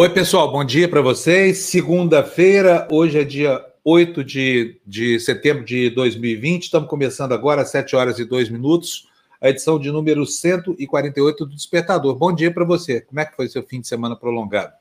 [0.00, 1.58] Oi, pessoal, bom dia para vocês.
[1.58, 6.62] Segunda-feira, hoje é dia 8 de, de setembro de 2020.
[6.62, 11.54] Estamos começando agora às 7 horas e 2 minutos, a edição de número 148 do
[11.54, 12.14] Despertador.
[12.14, 13.02] Bom dia para você.
[13.02, 14.72] Como é que foi seu fim de semana prolongado?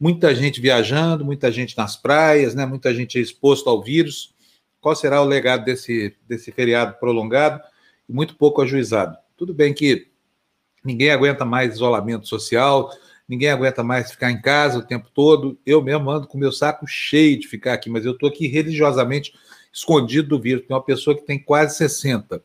[0.00, 2.64] Muita gente viajando, muita gente nas praias, né?
[2.64, 4.34] muita gente exposto ao vírus.
[4.80, 7.60] Qual será o legado desse, desse feriado prolongado?
[8.08, 9.14] Muito pouco ajuizado.
[9.36, 10.08] Tudo bem que
[10.82, 12.90] ninguém aguenta mais isolamento social,
[13.28, 15.58] ninguém aguenta mais ficar em casa o tempo todo.
[15.66, 19.34] Eu mesmo ando com meu saco cheio de ficar aqui, mas eu estou aqui religiosamente
[19.72, 20.66] escondido do vírus.
[20.66, 22.42] Tem uma pessoa que tem quase 60,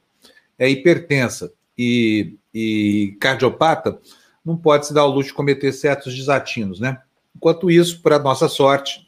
[0.59, 4.00] é hipertensa e, e cardiopata,
[4.46, 7.02] não pode se dar o luxo de cometer certos desatinos, né?
[7.36, 9.08] Enquanto isso, para nossa sorte,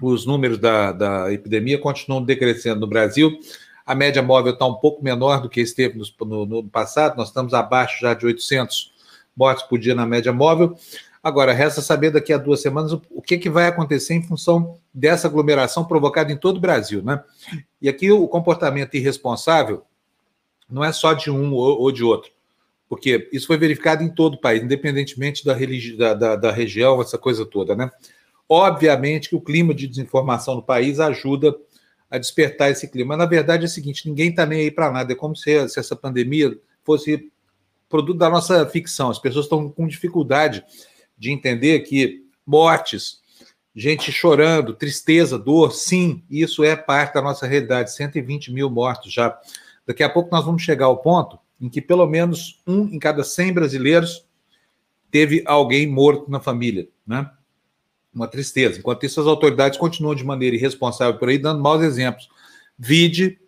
[0.00, 3.38] os números da, da epidemia continuam decrescendo no Brasil.
[3.84, 7.28] A média móvel está um pouco menor do que esteve no, no, no passado, nós
[7.28, 8.93] estamos abaixo já de 800
[9.36, 10.76] mortes por dia na média móvel.
[11.22, 15.26] Agora, resta saber daqui a duas semanas o que, que vai acontecer em função dessa
[15.26, 17.02] aglomeração provocada em todo o Brasil.
[17.02, 17.22] Né?
[17.80, 19.82] E aqui o comportamento irresponsável
[20.68, 22.30] não é só de um ou de outro,
[22.88, 27.00] porque isso foi verificado em todo o país, independentemente da, religi da, da, da região,
[27.00, 27.74] essa coisa toda.
[27.74, 27.90] Né?
[28.46, 31.54] Obviamente que o clima de desinformação no país ajuda
[32.10, 33.08] a despertar esse clima.
[33.08, 35.12] Mas, na verdade, é o seguinte: ninguém está nem aí para nada.
[35.12, 37.30] É como se, se essa pandemia fosse
[37.88, 39.10] produto da nossa ficção.
[39.10, 40.64] As pessoas estão com dificuldade
[41.16, 43.20] de entender que mortes,
[43.74, 47.94] gente chorando, tristeza, dor, sim, isso é parte da nossa realidade.
[47.94, 49.38] 120 mil mortos já.
[49.86, 53.22] Daqui a pouco nós vamos chegar ao ponto em que pelo menos um em cada
[53.22, 54.26] 100 brasileiros
[55.10, 57.30] teve alguém morto na família, né?
[58.12, 58.78] Uma tristeza.
[58.78, 62.28] Enquanto isso, as autoridades continuam de maneira irresponsável por aí, dando maus exemplos.
[62.78, 63.38] Vide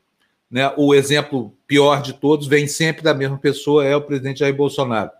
[0.51, 4.55] né, o exemplo pior de todos vem sempre da mesma pessoa, é o presidente Jair
[4.55, 5.11] Bolsonaro.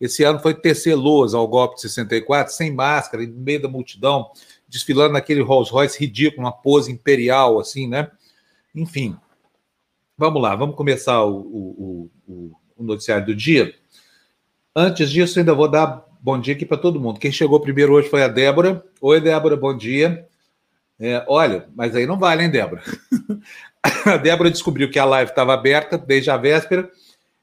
[0.00, 4.30] Esse ano foi tecer ao golpe de 64, sem máscara, no meio da multidão,
[4.68, 8.10] desfilando naquele Rolls Royce ridículo, uma pose imperial, assim, né?
[8.74, 9.16] Enfim,
[10.18, 13.72] vamos lá, vamos começar o, o, o, o noticiário do dia.
[14.74, 17.20] Antes disso, ainda vou dar bom dia aqui para todo mundo.
[17.20, 18.84] Quem chegou primeiro hoje foi a Débora.
[19.00, 20.26] Oi, Débora, bom dia.
[20.98, 22.82] É, olha, mas aí não vale, hein, Débora?
[24.06, 26.90] a Débora descobriu que a live estava aberta desde a véspera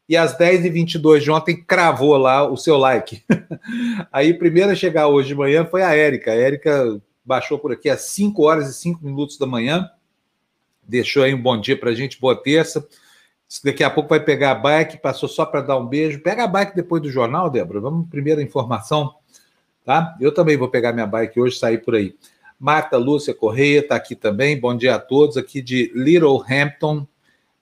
[0.07, 3.23] e às 10h22 de ontem cravou lá o seu like.
[4.11, 6.31] Aí, primeiro a chegar hoje de manhã foi a Érica.
[6.31, 9.87] A Érica baixou por aqui às 5 horas e 5 minutos da manhã,
[10.81, 12.87] deixou aí um bom dia para a gente, boa terça.
[13.63, 16.21] Daqui a pouco vai pegar a bike, passou só para dar um beijo.
[16.21, 17.79] Pega a bike depois do jornal, Débora.
[17.79, 19.13] Vamos primeira informação,
[19.85, 20.15] tá?
[20.19, 22.15] Eu também vou pegar minha bike hoje, sair por aí.
[22.59, 24.59] Marta Lúcia Correia está aqui também.
[24.59, 27.07] Bom dia a todos, aqui de Littlehampton.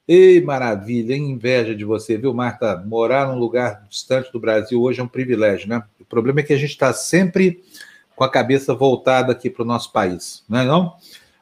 [0.07, 1.29] Ei, maravilha, hein?
[1.29, 2.83] inveja de você, viu, Marta?
[2.87, 5.83] Morar num lugar distante do Brasil hoje é um privilégio, né?
[5.99, 7.61] O problema é que a gente está sempre
[8.15, 10.95] com a cabeça voltada aqui para o nosso país, não é não?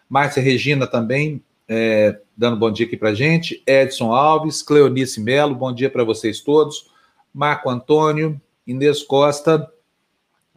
[0.09, 3.63] Márcia Regina também, é, dando bom dia aqui para gente.
[3.66, 6.89] Edson Alves, Cleonice Melo, bom dia para vocês todos.
[7.33, 9.72] Marco Antônio, Inês Costa,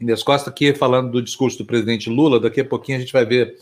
[0.00, 3.25] Inês Costa aqui falando do discurso do presidente Lula, daqui a pouquinho a gente vai
[3.25, 3.56] ver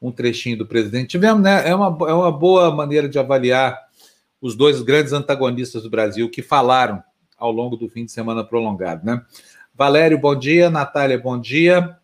[0.00, 1.08] um trechinho do presidente.
[1.08, 1.68] Tivemos, né?
[1.68, 3.78] É uma, é uma boa maneira de avaliar
[4.40, 7.02] os dois grandes antagonistas do Brasil que falaram
[7.36, 9.22] ao longo do fim de semana prolongado, né?
[9.74, 10.70] Valério, bom dia.
[10.70, 11.96] Natália, bom dia.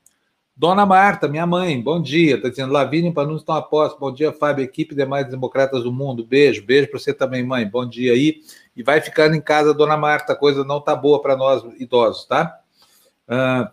[0.58, 2.36] Dona Marta, minha mãe, bom dia.
[2.36, 4.00] Está dizendo, Lavínia para não estão apostos.
[4.00, 6.24] Bom dia, Fábio, equipe demais democratas do mundo.
[6.24, 7.68] Beijo, beijo para você também, mãe.
[7.68, 8.40] Bom dia aí.
[8.74, 10.32] E vai ficando em casa, Dona Marta.
[10.32, 12.58] A coisa não tá boa para nós idosos, tá?
[13.28, 13.68] Uh,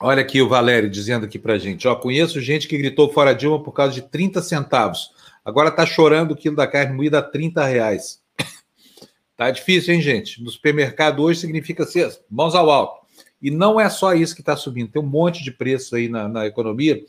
[0.00, 1.86] olha aqui o Valério dizendo aqui para gente.
[1.86, 5.10] Ó, conheço gente que gritou fora Dilma por causa de 30 centavos.
[5.44, 8.22] Agora está chorando o quilo da carne moída a 30 reais.
[9.36, 10.42] tá difícil, hein, gente?
[10.42, 13.04] No supermercado hoje significa ser mãos ao alto.
[13.40, 16.26] E não é só isso que está subindo, tem um monte de preço aí na,
[16.26, 17.04] na economia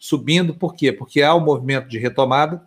[0.00, 0.90] subindo, por quê?
[0.90, 2.62] Porque há um movimento de retomada.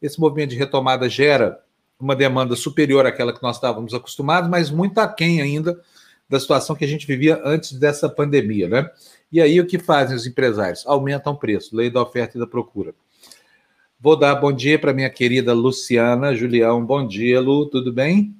[0.00, 1.60] Esse movimento de retomada gera
[1.98, 5.78] uma demanda superior àquela que nós estávamos acostumados, mas muito aquém ainda
[6.28, 8.90] da situação que a gente vivia antes dessa pandemia, né?
[9.30, 10.86] E aí o que fazem os empresários?
[10.86, 12.94] Aumentam o preço, lei da oferta e da procura.
[13.98, 16.84] Vou dar bom dia para minha querida Luciana Julião.
[16.84, 18.36] Bom dia, Lu, tudo bem?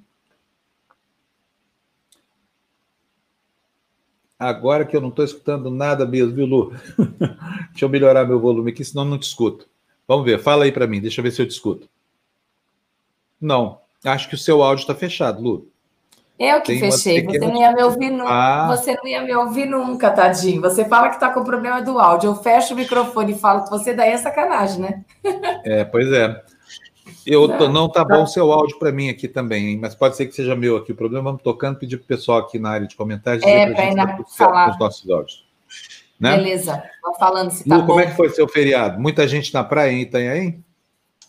[4.38, 6.72] Agora que eu não estou escutando nada mesmo, viu, Lu?
[7.70, 9.66] deixa eu melhorar meu volume aqui, senão não te escuto.
[10.06, 11.88] Vamos ver, fala aí para mim, deixa eu ver se eu te escuto.
[13.40, 15.70] Não, acho que o seu áudio está fechado, Lu.
[16.38, 18.30] Eu que Tem fechei, você não ia me ouvir nunca.
[18.30, 18.66] Ah.
[18.76, 20.60] Você não ia me ouvir nunca, tadinho.
[20.60, 22.28] Você fala que está com problema do áudio.
[22.28, 25.04] Eu fecho o microfone e falo que você daí é sacanagem, né?
[25.64, 26.42] É, pois é.
[27.26, 29.78] Eu não, não tá bom o seu áudio para mim aqui também, hein?
[29.80, 30.92] mas pode ser que seja meu aqui.
[30.92, 33.84] O problema vamos tocando, pedir para o pessoal aqui na área de comentários é, para
[33.86, 34.70] ir na falar.
[34.70, 35.46] os nossos áudios.
[36.20, 36.36] Né?
[36.36, 37.88] Beleza, Estou falando se tá Lu, bom.
[37.88, 39.00] como é que foi seu feriado?
[39.00, 40.64] Muita gente na praia em Itanhaém?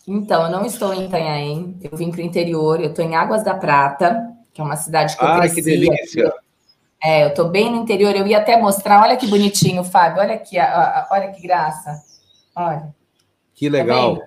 [0.06, 3.44] Então, eu não estou em Itanhaém, eu vim para o interior, eu estou em Águas
[3.44, 4.26] da Prata,
[4.58, 6.34] que é uma cidade que eu ah, que delícia!
[7.00, 10.34] É, eu estou bem no interior, eu ia até mostrar, olha que bonitinho, Fábio, olha
[10.34, 10.56] aqui,
[11.12, 12.02] olha que graça,
[12.56, 12.92] olha.
[13.54, 14.16] Que legal.
[14.16, 14.26] Tá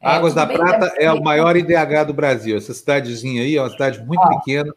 [0.00, 2.56] é, Águas da Prata é o maior IDH do Brasil.
[2.56, 4.72] Essa cidadezinha aí é uma cidade muito Ó, pequena.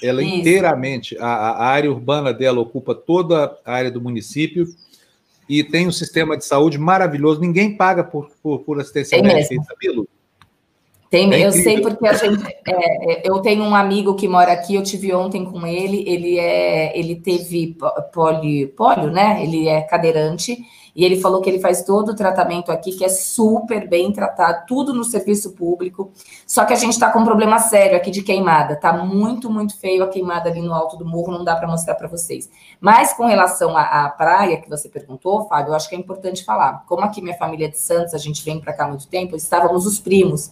[0.00, 0.36] Ela isso.
[0.36, 4.64] inteiramente, a, a, área urbana dela ocupa toda a área do município
[5.48, 7.40] e tem um sistema de saúde maravilhoso.
[7.40, 10.08] Ninguém paga por, por, por assistência tem médica, sabia, Lu?
[11.14, 14.50] Tem, é eu sei porque a gente, é, é, eu tenho um amigo que mora
[14.50, 17.78] aqui, eu tive ontem com ele, ele é, ele teve
[18.12, 19.40] polio, polio, né?
[19.40, 20.58] Ele é cadeirante
[20.92, 24.64] e ele falou que ele faz todo o tratamento aqui, que é super bem tratado,
[24.66, 26.10] tudo no serviço público.
[26.44, 28.74] Só que a gente está com um problema sério aqui de queimada.
[28.74, 31.94] Tá muito, muito feio a queimada ali no alto do morro, não dá para mostrar
[31.94, 32.50] para vocês.
[32.80, 36.44] Mas com relação à, à, praia que você perguntou, Fábio, eu acho que é importante
[36.44, 36.84] falar.
[36.88, 39.36] Como aqui minha família é de Santos, a gente vem para cá há muito tempo,
[39.36, 40.50] estávamos os primos.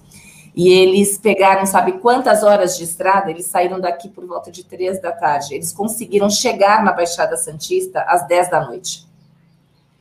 [0.55, 3.31] E eles pegaram, sabe quantas horas de estrada?
[3.31, 5.55] Eles saíram daqui por volta de três da tarde.
[5.55, 9.07] Eles conseguiram chegar na Baixada Santista às dez da noite.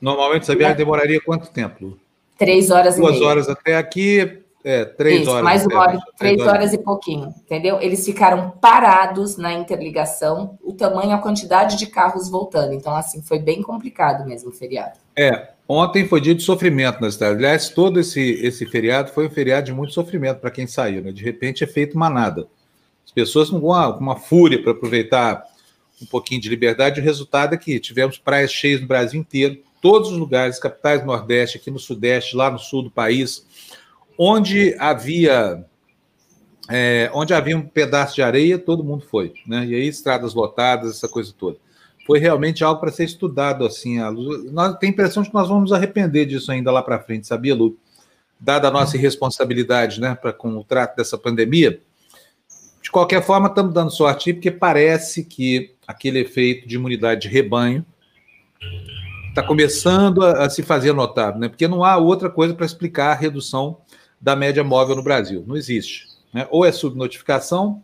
[0.02, 1.98] Normalmente essa viagem demoraria quanto tempo?
[2.38, 3.30] Três horas Duas e meia.
[3.30, 5.44] horas até aqui, é, três Isso, horas.
[5.44, 6.54] Mais uma hora, três horas.
[6.54, 7.80] horas e pouquinho, entendeu?
[7.80, 12.74] Eles ficaram parados na interligação, o tamanho, a quantidade de carros voltando.
[12.74, 15.00] Então, assim, foi bem complicado mesmo o feriado.
[15.16, 17.38] É, ontem foi dia de sofrimento na cidade.
[17.38, 21.12] Aliás, todo esse, esse feriado foi um feriado de muito sofrimento para quem saiu, né?
[21.12, 22.48] De repente é feito manada.
[23.06, 25.44] As pessoas com uma fúria para aproveitar
[26.02, 27.00] um pouquinho de liberdade.
[27.00, 31.58] O resultado é que tivemos praias cheias no Brasil inteiro todos os lugares, capitais Nordeste,
[31.58, 33.46] aqui no Sudeste, lá no sul do país,
[34.18, 35.66] onde havia
[36.70, 39.66] é, onde havia um pedaço de areia, todo mundo foi, né?
[39.66, 41.58] E aí estradas lotadas, essa coisa toda.
[42.06, 44.00] Foi realmente algo para ser estudado assim.
[44.00, 47.28] A nós tem a impressão de que nós vamos arrepender disso ainda lá para frente,
[47.28, 47.78] sabia, Lu?
[48.40, 51.80] Dada a nossa irresponsabilidade, né, para com o trato dessa pandemia.
[52.82, 57.86] De qualquer forma, estamos dando sorte porque parece que aquele efeito de imunidade de rebanho
[59.30, 61.48] está começando a, a, se fazer notável, né?
[61.48, 63.78] porque não há outra coisa para explicar a redução
[64.20, 65.44] da média móvel no Brasil.
[65.48, 66.08] Não existe.
[66.34, 66.48] Né?
[66.52, 67.82] Ou é subnotificação,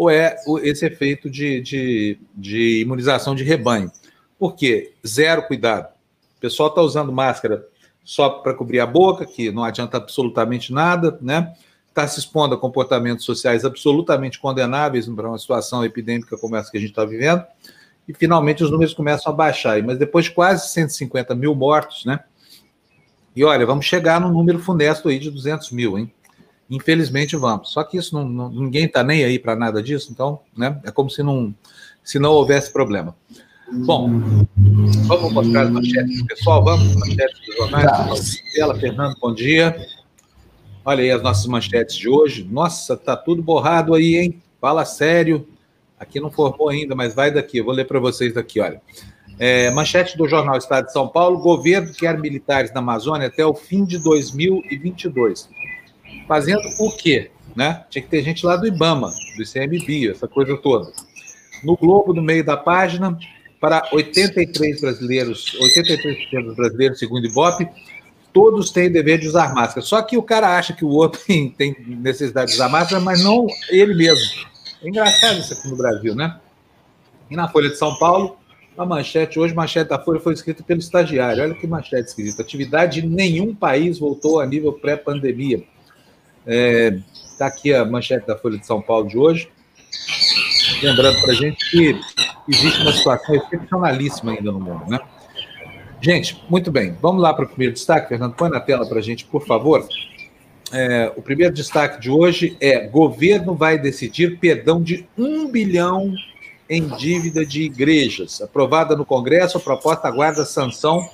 [0.00, 3.92] ou é esse efeito de, de, de imunização de rebanho.
[4.38, 4.94] Por quê?
[5.06, 5.92] Zero cuidado.
[6.38, 7.66] O pessoal está usando máscara
[8.02, 11.52] só para cobrir a boca, que não adianta absolutamente nada, né?
[11.86, 16.78] Está se expondo a comportamentos sociais absolutamente condenáveis para uma situação epidêmica como essa que
[16.78, 17.44] a gente está vivendo
[18.08, 19.82] e finalmente os números começam a baixar.
[19.82, 22.20] Mas depois de quase 150 mil mortos, né?
[23.36, 26.10] E olha, vamos chegar no número funesto aí de 200 mil, hein?
[26.70, 27.72] Infelizmente vamos.
[27.72, 30.80] Só que isso não, não ninguém está nem aí para nada disso, então, né?
[30.84, 31.52] É como se não,
[32.04, 33.16] se não houvesse problema.
[33.72, 34.08] Bom,
[35.06, 37.86] vamos mostrar as manchetes pessoal, vamos manchetes dos jornais.
[37.86, 38.74] Tá.
[38.74, 39.76] Fernando, bom dia.
[40.84, 42.46] Olha aí as nossas manchetes de hoje.
[42.50, 44.42] Nossa, tá tudo borrado aí, hein?
[44.60, 45.46] Fala sério.
[45.98, 47.58] Aqui não formou ainda, mas vai daqui.
[47.58, 48.80] Eu vou ler para vocês daqui, olha.
[49.38, 53.54] É, manchete do jornal Estado de São Paulo: governo quer militares na Amazônia até o
[53.54, 55.48] fim de 2022.
[56.30, 57.28] Fazendo o quê?
[57.56, 57.84] Né?
[57.90, 60.92] Tinha que ter gente lá do IBAMA, do ICMBio, essa coisa toda.
[61.64, 63.18] No Globo, no meio da página,
[63.60, 67.68] para 83 brasileiros, 83% dos brasileiros, segundo o Ibope,
[68.32, 69.84] todos têm dever de usar máscara.
[69.84, 73.48] Só que o cara acha que o outro tem necessidade de usar máscara, mas não
[73.68, 74.46] ele mesmo.
[74.84, 76.38] É engraçado isso aqui no Brasil, né?
[77.28, 78.36] E na Folha de São Paulo,
[78.78, 81.42] a manchete, hoje, manchete da Folha foi escrita pelo estagiário.
[81.42, 82.40] Olha que manchete escrita.
[82.40, 85.64] Atividade de nenhum país voltou a nível pré-pandemia.
[86.40, 86.98] Está é,
[87.38, 89.50] tá aqui a manchete da Folha de São Paulo de hoje.
[90.82, 92.00] Lembrando para a gente que
[92.48, 95.00] existe uma situação excepcionalíssima ainda no mundo, né?
[96.00, 96.96] Gente, muito bem.
[97.00, 98.08] Vamos lá para o primeiro destaque.
[98.08, 99.86] Fernando, põe na tela para a gente, por favor.
[100.72, 106.14] É, o primeiro destaque de hoje é: governo vai decidir perdão de um bilhão
[106.70, 108.40] em dívida de igrejas.
[108.40, 111.06] Aprovada no Congresso, a proposta aguarda sanção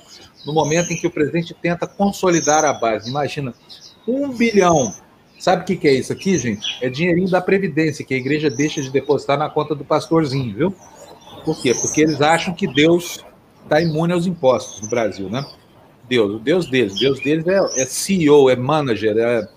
[0.45, 3.09] no momento em que o presidente tenta consolidar a base.
[3.09, 3.53] Imagina,
[4.07, 4.93] um bilhão.
[5.39, 6.83] Sabe o que, que é isso aqui, gente?
[6.83, 10.75] É dinheirinho da Previdência, que a igreja deixa de depositar na conta do pastorzinho, viu?
[11.45, 11.73] Por quê?
[11.73, 13.23] Porque eles acham que Deus
[13.63, 15.45] está imune aos impostos no Brasil, né?
[16.09, 16.99] Deus, o Deus deles.
[16.99, 19.47] Deus deles é, é CEO, é manager, é,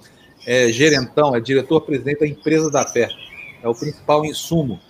[0.47, 3.09] é gerentão, é diretor-presidente da empresa da fé.
[3.63, 4.81] É o principal insumo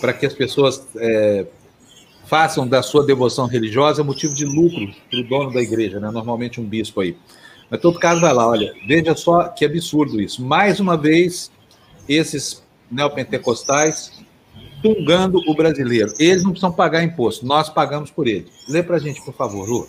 [0.00, 1.46] para que as pessoas é,
[2.26, 6.10] façam da sua devoção religiosa motivo de lucro para o dono da igreja, né?
[6.10, 7.16] normalmente um bispo aí.
[7.70, 10.44] Mas todo caso vai lá, olha, veja só que absurdo isso.
[10.44, 11.50] Mais uma vez,
[12.08, 14.12] esses neopentecostais
[14.82, 16.12] tungando o brasileiro.
[16.18, 18.50] Eles não precisam pagar imposto, nós pagamos por eles.
[18.68, 19.88] Lê para a gente, por favor, Lu.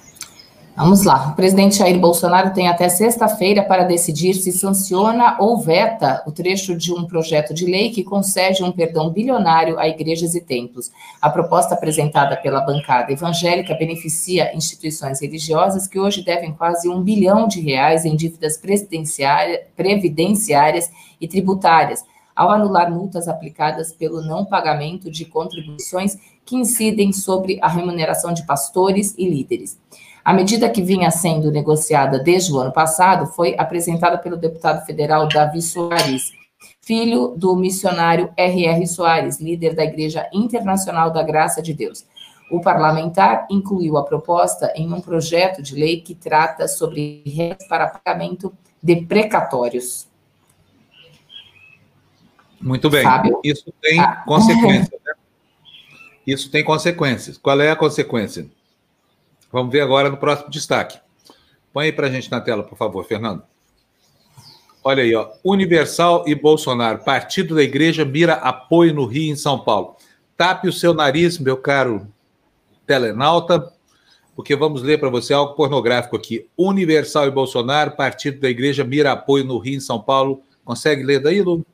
[0.77, 1.29] Vamos lá.
[1.29, 6.75] O presidente Jair Bolsonaro tem até sexta-feira para decidir se sanciona ou veta o trecho
[6.75, 10.91] de um projeto de lei que concede um perdão bilionário a igrejas e templos.
[11.22, 17.48] A proposta apresentada pela bancada evangélica beneficia instituições religiosas que hoje devem quase um bilhão
[17.48, 18.60] de reais em dívidas
[19.77, 20.91] previdenciárias
[21.22, 22.03] e tributárias,
[22.36, 28.46] ao anular multas aplicadas pelo não pagamento de contribuições que incidem sobre a remuneração de
[28.46, 29.79] pastores e líderes.
[30.25, 35.27] A medida que vinha sendo negociada desde o ano passado foi apresentada pelo deputado federal
[35.27, 36.32] Davi Soares,
[36.82, 38.88] filho do missionário R.R.
[38.88, 42.08] Soares, líder da Igreja Internacional da Graça de Deus.
[42.50, 47.88] O parlamentar incluiu a proposta em um projeto de lei que trata sobre regras para
[47.88, 48.51] pagamento
[48.82, 50.08] de precatórios.
[52.60, 53.03] Muito bem.
[53.03, 53.39] Fábio?
[53.44, 54.24] Isso tem ah.
[54.25, 55.13] consequências, né?
[56.25, 57.38] Isso tem consequências.
[57.38, 58.50] Qual é a consequência?
[59.55, 61.00] Vamos ver agora no próximo destaque.
[61.71, 63.41] Põe aí para a gente na tela, por favor, Fernando.
[64.83, 65.29] Olha aí, ó.
[65.45, 67.05] Universal e Bolsonaro.
[67.05, 69.95] Partido da Igreja mira apoio no Rio e em São Paulo.
[70.35, 72.05] Tape o seu nariz, meu caro
[72.85, 73.71] telenauta,
[74.35, 76.50] porque vamos ler para você algo pornográfico aqui.
[76.57, 80.43] Universal e Bolsonaro, Partido da Igreja mira apoio no Rio e em São Paulo.
[80.65, 81.65] Consegue ler daí, Lu?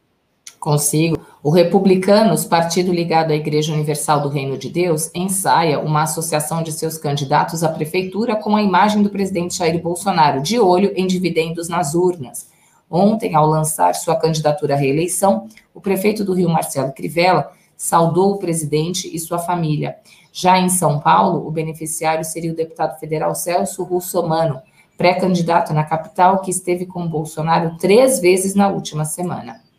[0.62, 1.18] Consigo.
[1.42, 6.72] O Republicanos, partido ligado à Igreja Universal do Reino de Deus, ensaia uma associação de
[6.72, 11.68] seus candidatos à prefeitura com a imagem do presidente Jair Bolsonaro, de olho em dividendos
[11.68, 12.52] nas urnas.
[12.88, 18.38] Ontem, ao lançar sua candidatura à reeleição, o prefeito do Rio, Marcelo Crivella, saudou o
[18.38, 19.96] presidente e sua família.
[20.32, 24.62] Já em São Paulo, o beneficiário seria o deputado federal Celso Russomano,
[24.96, 29.71] pré-candidato na capital, que esteve com Bolsonaro três vezes na última semana.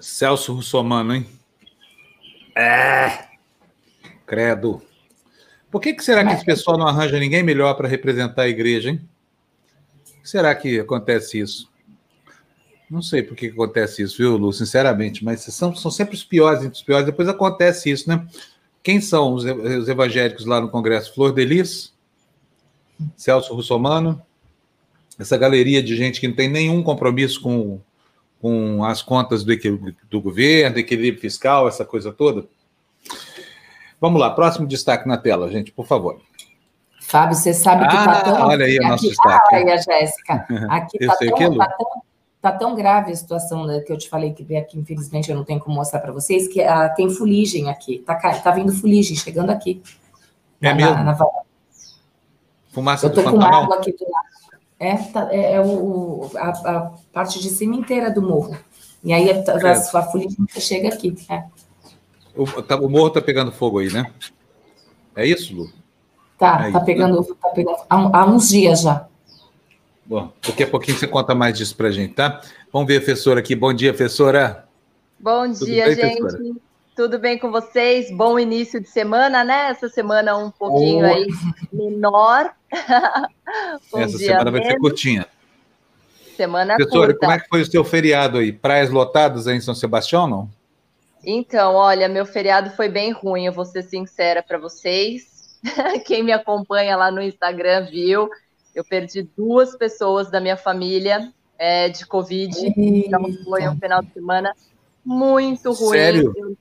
[0.00, 1.26] Celso Russomano, hein?
[2.54, 3.26] É.
[4.26, 4.82] Credo.
[5.70, 8.90] Por que, que será que esse pessoal não arranja ninguém melhor para representar a igreja,
[8.90, 9.00] hein?
[10.22, 11.70] Será que acontece isso?
[12.90, 14.52] Não sei por que, que acontece isso, viu, Lu?
[14.52, 17.04] Sinceramente, mas são, são sempre os piores entre os piores.
[17.04, 18.26] Depois acontece isso, né?
[18.82, 21.14] Quem são os, os evangélicos lá no Congresso?
[21.14, 21.92] Flor Delis,
[23.16, 24.22] Celso Russomano,
[25.18, 27.80] essa galeria de gente que não tem nenhum compromisso com
[28.40, 29.54] com as contas do,
[30.08, 32.46] do governo, equilíbrio fiscal, essa coisa toda?
[34.00, 36.20] Vamos lá, próximo destaque na tela, gente, por favor.
[37.00, 38.48] Fábio, você sabe que está ah, tão.
[38.48, 39.54] Olha aí o nosso aqui, destaque.
[39.54, 40.46] Olha aí a Jéssica.
[40.68, 42.02] Aqui está tão, tá tão,
[42.42, 45.42] tá tão, grave a situação né, que eu te falei que aqui, infelizmente, eu não
[45.42, 47.96] tenho como mostrar para vocês, que ah, tem fuligem aqui.
[47.96, 49.82] Está tá vindo fuligem chegando aqui.
[50.60, 50.94] É na, mesmo?
[50.96, 51.16] Na, na...
[52.72, 54.27] Fumaça eu tô com água aqui do lado.
[54.80, 58.56] É, tá, é, é o, a, a, parte de cima inteira do morro.
[59.02, 61.16] E aí a, a, a folha chega aqui.
[61.28, 61.44] É.
[62.36, 64.12] O, tá, o morro está pegando fogo aí, né?
[65.16, 65.68] É isso, Lu?
[66.38, 67.26] Tá, é tá, pegando, né?
[67.42, 69.08] tá pegando há, há, uns dias já.
[70.06, 72.40] Bom, daqui a pouquinho você conta mais disso para gente, tá?
[72.72, 73.56] Vamos ver a professora aqui.
[73.56, 74.68] Bom dia, professora.
[75.18, 76.18] Bom Tudo dia, bem, gente.
[76.18, 76.67] Professora?
[76.98, 78.10] Tudo bem com vocês?
[78.10, 79.68] Bom início de semana, né?
[79.70, 81.08] Essa semana um pouquinho oh.
[81.08, 81.28] aí
[81.72, 82.52] menor.
[83.94, 84.58] um Essa semana menos.
[84.58, 85.28] vai ser curtinha.
[86.36, 87.20] Semana Professora, curta.
[87.20, 88.52] como é que foi o seu feriado aí?
[88.52, 90.50] Praias lotadas aí em São Sebastião, não?
[91.24, 95.56] Então, olha, meu feriado foi bem ruim, eu vou ser sincera para vocês.
[96.04, 98.28] Quem me acompanha lá no Instagram viu,
[98.74, 102.58] eu perdi duas pessoas da minha família é, de Covid.
[102.58, 102.80] Eita.
[102.80, 104.52] Então foi um final de semana
[105.04, 105.96] muito ruim.
[105.96, 106.58] Sério?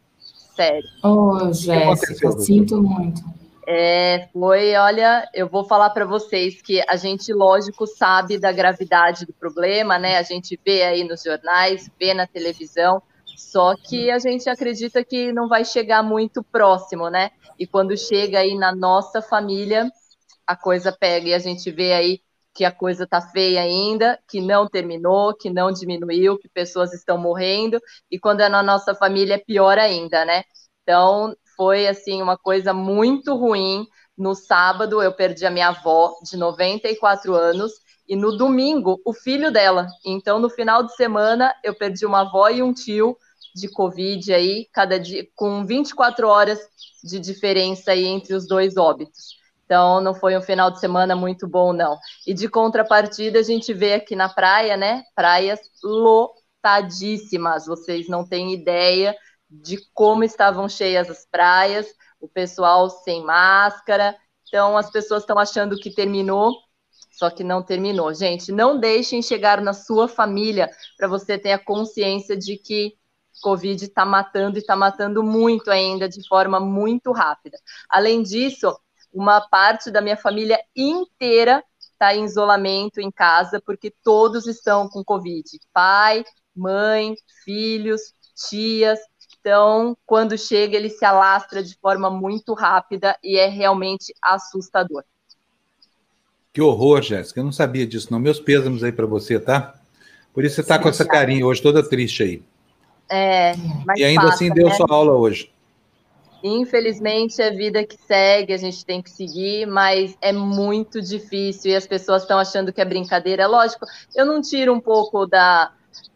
[0.57, 0.89] Sério.
[1.03, 3.21] Oh, Jéssica, sinto muito.
[3.69, 9.25] É, foi, olha, eu vou falar para vocês que a gente, lógico, sabe da gravidade
[9.25, 10.17] do problema, né?
[10.17, 13.03] A gente vê aí nos jornais, vê na televisão,
[13.35, 17.29] só que a gente acredita que não vai chegar muito próximo, né?
[17.59, 19.91] E quando chega aí na nossa família,
[20.47, 22.21] a coisa pega e a gente vê aí
[22.57, 27.15] que a coisa tá feia ainda, que não terminou, que não diminuiu, que pessoas estão
[27.15, 30.43] morrendo, e quando é na nossa família é pior ainda, né?
[30.81, 33.85] Então, foi assim uma coisa muito ruim.
[34.17, 37.73] No sábado eu perdi a minha avó de 94 anos
[38.09, 39.87] e no domingo o filho dela.
[40.05, 43.15] Então no final de semana eu perdi uma avó e um tio
[43.55, 46.59] de covid aí, cada dia com 24 horas
[47.03, 49.37] de diferença aí entre os dois óbitos.
[49.67, 52.00] Então não foi um final de semana muito bom não.
[52.25, 55.03] E de contrapartida a gente vê aqui na praia, né?
[55.13, 57.65] Praias lotadíssimas.
[57.65, 59.13] Vocês não têm ideia
[59.50, 61.86] de como estavam cheias as praias,
[62.19, 64.15] o pessoal sem máscara.
[64.47, 66.53] Então, as pessoas estão achando que terminou,
[67.12, 68.13] só que não terminou.
[68.13, 72.95] Gente, não deixem chegar na sua família para você ter a consciência de que
[73.41, 77.57] Covid está matando e está matando muito ainda, de forma muito rápida.
[77.89, 78.75] Além disso,
[79.13, 85.03] uma parte da minha família inteira está em isolamento em casa, porque todos estão com
[85.03, 85.43] Covid.
[85.73, 86.23] Pai,
[86.55, 88.01] mãe, filhos,
[88.49, 88.99] tias.
[89.39, 95.03] Então, quando chega, ele se alastra de forma muito rápida e é realmente assustador.
[96.53, 97.39] Que horror, Jéssica.
[97.39, 98.19] Eu não sabia disso, não.
[98.19, 99.75] Meus pêsames aí para você, tá?
[100.33, 102.43] Por isso você está com essa carinha hoje toda triste aí.
[103.09, 103.53] É,
[103.95, 104.73] e ainda passa, assim deu né?
[104.75, 105.51] sua aula hoje.
[106.44, 111.75] Infelizmente, é vida que segue, a gente tem que seguir, mas é muito difícil e
[111.75, 113.44] as pessoas estão achando que é brincadeira.
[113.44, 115.72] É lógico, eu não tiro um pouco da,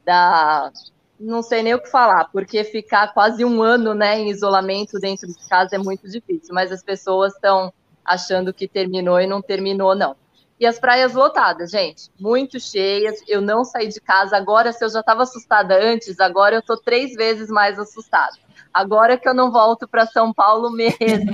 [0.05, 0.71] da.
[1.19, 5.27] Não sei nem o que falar, porque ficar quase um ano né, em isolamento dentro
[5.27, 7.71] de casa é muito difícil, mas as pessoas estão
[8.03, 10.15] achando que terminou e não terminou, não.
[10.61, 13.17] E as praias lotadas, gente, muito cheias.
[13.27, 14.37] Eu não saí de casa.
[14.37, 18.37] Agora, se eu já estava assustada antes, agora eu estou três vezes mais assustada.
[18.71, 21.31] Agora que eu não volto para São Paulo mesmo.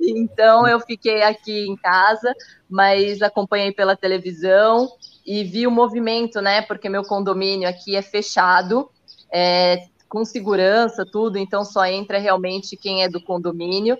[0.00, 2.34] então, eu fiquei aqui em casa,
[2.70, 4.88] mas acompanhei pela televisão
[5.26, 6.62] e vi o movimento, né?
[6.62, 8.88] Porque meu condomínio aqui é fechado,
[9.30, 13.98] é, com segurança, tudo, então só entra realmente quem é do condomínio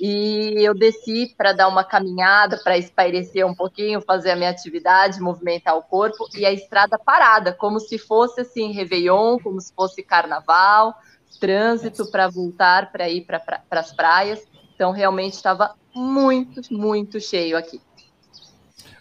[0.00, 5.20] e eu desci para dar uma caminhada, para espairecer um pouquinho, fazer a minha atividade,
[5.20, 10.02] movimentar o corpo, e a estrada parada, como se fosse assim, Réveillon, como se fosse
[10.02, 10.94] carnaval,
[11.40, 14.42] trânsito para voltar para ir para pra, as praias.
[14.74, 17.80] Então, realmente estava muito, muito cheio aqui.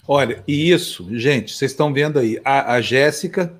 [0.07, 3.53] Olha, e isso, gente, vocês estão vendo aí, a, a Jéssica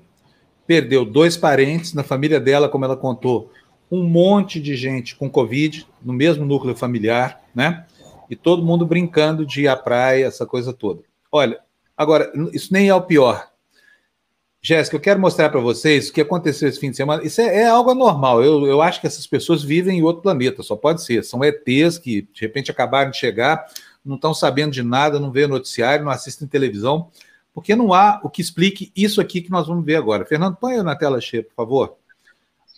[0.66, 3.50] perdeu dois parentes na família dela, como ela contou,
[3.90, 7.86] um monte de gente com Covid no mesmo núcleo familiar, né?
[8.28, 11.02] E todo mundo brincando de ir à praia, essa coisa toda.
[11.30, 11.60] Olha,
[11.96, 13.48] agora, isso nem é o pior.
[14.66, 17.22] Jéssica, eu quero mostrar para vocês o que aconteceu esse fim de semana.
[17.22, 18.42] Isso é, é, algo anormal.
[18.42, 21.22] Eu, eu acho que essas pessoas vivem em outro planeta, só pode ser.
[21.22, 23.66] São ETs que de repente acabaram de chegar,
[24.02, 27.10] não estão sabendo de nada, não vêem noticiário, não assistem televisão,
[27.52, 30.24] porque não há o que explique isso aqui que nós vamos ver agora.
[30.24, 31.98] Fernando, põe na tela cheia, por favor.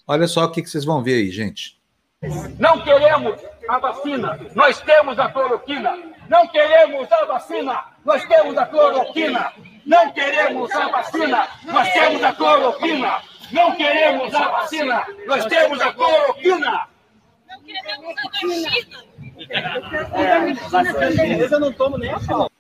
[0.07, 1.77] Olha só o que, que vocês vão ver aí, gente.
[2.59, 5.99] Não queremos a vacina, nós temos a cloroquina.
[6.29, 9.53] Não queremos a vacina, nós temos a cloroquina.
[9.85, 13.23] Não queremos a vacina, nós temos a cloroquina.
[13.53, 16.89] Não queremos a vacina, nós temos a cloroquina.
[17.49, 18.17] Não queremos
[20.75, 21.33] a vacina.
[21.33, 22.51] É, eu não tomo nem a pau.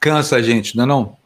[0.00, 1.16] Cansa, gente, não é não?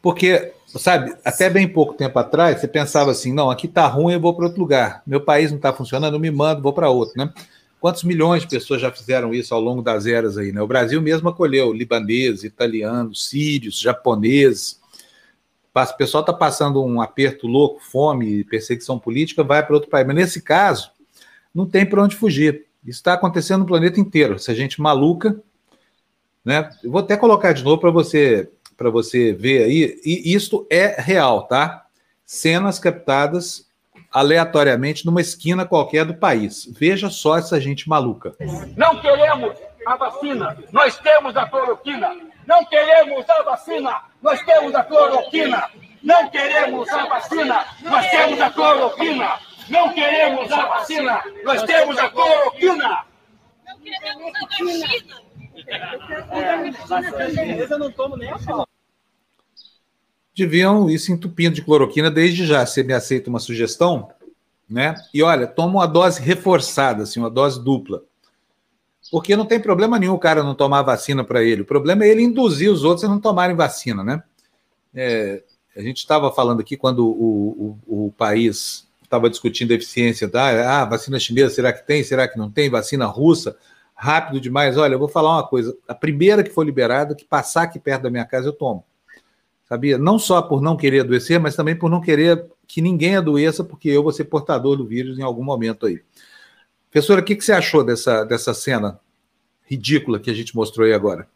[0.00, 4.20] Porque sabe, até bem pouco tempo atrás, você pensava assim: não, aqui tá ruim, eu
[4.20, 5.02] vou para outro lugar.
[5.06, 7.32] Meu país não está funcionando, eu me mando, vou para outro, né?
[7.80, 10.62] Quantos milhões de pessoas já fizeram isso ao longo das eras aí, né?
[10.62, 14.80] O Brasil mesmo acolheu libaneses, italianos, sírios, japoneses.
[15.74, 20.06] O pessoal está passando um aperto louco, fome, perseguição política, vai para outro país.
[20.06, 20.92] Mas nesse caso,
[21.54, 22.64] não tem para onde fugir.
[22.82, 24.36] Isso está acontecendo no planeta inteiro.
[24.36, 25.38] Essa gente maluca,
[26.44, 26.70] né?
[26.82, 31.00] Eu vou até colocar de novo para você para você ver aí, e isto é
[31.00, 31.86] real, tá?
[32.24, 33.68] Cenas captadas
[34.12, 36.66] aleatoriamente numa esquina qualquer do país.
[36.70, 38.36] Veja só essa gente maluca.
[38.76, 39.56] Não queremos
[39.86, 42.16] a vacina, nós temos a cloroquina.
[42.46, 45.68] Não queremos a vacina, nós temos a cloroquina.
[46.02, 49.38] Não queremos a vacina, nós temos a cloroquina.
[49.68, 53.04] Não queremos a vacina, nós temos a cloroquina.
[53.66, 55.24] Não queremos a vacina.
[60.36, 62.66] Deviam ir se entupindo de cloroquina desde já.
[62.66, 64.10] Você me aceita uma sugestão?
[64.68, 64.94] Né?
[65.12, 68.02] E olha, toma uma dose reforçada, assim, uma dose dupla.
[69.10, 71.62] Porque não tem problema nenhum o cara não tomar vacina para ele.
[71.62, 74.22] O problema é ele induzir os outros a não tomarem vacina, né?
[74.94, 75.42] É,
[75.76, 80.80] a gente estava falando aqui quando o, o, o país estava discutindo a eficiência da
[80.80, 82.02] ah, vacina chinesa, será que tem?
[82.02, 82.70] Será que não tem?
[82.70, 83.56] Vacina russa?
[83.94, 84.76] Rápido demais.
[84.76, 88.02] Olha, eu vou falar uma coisa: a primeira que for liberada, que passar aqui perto
[88.02, 88.84] da minha casa, eu tomo.
[89.64, 89.96] Sabia?
[89.96, 93.88] Não só por não querer adoecer, mas também por não querer que ninguém adoeça, porque
[93.88, 96.02] eu vou ser portador do vírus em algum momento aí.
[96.90, 99.00] Professora, o que, que você achou dessa, dessa cena
[99.64, 101.28] ridícula que a gente mostrou aí agora?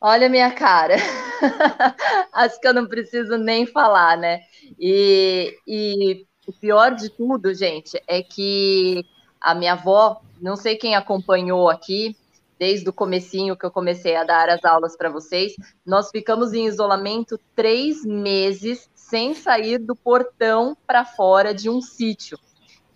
[0.00, 0.96] Olha minha cara.
[2.32, 4.42] Acho que eu não preciso nem falar, né?
[4.78, 9.04] E, e o pior de tudo, gente, é que
[9.40, 12.16] a minha avó, não sei quem acompanhou aqui,
[12.58, 15.54] desde o comecinho que eu comecei a dar as aulas para vocês,
[15.86, 22.38] nós ficamos em isolamento três meses sem sair do portão para fora de um sítio.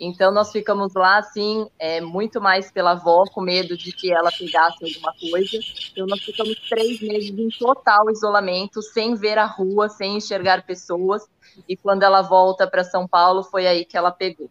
[0.05, 4.33] Então, nós ficamos lá, assim, é, muito mais pela avó, com medo de que ela
[4.33, 5.59] pegasse alguma coisa.
[5.93, 11.23] Então, nós ficamos três meses em total isolamento, sem ver a rua, sem enxergar pessoas.
[11.69, 14.51] E quando ela volta para São Paulo, foi aí que ela pegou.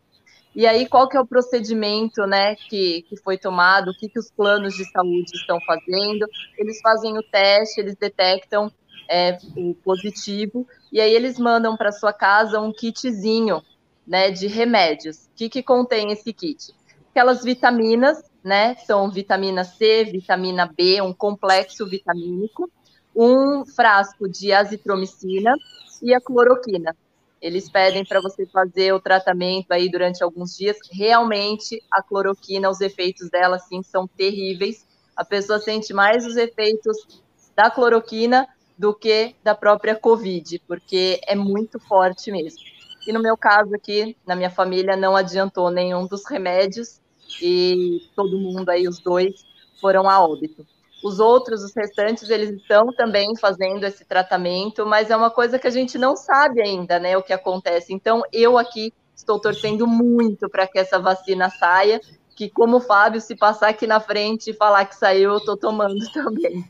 [0.54, 3.92] E aí, qual que é o procedimento né, que, que foi tomado?
[3.92, 6.28] O que, que os planos de saúde estão fazendo?
[6.58, 8.72] Eles fazem o teste, eles detectam
[9.10, 13.62] é, o positivo, e aí eles mandam para sua casa um kitzinho
[14.06, 15.26] né, de remédios.
[15.26, 16.74] O que, que contém esse kit?
[17.12, 22.70] Aquelas vitaminas, né, são vitamina C, vitamina B, um complexo vitamínico,
[23.16, 25.54] um frasco de azitromicina
[26.02, 26.96] e a cloroquina.
[27.42, 30.78] Eles pedem para você fazer o tratamento aí durante alguns dias.
[30.92, 34.86] Realmente, a cloroquina, os efeitos dela, sim, são terríveis.
[35.16, 36.98] A pessoa sente mais os efeitos
[37.56, 42.60] da cloroquina do que da própria Covid, porque é muito forte mesmo.
[43.08, 47.02] E no meu caso aqui, na minha família, não adiantou nenhum dos remédios
[47.42, 49.44] e todo mundo aí, os dois,
[49.80, 50.66] foram a óbito.
[51.04, 55.68] Os outros, os restantes, eles estão também fazendo esse tratamento, mas é uma coisa que
[55.68, 57.94] a gente não sabe ainda, né, o que acontece.
[57.94, 62.00] Então, eu aqui estou torcendo muito para que essa vacina saia,
[62.36, 65.58] que como o Fábio, se passar aqui na frente e falar que saiu, eu estou
[65.58, 66.66] tomando também.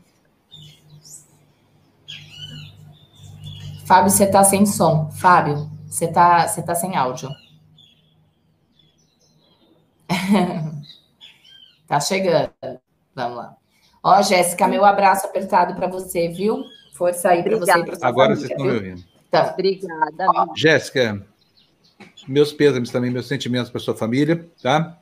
[3.86, 5.10] Fábio, você está sem som.
[5.10, 7.28] Fábio, você tá, você tá sem áudio.
[11.86, 12.50] tá chegando.
[13.14, 13.61] Vamos lá.
[14.02, 16.64] Ó, Jéssica, meu abraço apertado para você, viu?
[16.92, 17.84] Força aí para você.
[17.84, 19.04] Pra Agora vocês estão me ouvindo.
[19.30, 19.50] Tá.
[19.52, 20.26] Obrigada.
[20.56, 21.24] Jéssica,
[22.26, 24.98] meus pêsames também, meus sentimentos para sua família, tá?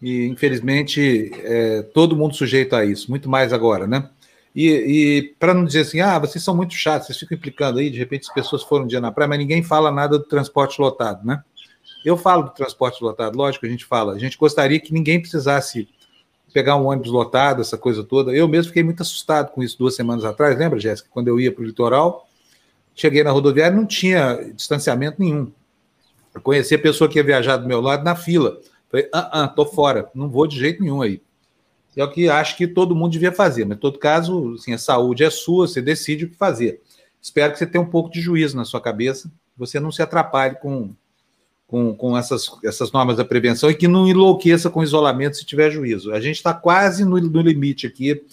[0.00, 4.08] E infelizmente é, todo mundo sujeito a isso, muito mais agora, né?
[4.54, 7.90] E, e para não dizer assim, ah, vocês são muito chatos, vocês ficam implicando aí,
[7.90, 10.80] de repente as pessoas foram um dia na praia, mas ninguém fala nada do transporte
[10.80, 11.42] lotado, né?
[12.04, 14.14] Eu falo do transporte lotado, lógico, a gente fala.
[14.14, 15.88] A gente gostaria que ninguém precisasse
[16.56, 18.34] pegar um ônibus lotado, essa coisa toda.
[18.34, 21.08] Eu mesmo fiquei muito assustado com isso duas semanas atrás, lembra, Jéssica?
[21.12, 22.26] Quando eu ia para o litoral,
[22.94, 25.52] cheguei na rodoviária não tinha distanciamento nenhum.
[26.34, 28.58] Eu conheci a pessoa que ia viajar do meu lado na fila.
[28.90, 31.20] Falei, ah, ah, tô fora, não vou de jeito nenhum aí
[31.96, 33.64] é o que acho que todo mundo devia fazer.
[33.64, 36.82] Mas, em todo caso, assim, a saúde é sua, você decide o que fazer.
[37.22, 40.56] Espero que você tenha um pouco de juízo na sua cabeça, você não se atrapalhe
[40.56, 40.94] com,
[41.66, 45.70] com, com essas, essas normas da prevenção e que não enlouqueça com isolamento se tiver
[45.70, 46.12] juízo.
[46.12, 48.24] A gente está quase no, no limite aqui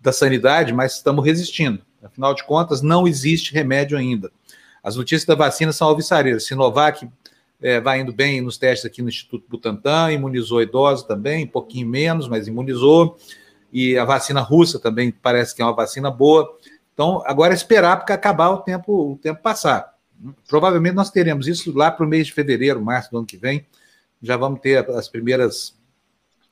[0.00, 1.80] da sanidade, mas estamos resistindo.
[2.02, 4.30] Afinal de contas, não existe remédio ainda.
[4.82, 6.46] As notícias da vacina são alvissareiras.
[6.46, 7.08] Sinovac
[7.60, 11.88] é, vai indo bem nos testes aqui no Instituto Butantan, imunizou idosos também, um pouquinho
[11.88, 13.18] menos, mas imunizou.
[13.72, 16.56] E a vacina russa também parece que é uma vacina boa.
[16.94, 19.97] Então, agora é esperar porque acabar o tempo, o tempo passar.
[20.48, 23.66] Provavelmente nós teremos isso lá para o mês de fevereiro, março do ano que vem.
[24.20, 25.78] Já vamos ter as primeiras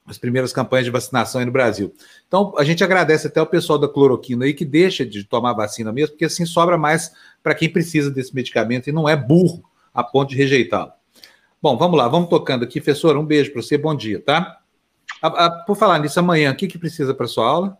[0.06, 1.92] as primeiras campanhas de vacinação aí no Brasil.
[2.28, 5.92] Então, a gente agradece até o pessoal da cloroquina aí que deixa de tomar vacina
[5.92, 10.04] mesmo, porque assim sobra mais para quem precisa desse medicamento e não é burro a
[10.04, 10.92] ponto de rejeitá-lo.
[11.60, 12.80] Bom, vamos lá, vamos tocando aqui.
[12.80, 14.60] Professora, um beijo para você, bom dia, tá?
[15.20, 17.78] A, a, por falar nisso, amanhã, o que, que precisa para sua aula?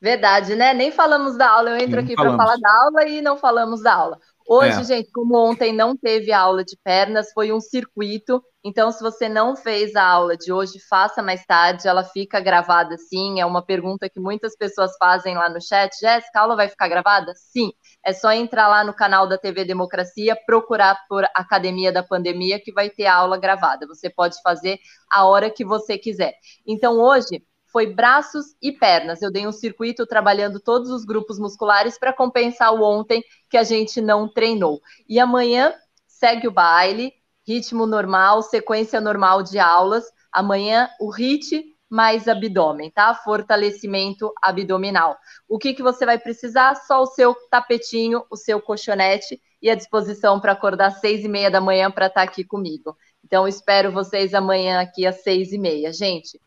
[0.00, 0.72] Verdade, né?
[0.72, 1.70] Nem falamos da aula.
[1.70, 4.18] Eu entro não aqui para falar da aula e não falamos da aula.
[4.52, 4.82] Hoje, é.
[4.82, 8.42] gente, como ontem não teve aula de pernas, foi um circuito.
[8.64, 11.86] Então, se você não fez a aula de hoje, faça mais tarde.
[11.86, 13.40] Ela fica gravada sim.
[13.40, 15.96] É uma pergunta que muitas pessoas fazem lá no chat.
[16.00, 17.32] Jéssica, a aula vai ficar gravada?
[17.36, 17.70] Sim.
[18.04, 22.72] É só entrar lá no canal da TV Democracia, procurar por Academia da Pandemia, que
[22.72, 23.86] vai ter a aula gravada.
[23.86, 24.80] Você pode fazer
[25.12, 26.34] a hora que você quiser.
[26.66, 27.40] Então, hoje,
[27.72, 29.22] foi braços e pernas.
[29.22, 33.62] Eu dei um circuito trabalhando todos os grupos musculares para compensar o ontem que a
[33.62, 34.80] gente não treinou.
[35.08, 35.74] E amanhã
[36.06, 37.12] segue o baile,
[37.46, 40.04] ritmo normal, sequência normal de aulas.
[40.32, 43.12] Amanhã o HIT mais abdômen, tá?
[43.14, 45.18] Fortalecimento abdominal.
[45.48, 46.76] O que, que você vai precisar?
[46.76, 51.28] Só o seu tapetinho, o seu colchonete e a disposição para acordar às seis e
[51.28, 52.96] meia da manhã para estar tá aqui comigo.
[53.24, 55.92] Então, espero vocês amanhã aqui às seis e meia.
[55.92, 56.40] Gente,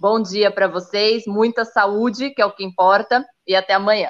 [0.00, 4.08] Bom dia para vocês, muita saúde, que é o que importa, e até amanhã.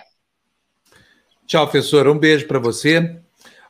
[1.45, 2.13] Tchau, professora.
[2.13, 3.19] Um beijo para você.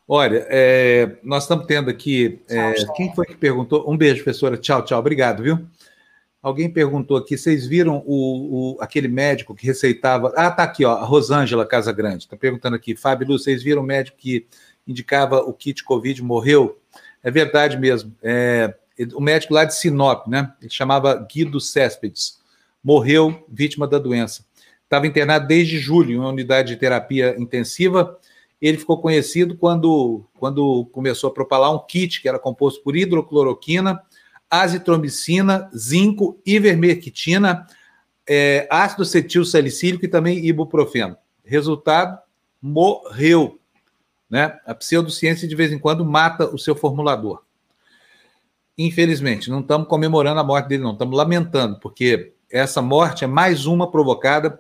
[0.07, 2.43] Olha, é, nós estamos tendo aqui.
[2.47, 3.91] É, tchau, quem foi que perguntou?
[3.91, 4.59] Um beijo, professora.
[4.59, 4.99] Tchau, tchau.
[4.99, 5.67] Obrigado, viu?
[6.43, 10.31] Alguém perguntou aqui, vocês viram o, o, aquele médico que receitava.
[10.37, 12.25] Ah, tá aqui, ó, a Rosângela Casagrande.
[12.25, 14.47] Está perguntando aqui, Fábio, vocês viram o médico que
[14.87, 16.79] indicava o kit Covid morreu?
[17.23, 18.15] É verdade mesmo.
[18.23, 18.75] É,
[19.15, 20.53] o médico lá de Sinop, né?
[20.61, 22.41] Ele chamava Guido Céspedes,
[22.83, 24.45] morreu vítima da doença.
[24.85, 28.19] Estava internado desde julho em uma unidade de terapia intensiva.
[28.61, 34.03] Ele ficou conhecido quando, quando começou a propalar um kit que era composto por hidrocloroquina,
[34.51, 37.67] azitromicina, zinco, ivermectina,
[38.29, 41.17] é, ácido acetil salicílico e também ibuprofeno.
[41.45, 42.19] Resultado,
[42.61, 43.61] morreu.
[44.29, 44.59] Né?
[44.67, 47.43] A pseudociência de vez em quando mata o seu formulador.
[48.83, 53.67] Infelizmente, não estamos comemorando a morte dele, não, estamos lamentando, porque essa morte é mais
[53.67, 54.59] uma provocada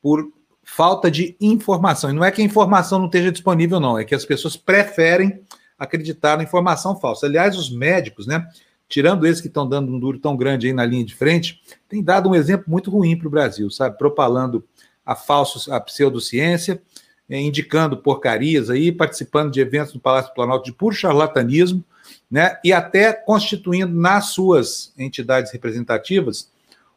[0.00, 0.26] por
[0.64, 2.08] falta de informação.
[2.08, 5.42] E não é que a informação não esteja disponível, não, é que as pessoas preferem
[5.78, 7.26] acreditar na informação falsa.
[7.26, 8.48] Aliás, os médicos, né,
[8.88, 12.02] tirando esses que estão dando um duro tão grande aí na linha de frente, têm
[12.02, 13.98] dado um exemplo muito ruim para o Brasil, sabe?
[13.98, 14.64] Propalando
[15.04, 16.80] a falsa, a pseudociência,
[17.28, 21.84] eh, indicando porcarias aí, participando de eventos no Palácio do Planalto de puro charlatanismo,
[22.30, 22.58] né?
[22.64, 26.50] E até constituindo nas suas entidades representativas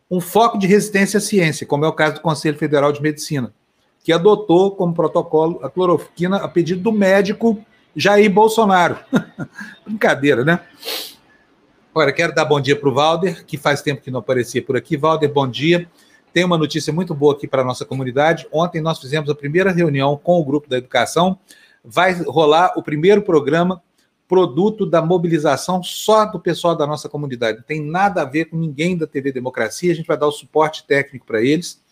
[0.10, 3.54] um foco de resistência à ciência, como é o caso do Conselho Federal de Medicina,
[4.04, 7.64] que adotou como protocolo a cloroquina a pedido do médico
[7.96, 8.98] Jair Bolsonaro.
[9.86, 10.60] Brincadeira, né?
[11.92, 14.78] Agora, quero dar bom dia para o Valder, que faz tempo que não aparecia por
[14.78, 14.98] aqui.
[14.98, 15.90] Valder, bom dia.
[16.34, 18.48] Tem uma notícia muito boa aqui para a nossa comunidade.
[18.52, 21.38] Ontem nós fizemos a primeira reunião com o grupo da educação.
[21.84, 23.82] Vai rolar o primeiro programa
[24.32, 27.58] produto da mobilização só do pessoal da nossa comunidade.
[27.58, 29.92] Não tem nada a ver com ninguém da TV Democracia.
[29.92, 31.84] A gente vai dar o suporte técnico para eles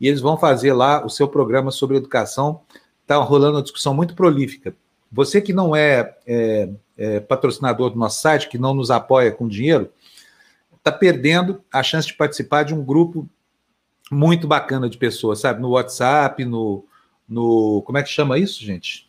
[0.00, 2.60] e eles vão fazer lá o seu programa sobre educação.
[3.02, 4.76] Está rolando uma discussão muito prolífica.
[5.10, 9.48] Você que não é, é, é patrocinador do nosso site, que não nos apoia com
[9.48, 9.90] dinheiro,
[10.76, 13.28] está perdendo a chance de participar de um grupo
[14.08, 15.60] muito bacana de pessoas, sabe?
[15.60, 16.84] No WhatsApp, no,
[17.28, 19.07] no como é que chama isso, gente?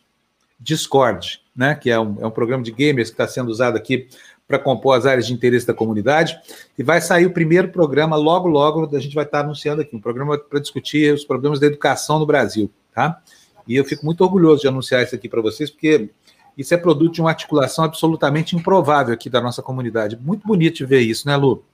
[0.60, 1.74] Discord, né?
[1.74, 4.08] Que é um, é um programa de gamers que está sendo usado aqui
[4.46, 6.36] para compor as áreas de interesse da comunidade.
[6.76, 9.94] E vai sair o primeiro programa, logo, logo, a gente vai estar tá anunciando aqui,
[9.94, 13.22] um programa para discutir os problemas da educação no Brasil, tá?
[13.66, 16.10] E eu fico muito orgulhoso de anunciar isso aqui para vocês, porque
[16.58, 20.18] isso é produto de uma articulação absolutamente improvável aqui da nossa comunidade.
[20.20, 21.64] Muito bonito de ver isso, né, Lu?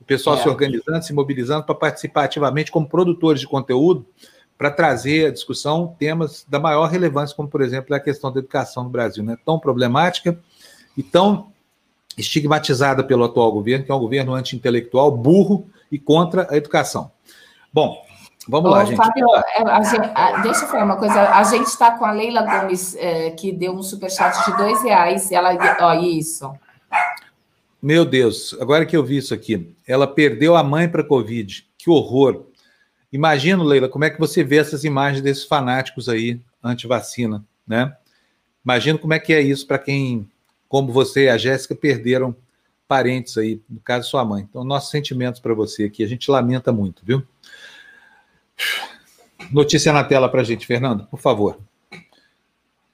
[0.00, 0.42] O pessoal é.
[0.42, 4.06] se organizando, se mobilizando para participar ativamente como produtores de conteúdo,
[4.62, 8.84] para trazer à discussão temas da maior relevância, como, por exemplo, a questão da educação
[8.84, 9.36] no Brasil, né?
[9.44, 10.38] tão problemática
[10.96, 11.48] e tão
[12.16, 17.10] estigmatizada pelo atual governo, que é um governo anti-intelectual, burro e contra a educação.
[17.72, 18.06] Bom,
[18.48, 18.96] Vamos lá, gente.
[18.96, 21.30] Fábio, é, a gente a, deixa eu falar uma coisa.
[21.30, 25.30] A gente está com a Leila Gomes, é, que deu um superchat de dois reais.
[25.30, 26.52] Ela, ó, isso.
[27.80, 31.64] Meu Deus, agora que eu vi isso aqui, ela perdeu a mãe para Covid.
[31.78, 32.46] Que horror.
[33.12, 37.94] Imagina, Leila, como é que você vê essas imagens desses fanáticos aí anti-vacina, né?
[38.64, 40.28] Imagina como é que é isso para quem,
[40.68, 42.34] como você e a Jéssica, perderam
[42.88, 44.46] parentes aí, no caso sua mãe.
[44.48, 47.22] Então, nossos sentimentos para você aqui, a gente lamenta muito, viu?
[49.50, 51.58] Notícia na tela para a gente, Fernando, por favor.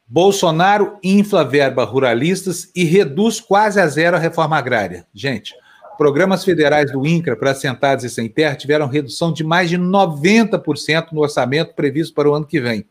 [0.07, 5.07] Bolsonaro infla verba ruralistas e reduz quase a zero a reforma agrária.
[5.13, 5.55] Gente,
[5.99, 11.09] programas federais do INCRA para assentados e sem terra tiveram redução de mais de 90%
[11.13, 12.87] no orçamento previsto para o ano que vem.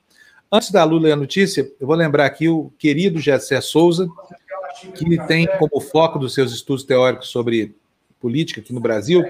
[0.52, 4.08] Antes da Lula e a notícia, eu vou lembrar aqui o querido Gessé Souza,
[4.94, 7.76] que tem como foco dos seus estudos teóricos sobre
[8.20, 9.26] política aqui no Brasil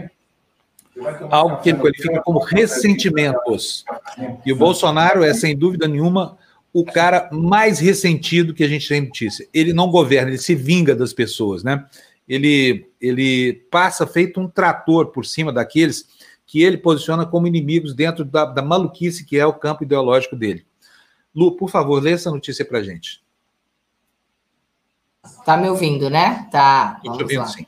[1.30, 3.86] algo que ele qualifica como ressentimentos.
[4.46, 6.38] E o Bolsonaro é, sem dúvida nenhuma,
[6.74, 9.48] o cara mais ressentido que a gente tem notícia.
[9.54, 11.86] Ele não governa, ele se vinga das pessoas, né?
[12.28, 16.08] Ele, ele passa feito um trator por cima daqueles
[16.46, 20.66] que ele posiciona como inimigos dentro da, da maluquice que é o campo ideológico dele.
[21.36, 23.24] Lu, por favor, lê essa notícia para gente.
[25.46, 26.48] Tá me ouvindo, né?
[26.52, 27.00] Tá.
[27.04, 27.48] Estou ouvindo, lá.
[27.48, 27.66] sim.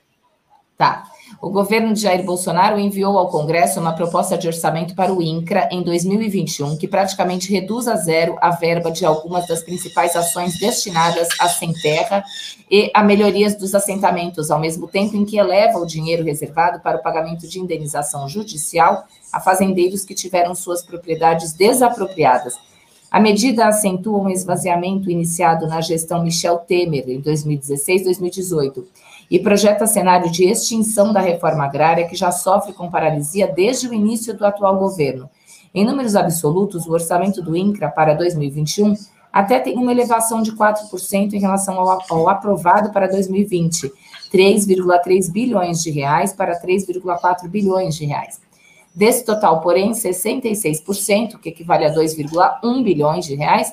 [0.78, 1.12] Tá.
[1.42, 5.70] O governo de Jair Bolsonaro enviou ao Congresso uma proposta de orçamento para o INCRA
[5.72, 11.30] em 2021, que praticamente reduz a zero a verba de algumas das principais ações destinadas
[11.40, 12.26] à sem terra
[12.70, 16.98] e a melhorias dos assentamentos, ao mesmo tempo em que eleva o dinheiro reservado para
[16.98, 22.56] o pagamento de indenização judicial a fazendeiros que tiveram suas propriedades desapropriadas.
[23.10, 28.84] A medida acentua um esvaziamento iniciado na gestão Michel Temer em 2016-2018
[29.30, 33.94] e projeta cenário de extinção da reforma agrária que já sofre com paralisia desde o
[33.94, 35.30] início do atual governo.
[35.74, 38.96] Em números absolutos, o orçamento do INCRA para 2021
[39.32, 43.92] até tem uma elevação de 4% em relação ao, ao aprovado para 2020,
[44.34, 48.42] 3,3 bilhões de reais para 3,4 bilhões de reais.
[48.94, 53.72] Desse total, porém, 66%, que equivale a 2,1 bilhões de reais,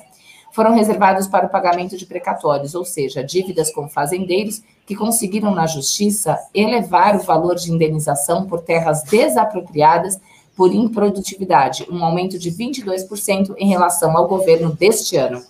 [0.51, 5.67] foram reservados para o pagamento de precatórios, ou seja, dívidas com fazendeiros que conseguiram na
[5.67, 10.19] justiça elevar o valor de indenização por terras desapropriadas
[10.55, 15.43] por improdutividade, um aumento de 22% em relação ao governo deste ano.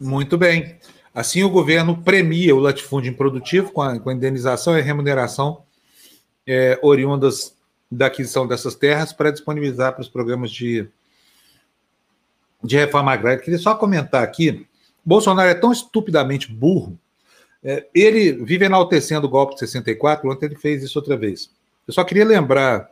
[0.00, 0.74] Muito bem.
[1.14, 5.62] Assim, o governo premia o latifúndio improdutivo com a, com a indenização e remuneração
[6.44, 7.54] é, oriundas
[7.88, 10.88] da aquisição dessas terras para disponibilizar para os programas de,
[12.64, 13.40] de reforma agrária.
[13.40, 14.66] Queria só comentar aqui:
[15.04, 16.98] Bolsonaro é tão estupidamente burro,
[17.62, 21.50] é, ele vive enaltecendo o golpe de 64, ontem ele fez isso outra vez.
[21.86, 22.90] Eu só queria lembrar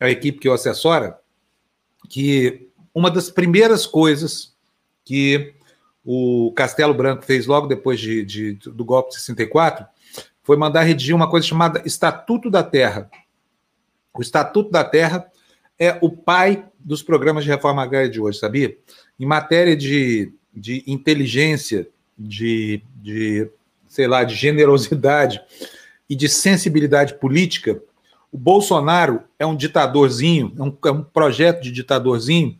[0.00, 1.18] a equipe que o assessora
[2.08, 4.52] que uma das primeiras coisas
[5.04, 5.54] que
[6.04, 9.86] o Castelo Branco fez logo depois de, de, do golpe de 64
[10.42, 13.08] foi mandar redigir uma coisa chamada Estatuto da Terra.
[14.12, 15.30] O Estatuto da Terra
[15.78, 18.76] é o pai dos programas de reforma agrária de hoje, sabia?
[19.18, 23.48] Em matéria de, de inteligência, de, de,
[23.88, 25.40] sei lá, de generosidade
[26.08, 27.82] e de sensibilidade política,
[28.30, 32.58] o Bolsonaro é um ditadorzinho, é um, é um projeto de ditadorzinho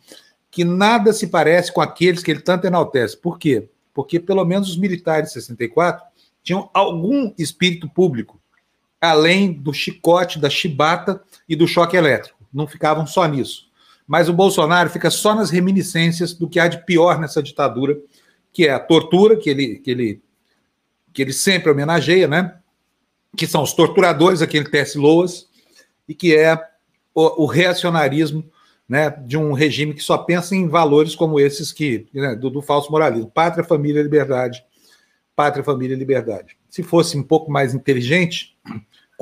[0.50, 3.16] que nada se parece com aqueles que ele tanto enaltece.
[3.16, 3.70] Por quê?
[3.94, 6.04] Porque pelo menos os militares de 64
[6.42, 8.38] tinham algum espírito público,
[9.00, 12.38] além do chicote, da chibata e do choque elétrico.
[12.52, 13.71] Não ficavam só nisso.
[14.12, 17.98] Mas o Bolsonaro fica só nas reminiscências do que há de pior nessa ditadura,
[18.52, 20.22] que é a tortura, que ele, que ele,
[21.14, 22.58] que ele sempre homenageia, né?
[23.34, 25.48] que são os torturadores, aquele Tess Loas,
[26.06, 26.62] e que é
[27.14, 28.44] o, o reacionarismo
[28.86, 32.60] né, de um regime que só pensa em valores como esses que né, do, do,
[32.60, 34.62] falso moralismo, pátria, família, liberdade,
[35.34, 36.58] pátria, família, liberdade.
[36.68, 38.51] Se fosse um pouco mais inteligente,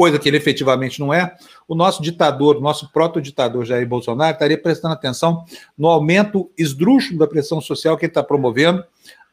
[0.01, 1.37] coisa que ele efetivamente não é,
[1.69, 5.45] o nosso ditador, o nosso proto-ditador Jair Bolsonaro estaria prestando atenção
[5.77, 8.83] no aumento esdrúxulo da pressão social que ele está promovendo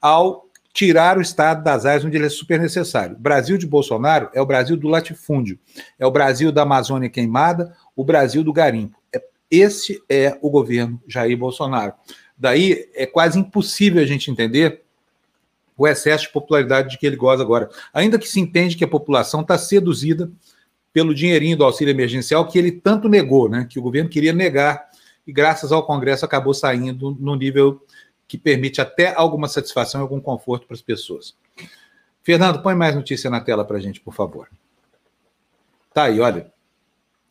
[0.02, 3.16] ao tirar o Estado das áreas onde ele é super necessário.
[3.16, 5.58] O Brasil de Bolsonaro é o Brasil do latifúndio,
[5.98, 8.98] é o Brasil da Amazônia queimada, o Brasil do garimpo.
[9.50, 11.94] Esse é o governo Jair Bolsonaro.
[12.38, 14.82] Daí é quase impossível a gente entender
[15.78, 17.70] o excesso de popularidade de que ele goza agora.
[17.94, 20.30] Ainda que se entende que a população está seduzida
[20.94, 23.68] pelo dinheirinho do auxílio emergencial que ele tanto negou, né?
[23.70, 24.88] Que o governo queria negar
[25.26, 27.82] e graças ao Congresso acabou saindo no nível
[28.28, 31.36] que permite até alguma satisfação e algum conforto para as pessoas.
[32.24, 34.50] Fernando, põe mais notícia na tela para a gente, por favor.
[35.94, 36.52] Tá aí, olha.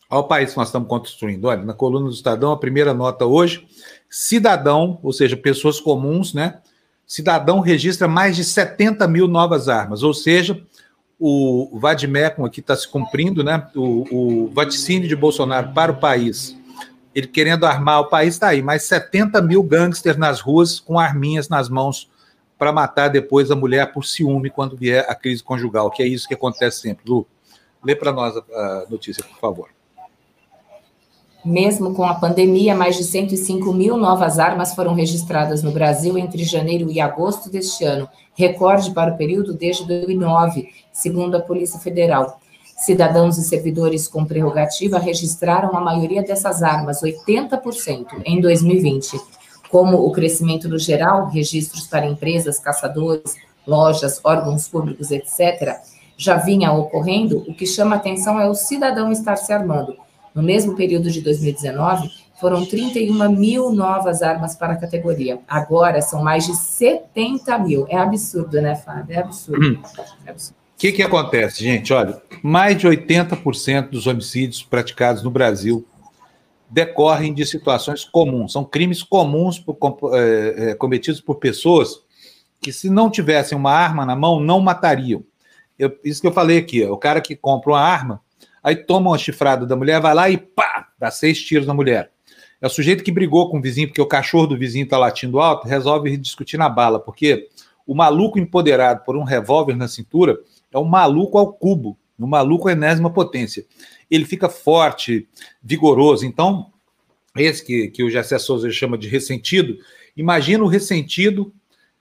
[0.09, 1.45] Olha o país que nós estamos construindo.
[1.47, 3.67] Olha, na coluna do Estadão, a primeira nota hoje:
[4.09, 6.61] cidadão, ou seja, pessoas comuns, né?
[7.07, 10.61] Cidadão registra mais de 70 mil novas armas, ou seja,
[11.19, 13.67] o Vadmecum aqui está se cumprindo, né?
[13.75, 16.57] O, o vaticínio de Bolsonaro para o país,
[17.15, 21.49] ele querendo armar o país, está aí, mais 70 mil gangsters nas ruas com arminhas
[21.49, 22.11] nas mãos
[22.59, 26.29] para matar depois a mulher por ciúme quando vier a crise conjugal, que é isso
[26.29, 27.05] que acontece sempre.
[27.09, 27.27] Lu,
[27.85, 29.69] lê para nós a, notícia, por favor.
[31.45, 36.43] Mesmo com a pandemia, mais de 105 mil novas armas foram registradas no Brasil entre
[36.45, 42.39] janeiro e agosto deste ano, recorde para o período desde 2009, segundo a Polícia Federal.
[42.77, 49.19] Cidadãos e servidores com prerrogativa registraram a maioria dessas armas, 80%, em 2020.
[49.71, 53.35] Como o crescimento no geral, registros para empresas, caçadores,
[53.67, 55.81] lojas, órgãos públicos, etc.,
[56.19, 59.97] já vinha ocorrendo, o que chama atenção é o cidadão estar se armando
[60.37, 65.41] no mesmo período de 2019, foram 31 mil novas armas para a categoria.
[65.49, 67.87] Agora são mais de 70 mil.
[67.89, 69.17] É absurdo, né, Fábio?
[69.17, 69.67] É absurdo.
[69.67, 69.83] Hum.
[70.25, 70.57] É absurdo.
[70.77, 71.93] O que, que acontece, gente?
[71.95, 75.87] Olha, mais de 80% dos homicídios praticados no Brasil
[76.69, 78.53] decorrem de situações comuns.
[78.53, 79.79] São crimes comuns por,
[80.15, 82.01] é, é, cometidos por pessoas
[82.61, 85.25] que, se não tivessem uma arma na mão, não matariam.
[85.79, 88.21] Eu, isso que eu falei aqui, ó, o cara que compra uma arma,
[88.63, 92.11] aí toma uma chifrada da mulher, vai lá e pá, dá seis tiros na mulher.
[92.61, 95.41] É o sujeito que brigou com o vizinho porque o cachorro do vizinho está latindo
[95.41, 97.49] alto, resolve discutir na bala, porque
[97.87, 100.39] o maluco empoderado por um revólver na cintura
[100.73, 103.65] é um maluco ao cubo, um maluco à enésima potência.
[104.11, 105.29] Ele fica forte,
[105.63, 106.25] vigoroso.
[106.25, 106.73] Então,
[107.37, 109.79] esse que, que o Jessé Souza chama de ressentido,
[110.17, 111.53] imagina o ressentido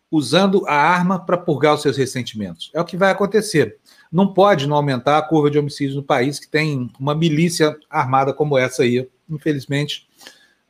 [0.09, 2.71] usando a arma para purgar os seus ressentimentos.
[2.73, 3.77] É o que vai acontecer
[4.15, 8.33] não pode não aumentar a curva de homicídios no país, que tem uma milícia armada
[8.33, 9.05] como essa aí.
[9.29, 10.07] Infelizmente,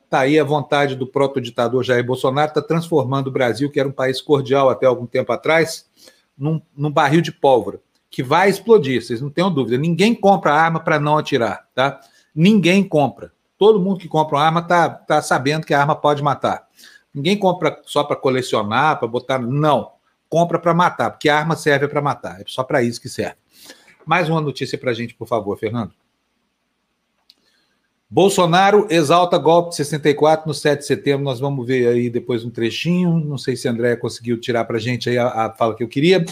[0.06, 3.92] está aí a vontade do proto-ditador Jair Bolsonaro, está transformando o Brasil, que era um
[3.92, 5.86] país cordial até algum tempo atrás,
[6.38, 9.76] num, num barril de pólvora, que vai explodir, vocês não tenham dúvida.
[9.76, 12.00] Ninguém compra arma para não atirar, tá?
[12.34, 13.32] Ninguém compra.
[13.58, 16.66] Todo mundo que compra uma arma está tá sabendo que a arma pode matar.
[17.12, 19.38] Ninguém compra só para colecionar, para botar.
[19.38, 19.92] Não
[20.28, 23.36] compra para matar, porque a arma serve para matar, é só para isso que serve.
[24.04, 25.92] Mais uma notícia para a gente, por favor, Fernando.
[28.08, 31.24] Bolsonaro exalta golpe de 64 no 7 de setembro.
[31.24, 33.18] Nós vamos ver aí depois um trechinho.
[33.18, 35.88] Não sei se André conseguiu tirar para a gente aí a, a, fala que eu
[35.88, 36.24] queria,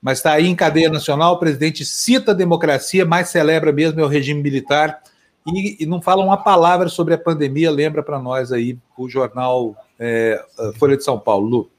[0.00, 1.34] mas está aí em cadeia nacional.
[1.34, 5.02] O presidente cita a democracia, mas celebra mesmo é o regime militar
[5.46, 7.70] e, e não fala uma palavra sobre a pandemia.
[7.70, 10.42] Lembra para nós aí o jornal é,
[10.78, 11.46] Folha de São Paulo.
[11.46, 11.70] Lu.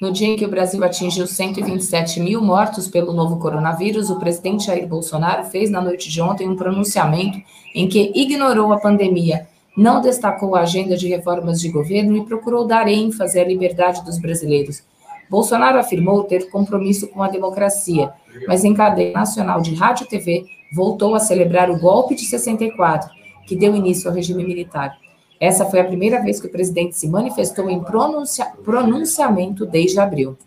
[0.00, 4.66] No dia em que o Brasil atingiu 127 mil mortos pelo novo coronavírus, o presidente
[4.66, 7.38] Jair Bolsonaro fez na noite de ontem um pronunciamento
[7.74, 12.66] em que ignorou a pandemia, não destacou a agenda de reformas de governo e procurou
[12.66, 14.82] dar ênfase à liberdade dos brasileiros.
[15.30, 18.12] Bolsonaro afirmou ter compromisso com a democracia,
[18.46, 23.10] mas em cadeia nacional de rádio e TV voltou a celebrar o golpe de 64,
[23.46, 24.96] que deu início ao regime militar.
[25.44, 30.38] Essa foi a primeira vez que o presidente se manifestou em pronuncia, pronunciamento desde abril.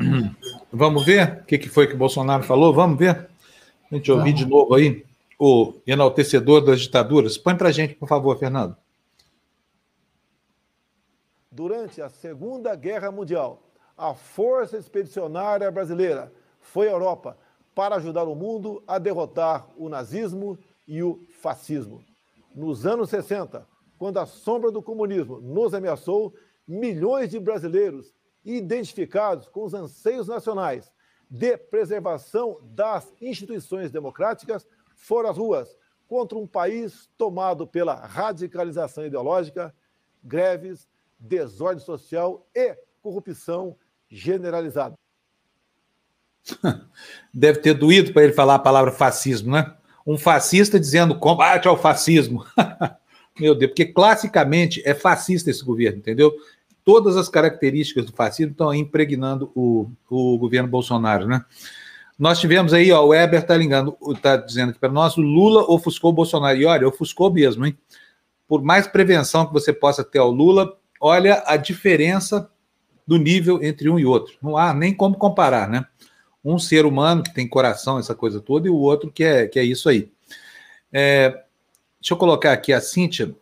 [0.72, 2.72] Vamos ver o que, que foi que o Bolsonaro falou?
[2.72, 3.28] Vamos ver?
[3.92, 5.04] A gente ouvir de novo aí
[5.38, 7.36] o enaltecedor das ditaduras.
[7.36, 8.74] Põe para a gente, por favor, Fernando.
[11.52, 13.62] Durante a Segunda Guerra Mundial,
[13.94, 16.32] a Força Expedicionária Brasileira
[16.62, 17.36] foi à Europa
[17.74, 22.02] para ajudar o mundo a derrotar o nazismo e o fascismo.
[22.54, 26.34] Nos anos 60, quando a sombra do comunismo nos ameaçou,
[26.66, 30.92] milhões de brasileiros identificados com os anseios nacionais
[31.28, 35.76] de preservação das instituições democráticas foram às ruas
[36.06, 39.74] contra um país tomado pela radicalização ideológica,
[40.22, 40.88] greves,
[41.18, 43.76] desordem social e corrupção
[44.08, 44.94] generalizada.
[47.34, 49.76] Deve ter doído para ele falar a palavra fascismo, né?
[50.06, 52.44] Um fascista dizendo combate ao fascismo.
[53.38, 56.32] Meu Deus, porque classicamente é fascista esse governo, entendeu?
[56.84, 61.44] Todas as características do fascismo estão impregnando o, o governo Bolsonaro, né?
[62.18, 65.70] Nós tivemos aí, ó, o Weber está ligando, está dizendo que para nós o Lula
[65.70, 66.56] ofuscou o Bolsonaro.
[66.56, 67.76] E olha, ofuscou mesmo, hein?
[68.48, 72.50] Por mais prevenção que você possa ter ao Lula, olha a diferença
[73.06, 74.34] do nível entre um e outro.
[74.42, 75.84] Não há nem como comparar, né?
[76.42, 79.58] Um ser humano que tem coração, essa coisa toda, e o outro que é, que
[79.58, 80.10] é isso aí.
[80.90, 81.44] É,
[82.06, 83.34] Deixa eu colocar aqui a Cíntia.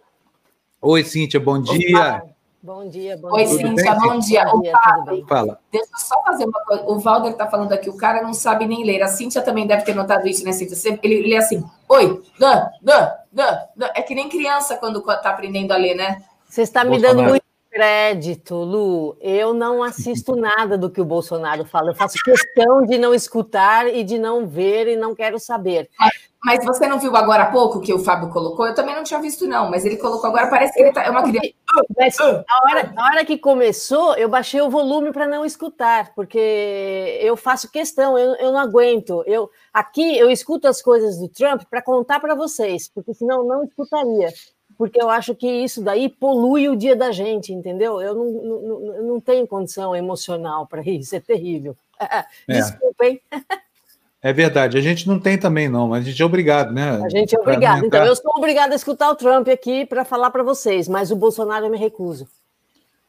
[0.80, 2.22] Oi, Cíntia, bom dia.
[2.62, 3.58] Bom dia, bom Oi, dia.
[3.58, 4.44] Cíntia, bom dia.
[4.46, 5.60] Bom dia Fala.
[5.70, 6.82] Deixa eu só fazer uma coisa.
[6.86, 9.02] O Valder está falando aqui, o cara não sabe nem ler.
[9.02, 10.98] A Cíntia também deve ter notado isso, né, Cíntia?
[11.02, 13.90] Ele lê assim, oi, dan, dan, dan, dan.
[13.94, 16.24] É que nem criança quando está aprendendo a ler, né?
[16.48, 19.14] Você está me dando muito crédito, Lu.
[19.20, 21.90] Eu não assisto nada do que o Bolsonaro fala.
[21.90, 25.90] Eu faço questão de não escutar e de não ver e não quero saber.
[26.44, 28.66] Mas você não viu agora há pouco que o Fábio colocou?
[28.66, 31.08] Eu também não tinha visto, não, mas ele colocou agora, parece que ele tá, é
[31.08, 31.54] uma criança.
[31.96, 37.18] Mas a hora, a hora que começou, eu baixei o volume para não escutar, porque
[37.22, 39.24] eu faço questão, eu, eu não aguento.
[39.26, 43.64] Eu, aqui eu escuto as coisas do Trump para contar para vocês, porque senão não
[43.64, 44.28] escutaria.
[44.76, 48.02] Porque eu acho que isso daí polui o dia da gente, entendeu?
[48.02, 51.74] Eu não, não, não tenho condição emocional para isso, é terrível.
[51.96, 52.24] É.
[52.52, 53.22] Desculpem.
[53.30, 53.38] É
[54.32, 56.98] verdade, a gente não tem também, não, mas a gente é obrigado, né?
[57.04, 57.84] A gente é obrigado.
[57.84, 61.16] Então, eu sou obrigado a escutar o Trump aqui para falar para vocês, mas o
[61.16, 62.26] Bolsonaro eu me recuso.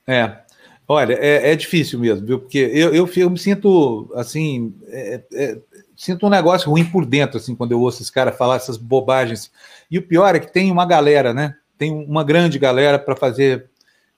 [0.06, 0.40] É,
[0.86, 2.40] olha, é, é difícil mesmo, viu?
[2.40, 5.58] Porque eu, eu, eu me sinto, assim, é, é,
[5.96, 9.50] sinto um negócio ruim por dentro, assim, quando eu ouço esse cara falar essas bobagens.
[9.90, 11.56] E o pior é que tem uma galera, né?
[11.78, 13.70] Tem uma grande galera para fazer,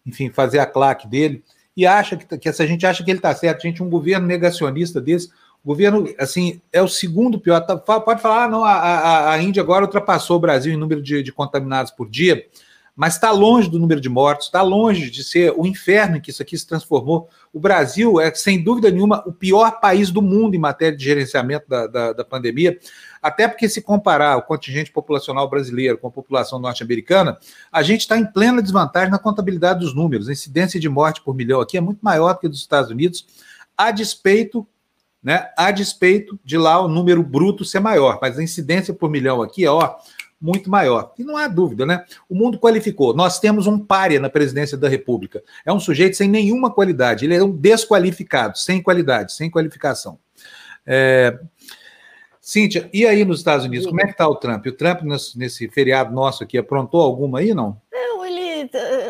[0.03, 1.43] enfim, fazer a claque dele,
[1.75, 4.99] e acha que, que essa gente acha que ele está certo, gente, um governo negacionista
[4.99, 5.29] desse
[5.67, 7.59] governo, assim, é o segundo pior.
[7.59, 11.01] Tá, pode falar, ah, não, a, a, a Índia agora ultrapassou o Brasil em número
[11.01, 12.45] de, de contaminados por dia,
[12.95, 16.31] mas está longe do número de mortos, está longe de ser o inferno em que
[16.31, 17.27] isso aqui se transformou.
[17.51, 21.67] O Brasil é, sem dúvida nenhuma, o pior país do mundo em matéria de gerenciamento
[21.67, 22.79] da, da, da pandemia,
[23.21, 27.37] até porque, se comparar o contingente populacional brasileiro com a população norte-americana,
[27.69, 30.29] a gente está em plena desvantagem na contabilidade dos números.
[30.29, 32.89] A incidência de morte por milhão aqui é muito maior do que a dos Estados
[32.89, 33.27] Unidos,
[33.77, 34.65] a despeito
[35.27, 35.49] né?
[35.57, 39.65] A despeito de lá o número bruto ser maior, mas a incidência por milhão aqui
[39.65, 39.97] é ó,
[40.39, 41.11] muito maior.
[41.19, 42.05] E não há dúvida, né?
[42.29, 43.13] O mundo qualificou.
[43.13, 45.43] Nós temos um párea na presidência da República.
[45.65, 47.25] É um sujeito sem nenhuma qualidade.
[47.25, 50.17] Ele é um desqualificado, sem qualidade, sem qualificação.
[50.85, 51.37] É...
[52.39, 54.65] Cíntia, e aí nos Estados Unidos, como é que está o Trump?
[54.65, 55.01] O Trump,
[55.35, 57.81] nesse, feriado nosso aqui, aprontou alguma aí, não?
[57.91, 58.06] Ele,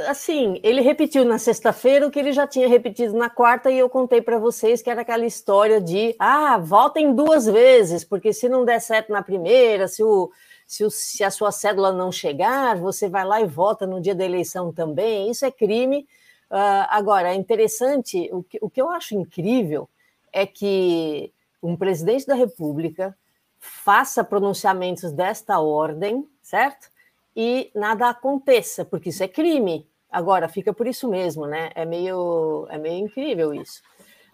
[0.08, 3.89] assim, ele repetiu na sexta-feira o que ele já tinha repetido na quarta e eu
[3.89, 8.66] contei para vocês que era aquela história de, ah, votem duas vezes, porque se não
[8.66, 10.32] der certo na primeira, se, o,
[10.66, 14.16] se, o, se a sua cédula não chegar, você vai lá e vota no dia
[14.16, 16.08] da eleição também, isso é crime.
[16.49, 19.89] Uh, agora, é interessante, o que, o que eu acho incrível
[20.32, 21.32] é que
[21.62, 23.18] um presidente da República
[23.60, 26.89] faça pronunciamentos desta ordem, certo?
[27.38, 29.88] e nada aconteça, porque isso é crime.
[30.12, 31.70] Agora, fica por isso mesmo, né?
[31.76, 33.82] É meio, é meio incrível isso.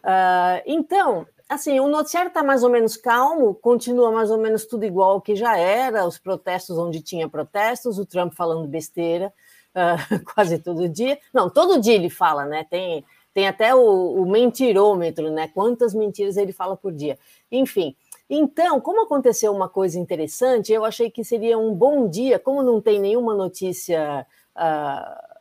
[0.04, 4.86] Uh, então, assim, o noticiário está mais ou menos calmo, continua mais ou menos tudo
[4.86, 9.34] igual que já era, os protestos onde tinha protestos, o Trump falando besteira
[9.74, 11.18] uh, quase todo dia.
[11.34, 12.66] Não, todo dia ele fala, né?
[12.70, 13.04] Tem,
[13.34, 15.48] tem até o, o mentirômetro, né?
[15.48, 17.18] Quantas mentiras ele fala por dia.
[17.52, 17.96] Enfim,
[18.30, 22.82] então, como aconteceu uma coisa interessante, eu achei que seria um bom dia, como não
[22.82, 25.33] tem nenhuma notícia uh,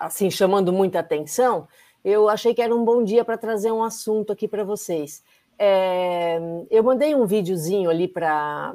[0.00, 1.68] assim chamando muita atenção,
[2.02, 5.22] eu achei que era um bom dia para trazer um assunto aqui para vocês.
[5.58, 6.40] É,
[6.70, 8.74] eu mandei um videozinho ali para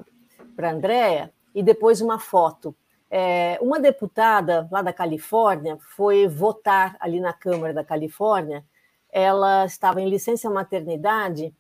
[0.61, 2.75] a Andréia e depois uma foto.
[3.09, 8.63] É, uma deputada lá da Califórnia foi votar ali na Câmara da Califórnia.
[9.11, 11.55] Ela estava em licença maternidade,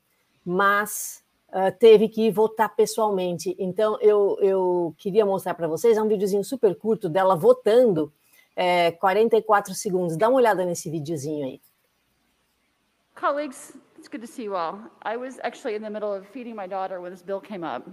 [0.45, 3.55] mas uh, teve que votar pessoalmente.
[3.57, 8.11] Então, eu, eu queria mostrar para vocês, é um videozinho super curto dela votando
[8.55, 10.17] é, 44 segundos.
[10.17, 11.61] Dá uma olhada nesse videozinho aí.
[13.15, 14.79] Colleagues, it's good to see you all.
[15.03, 17.87] I was actually in the middle of feeding my daughter when this bill came up.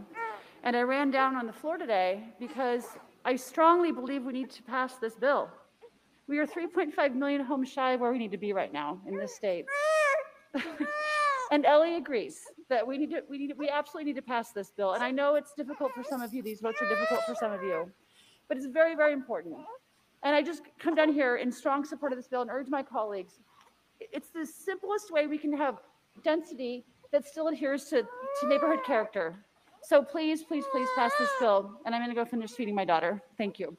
[0.65, 2.85] And I ran down on the floor today because
[3.25, 5.49] I strongly believe we need to pass this bill.
[6.29, 9.17] We are 3.5 million homes shy of where we need to be right now in
[9.17, 9.67] this state.
[11.51, 14.71] and Ellie agrees that we need to, we need, we absolutely need to pass this
[14.71, 14.95] bill.
[14.95, 16.43] And I know it's difficult for some of you.
[16.43, 17.91] These votes are difficult for some of you,
[18.49, 19.57] but it's very, very important.
[20.23, 22.83] And I just come down here in strong support of this bill and urge my
[22.83, 23.41] colleagues.
[24.01, 25.79] It's the simplest way we can have
[26.23, 29.35] density that still adheres to, to neighborhood character.
[29.83, 31.73] So please, please, please pass this bill.
[31.85, 33.21] And I'm going to go finish feeding my daughter.
[33.37, 33.77] Thank you.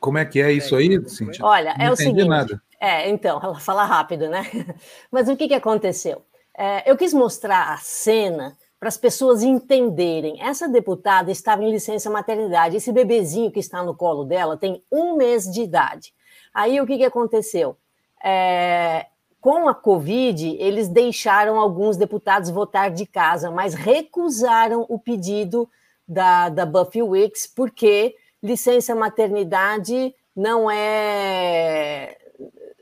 [0.00, 1.44] Como é que é isso aí, Cintia?
[1.44, 2.28] Olha, é o seguinte.
[2.28, 2.62] Nada.
[2.80, 4.42] É, então, ela fala rápido, né?
[5.10, 6.24] Mas o que, que aconteceu?
[6.56, 10.40] É, eu quis mostrar a cena para as pessoas entenderem.
[10.40, 12.76] Essa deputada estava em licença maternidade.
[12.76, 16.14] Esse bebezinho que está no colo dela tem um mês de idade.
[16.54, 17.76] Aí o que, que aconteceu?
[18.22, 19.06] É,
[19.40, 25.68] com a Covid, eles deixaram alguns deputados votar de casa, mas recusaram o pedido
[26.06, 32.16] da, da Buffy Wicks, porque licença maternidade não é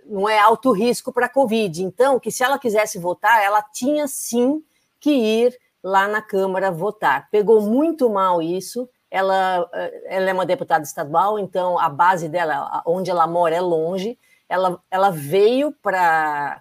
[0.09, 1.83] não é alto risco para a Covid.
[1.83, 4.63] Então, que se ela quisesse votar, ela tinha sim
[5.01, 7.29] que ir lá na Câmara votar.
[7.31, 8.89] Pegou muito mal isso.
[9.09, 13.61] Ela, eh, ela é uma deputada estadual, então a base dela, onde ela mora, é
[13.61, 14.19] longe.
[14.49, 16.61] Ela, ela veio para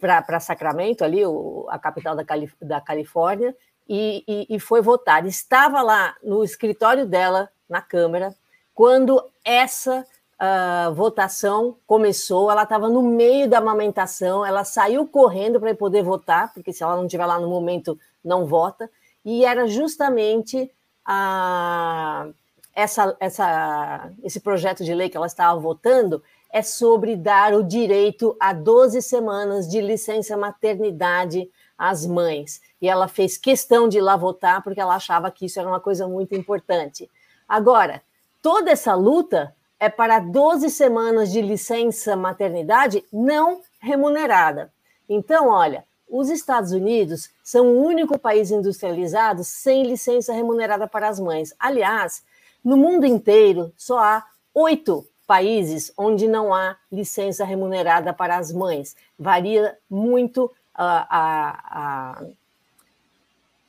[0.00, 3.54] para Sacramento, ali, o, a capital da, Calif da Califórnia,
[3.86, 5.26] e, e, e foi votar.
[5.26, 8.34] Estava lá no escritório dela, na Câmara,
[8.74, 10.06] quando essa
[10.40, 16.50] uh, votação começou, ela estava no meio da amamentação, ela saiu correndo para poder votar,
[16.54, 18.90] porque se ela não estiver lá no momento, não vota,
[19.24, 20.70] e era justamente
[21.04, 22.28] a,
[22.74, 28.36] essa, essa, esse projeto de lei que ela estava votando é sobre dar o direito
[28.40, 31.48] a 12 semanas de licença maternidade
[31.78, 32.60] às mães.
[32.80, 35.80] E ela fez questão de ir lá votar porque ela achava que isso era uma
[35.80, 37.10] coisa muito importante.
[37.48, 38.02] Agora,
[38.42, 44.72] toda essa luta é para 12 semanas de licença maternidade não remunerada.
[45.08, 51.20] Então, olha, os Estados Unidos são o único país industrializado sem licença remunerada para as
[51.20, 51.54] mães.
[51.58, 52.22] Aliás,
[52.64, 58.96] no mundo inteiro só há oito países onde não há licença remunerada para as mães.
[59.16, 62.24] Varia muito uh, a, a,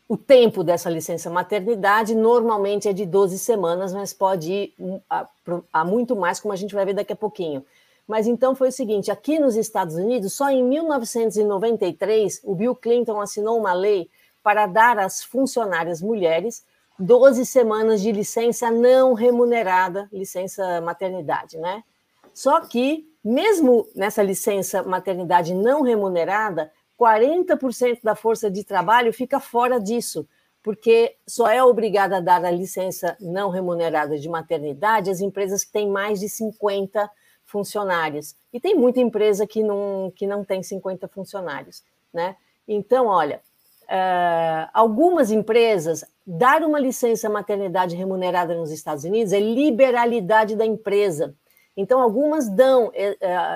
[0.10, 4.74] o tempo dessa licença maternidade, normalmente é de 12 semanas, mas pode ir
[5.08, 5.28] a,
[5.72, 7.64] a muito mais, como a gente vai ver daqui a pouquinho.
[8.12, 13.22] Mas então foi o seguinte: aqui nos Estados Unidos, só em 1993, o Bill Clinton
[13.22, 14.10] assinou uma lei
[14.44, 16.66] para dar às funcionárias mulheres
[17.00, 21.86] 12 semanas de licença não remunerada, licença maternidade, né?
[22.34, 29.80] Só que, mesmo nessa licença maternidade não remunerada, 40% da força de trabalho fica fora
[29.80, 30.28] disso,
[30.62, 35.72] porque só é obrigada a dar a licença não remunerada de maternidade as empresas que
[35.72, 37.10] têm mais de 50
[37.52, 38.34] funcionários.
[38.54, 41.84] E tem muita empresa que não, que não tem 50 funcionários,
[42.14, 42.38] né?
[42.68, 43.42] Então, olha,
[43.84, 51.36] uh, algumas empresas, dar uma licença maternidade remunerada nos Estados Unidos é liberalidade da empresa.
[51.76, 52.94] Então, algumas dão uh,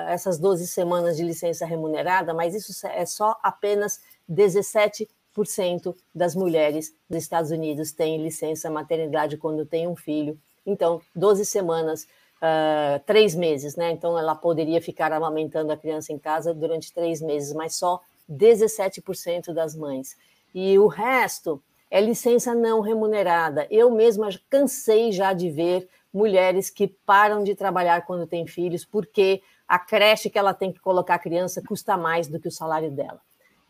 [0.08, 5.08] essas 12 semanas de licença remunerada, mas isso é só apenas 17%
[6.14, 10.38] das mulheres dos Estados Unidos têm licença maternidade quando tem um filho.
[10.66, 12.06] Então, 12 semanas
[12.46, 13.90] uh, três meses, né?
[13.90, 19.52] Então ela poderia ficar amamentando a criança em casa durante três meses, mas só 17%
[19.52, 20.16] das mães.
[20.54, 23.66] E o resto é licença não remunerada.
[23.70, 29.42] Eu mesma cansei já de ver mulheres que param de trabalhar quando têm filhos, porque
[29.68, 32.90] a creche que ela tem que colocar a criança custa mais do que o salário
[32.90, 33.20] dela.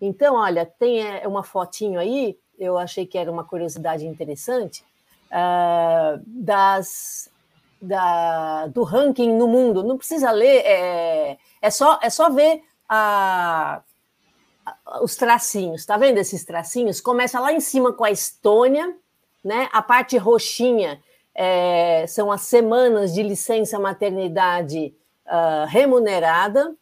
[0.00, 4.84] Então, olha, tem é, uma fotinho aí, eu achei que era uma curiosidade interessante,
[5.30, 7.30] uh, das,
[7.80, 9.82] da, do ranking no mundo.
[9.82, 13.82] Não precisa ler, é, é, só, é só ver a,
[14.64, 15.84] a, os tracinhos.
[15.84, 17.00] Tá vendo esses tracinhos?
[17.00, 18.96] Começa lá em cima com a Estônia,
[19.44, 19.68] né?
[19.72, 21.00] A parte roxinha
[21.34, 24.94] é, são as semanas de licença maternidade
[25.26, 26.74] uh, remunerada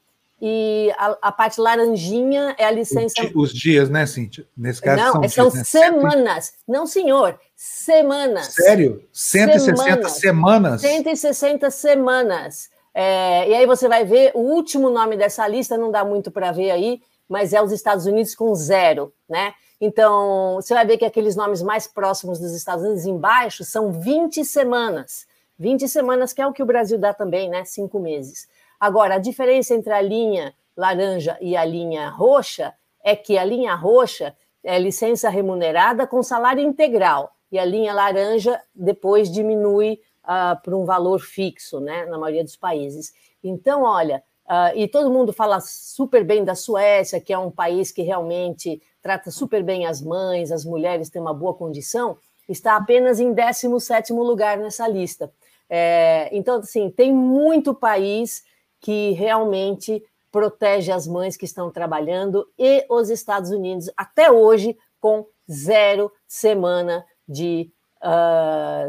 [0.47, 3.15] e a, a, parte laranjinha é a licença.
[3.35, 4.47] Os dias, né, Cíntia?
[4.55, 5.65] Nesse caso não, são, são dias, né?
[5.65, 6.53] semanas.
[6.69, 8.53] Não, senhor, semanas.
[8.53, 9.03] Sério?
[9.11, 10.13] 160 semanas.
[10.13, 10.81] semanas?
[10.83, 12.69] 160 semanas.
[12.93, 16.53] É, e aí você vai ver o último nome dessa lista, não dá muito para
[16.53, 19.55] ver aí, mas é os Estados Unidos com zero, né?
[19.81, 24.45] Então, você vai ver que aqueles nomes mais próximos dos Estados Unidos embaixo são 20
[24.45, 25.27] semanas.
[25.59, 27.65] 20 semanas, que é o que o Brasil dá também, né?
[27.65, 28.47] Cinco meses.
[28.79, 33.75] Agora, a diferença entre a linha laranja e a linha roxa é que a linha
[33.75, 40.77] roxa é licença remunerada com salário integral e a linha laranja depois diminui uh, para
[40.77, 43.13] um valor fixo, né, na maioria dos países.
[43.43, 47.93] Então, olha, uh, e todo mundo fala super bem da Suécia, que é um país
[47.93, 52.17] que realmente trata super bem as mães, as mulheres têm uma boa condição,
[52.49, 55.31] está apenas em 17 lugar nessa lista.
[55.69, 58.45] É, então, assim, tem muito país
[58.85, 65.25] que realmente protege as mães que estão trabalhando e os Estados Unidos, até hoje, com
[65.51, 67.73] zero semana de
[68.03, 68.87] uh,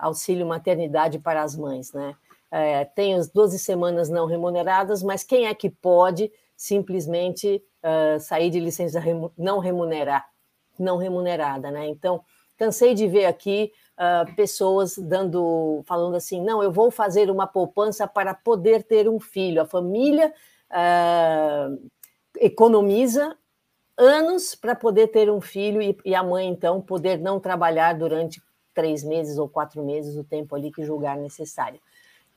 [0.00, 2.16] auxílio maternidade para as mães, né?
[2.50, 8.50] É, tem as 12 semanas não remuneradas, mas quem é que pode simplesmente uh, sair
[8.50, 9.00] de licença
[9.38, 10.28] não remunerar,
[10.76, 11.86] não remunerada, né?
[11.86, 12.20] Então,
[12.58, 13.70] cansei de ver aqui
[14.00, 19.20] uh, pessoas dando, falando assim, não, eu vou fazer uma poupança para poder ter um
[19.20, 19.60] filho.
[19.60, 20.32] A família
[20.70, 21.90] uh,
[22.38, 23.36] economiza
[23.96, 28.42] anos para poder ter um filho e, e, a mãe, então, poder não trabalhar durante
[28.72, 31.78] três meses ou quatro meses, o tempo ali que julgar necessário.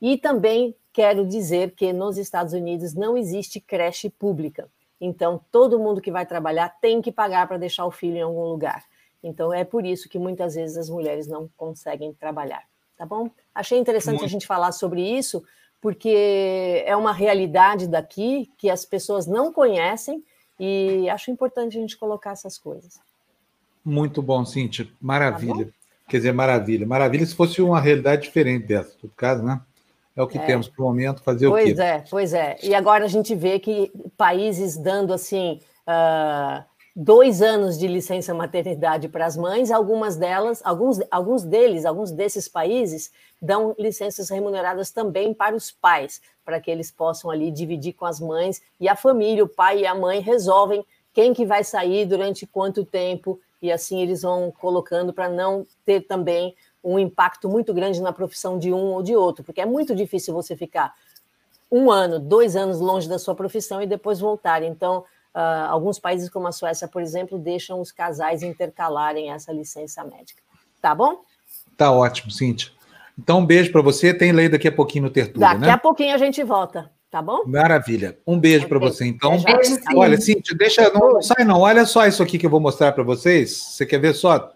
[0.02, 4.68] E também quero dizer que nos Estados Unidos não existe creche pública.
[5.00, 8.44] Então, todo mundo que vai trabalhar tem que pagar para deixar o filho em algum
[8.44, 8.84] lugar.
[9.24, 12.64] Então, é por isso que muitas vezes as mulheres não conseguem trabalhar.
[12.98, 13.30] Tá bom?
[13.56, 14.26] Achei interessante Muito.
[14.26, 15.44] a gente falar sobre isso,
[15.82, 20.24] porque é uma realidade daqui que as pessoas não conhecem
[20.60, 23.00] e acho importante a gente colocar essas coisas.
[23.84, 24.88] Muito bom, Cíntia.
[25.02, 25.66] Maravilha.
[25.66, 25.72] Tá
[26.08, 26.86] Quer dizer, maravilha.
[26.86, 29.60] Maravilha se fosse uma realidade diferente dessa, no caso, né?
[30.16, 30.46] É o que é.
[30.46, 31.76] temos para o momento, fazer pois o quê?
[31.76, 32.58] Pois é, pois é.
[32.62, 36.64] E agora a gente vê que países dando assim uh,
[36.96, 42.48] dois anos de licença maternidade para as mães, algumas delas, alguns, alguns deles, alguns desses
[42.48, 48.06] países dão licenças remuneradas também para os pais, para que eles possam ali dividir com
[48.06, 52.06] as mães e a família, o pai e a mãe resolvem quem que vai sair
[52.06, 57.74] durante quanto tempo e assim eles vão colocando para não ter também um impacto muito
[57.74, 60.94] grande na profissão de um ou de outro, porque é muito difícil você ficar
[61.72, 64.62] um ano, dois anos longe da sua profissão e depois voltar.
[64.62, 65.06] Então,
[65.36, 70.42] Uh, alguns países, como a Suécia, por exemplo, deixam os casais intercalarem essa licença médica.
[70.82, 71.22] Tá bom?
[71.76, 72.72] Tá ótimo, Cíntia.
[73.18, 74.14] Então, um beijo para você.
[74.14, 75.68] Tem lei daqui a pouquinho no Tertulia, daqui né?
[75.68, 77.44] Daqui a pouquinho a gente volta, tá bom?
[77.46, 78.18] Maravilha.
[78.28, 78.70] Um beijo okay.
[78.70, 79.32] para você, então.
[79.42, 80.92] Beijo, Olha, Cíntia, deixa.
[80.94, 81.62] Não, não sai, não.
[81.62, 83.56] Olha só isso aqui que eu vou mostrar para vocês.
[83.56, 84.52] Você quer ver só?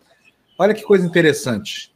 [0.59, 1.91] Olha que coisa interessante.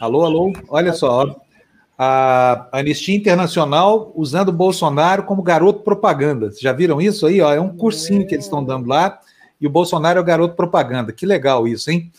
[0.00, 0.52] Alô, alô?
[0.68, 1.22] Olha só.
[1.22, 1.51] Ó
[1.98, 6.50] a Anistia Internacional usando o Bolsonaro como garoto propaganda.
[6.50, 7.40] Vocês já viram isso aí?
[7.40, 9.18] Ó, é um cursinho que eles estão dando lá
[9.60, 11.12] e o Bolsonaro é o garoto propaganda.
[11.12, 12.10] Que legal isso, hein?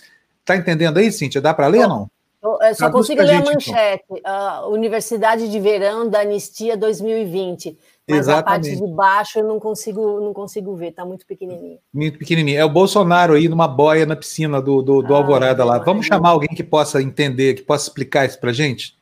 [0.45, 1.41] Tá entendendo aí, Cíntia?
[1.41, 2.09] Dá para ler ou não?
[2.43, 3.53] Eu só consigo ler a, gente, a então.
[3.53, 4.03] manchete.
[4.11, 4.71] Então.
[4.71, 7.77] Universidade de Verão da Anistia 2020.
[8.07, 8.41] Mas Exatamente.
[8.41, 11.79] a parte de baixo eu não consigo, não consigo ver, tá muito pequenininho.
[11.93, 12.59] Muito pequenininho.
[12.59, 15.77] É o Bolsonaro aí numa boia na piscina do, do, do ah, Alvorada lá.
[15.77, 18.97] Vamos chamar alguém que possa entender, que possa explicar isso pra gente?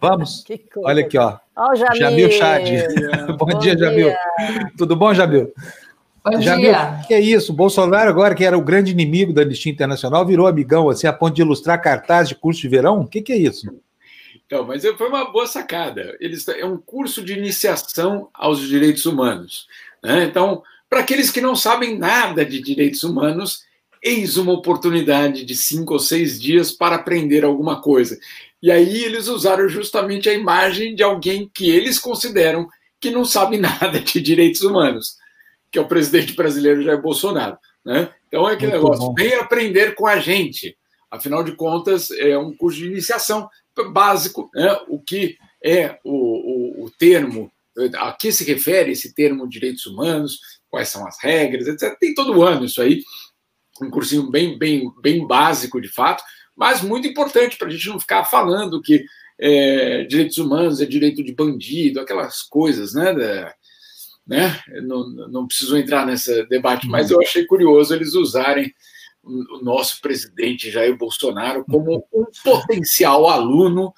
[0.00, 0.44] Vamos?
[0.78, 1.38] Olha aqui, ó.
[1.56, 1.96] Ó, o Jamil.
[1.96, 2.64] Jamil Chad.
[3.36, 4.12] bom, bom, dia, dia, Jamil.
[4.76, 5.52] Tudo bom, Jamil?
[6.24, 7.00] Bom Jamil, dia.
[7.06, 7.52] que é isso?
[7.52, 11.12] O Bolsonaro, agora que era o grande inimigo da Anistia Internacional, virou amigão, assim, a
[11.12, 13.00] ponto de ilustrar cartaz de curso de verão?
[13.00, 13.66] O que, que é isso?
[14.46, 16.16] Então, mas foi uma boa sacada.
[16.20, 19.66] Eles, é um curso de iniciação aos direitos humanos.
[20.02, 20.24] Né?
[20.24, 23.64] Então, para aqueles que não sabem nada de direitos humanos,
[24.02, 28.16] eis uma oportunidade de cinco ou seis dias para aprender alguma coisa.
[28.62, 32.68] E aí eles usaram justamente a imagem de alguém que eles consideram
[33.00, 35.16] que não sabe nada de direitos humanos,
[35.70, 37.58] que é o presidente brasileiro Jair Bolsonaro.
[37.84, 38.10] Né?
[38.28, 39.14] Então é aquele Muito negócio, bom.
[39.14, 40.76] vem aprender com a gente.
[41.10, 43.48] Afinal de contas, é um curso de iniciação
[43.92, 44.76] básico, né?
[44.88, 47.50] o que é o, o, o termo,
[47.96, 51.96] a que se refere esse termo direitos humanos, quais são as regras, etc.
[51.98, 53.02] Tem todo ano isso aí,
[53.80, 56.22] um cursinho bem, bem, bem básico, de fato,
[56.56, 59.04] mas muito importante para a gente não ficar falando que
[59.38, 63.12] é, direitos humanos é direito de bandido, aquelas coisas, né?
[63.12, 63.54] Da,
[64.26, 64.60] né?
[64.82, 68.74] Não, não preciso entrar nesse debate, mas eu achei curioso eles usarem
[69.22, 73.92] o nosso presidente Jair Bolsonaro como um potencial aluno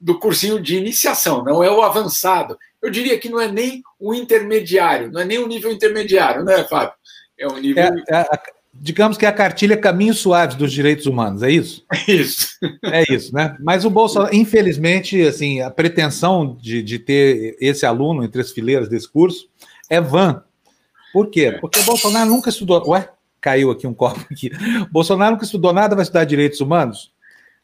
[0.00, 2.58] do cursinho de iniciação, não é o avançado.
[2.80, 6.64] Eu diria que não é nem o intermediário, não é nem o nível intermediário, né,
[6.64, 6.94] Fábio?
[7.38, 7.82] É o nível.
[7.82, 8.24] É, é,
[8.72, 11.84] digamos que é a cartilha Caminhos Suaves dos Direitos Humanos, é isso?
[11.92, 12.48] É isso.
[12.84, 13.56] É isso, né?
[13.60, 18.88] Mas o Bolsonaro, infelizmente, assim, a pretensão de, de ter esse aluno entre as fileiras
[18.88, 19.48] desse curso
[19.88, 20.42] é vã.
[21.12, 21.58] Por quê?
[21.60, 22.88] Porque o Bolsonaro nunca estudou.
[22.90, 23.08] Ué,
[23.40, 24.50] caiu aqui um copo aqui.
[24.90, 27.12] Bolsonaro nunca estudou nada, vai estudar direitos humanos?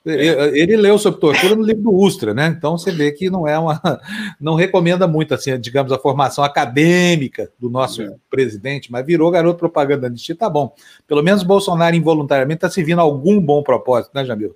[0.07, 0.57] É.
[0.57, 2.55] Ele leu sobre tortura no livro do Ustra, né?
[2.57, 3.81] Então você vê que não é uma.
[4.41, 8.15] não recomenda muito, assim, digamos, a formação acadêmica do nosso é.
[8.31, 10.75] presidente, mas virou garoto propagandista, tá bom.
[11.09, 14.55] Pelo menos Bolsonaro involuntariamente está servindo algum bom propósito, né, Jamil?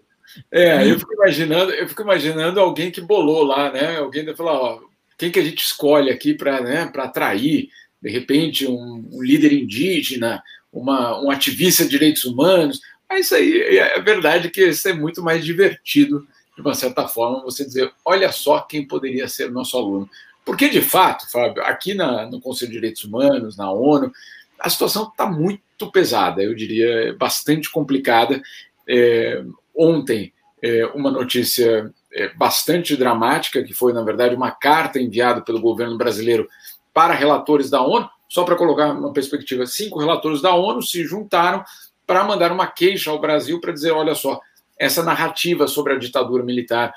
[0.53, 3.97] É, eu fico imaginando, eu fico imaginando alguém que bolou lá, né?
[3.97, 4.81] Alguém que falou, ó,
[5.19, 7.69] quem que a gente escolhe aqui para né, atrair,
[8.01, 10.41] de repente, um, um líder indígena,
[10.73, 12.81] uma, um ativista de direitos humanos
[13.11, 17.43] mas isso aí é verdade que isso é muito mais divertido, de uma certa forma,
[17.43, 20.09] você dizer, olha só quem poderia ser nosso aluno.
[20.45, 24.13] Porque, de fato, Fábio, aqui na, no Conselho de Direitos Humanos, na ONU,
[24.59, 28.41] a situação está muito pesada, eu diria, bastante complicada.
[28.89, 29.43] É,
[29.75, 30.33] ontem,
[30.63, 35.97] é, uma notícia é, bastante dramática, que foi, na verdade, uma carta enviada pelo governo
[35.97, 36.49] brasileiro
[36.93, 41.65] para relatores da ONU, só para colocar uma perspectiva, cinco relatores da ONU se juntaram
[42.11, 44.41] para mandar uma queixa ao Brasil para dizer: olha só,
[44.77, 46.93] essa narrativa sobre a ditadura militar,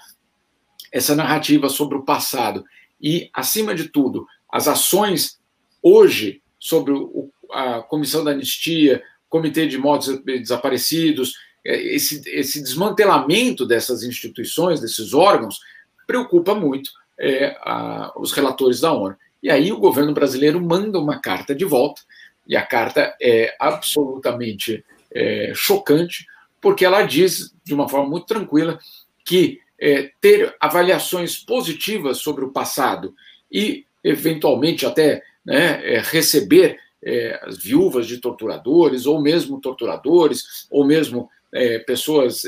[0.91, 2.66] essa narrativa sobre o passado
[2.99, 5.39] e, acima de tudo, as ações
[5.84, 13.68] hoje sobre o, a Comissão da Anistia, Comitê de Mortos Desaparecidos, é, esse, esse desmantelamento
[13.68, 15.59] dessas instituições, desses órgãos,
[16.07, 16.89] preocupa muito
[17.20, 19.16] é, a, os relatores da ONU.
[19.43, 22.01] E aí o governo brasileiro manda uma carta de volta,
[22.47, 24.84] e a carta é absolutamente
[25.14, 26.26] é, chocante,
[26.59, 28.80] porque ela diz, de uma forma muito tranquila,
[29.26, 33.14] que é, ter avaliações positivas sobre o passado
[33.51, 40.86] e, eventualmente, até né, é, receber é, as viúvas de torturadores, ou mesmo torturadores, ou
[40.86, 42.43] mesmo é, pessoas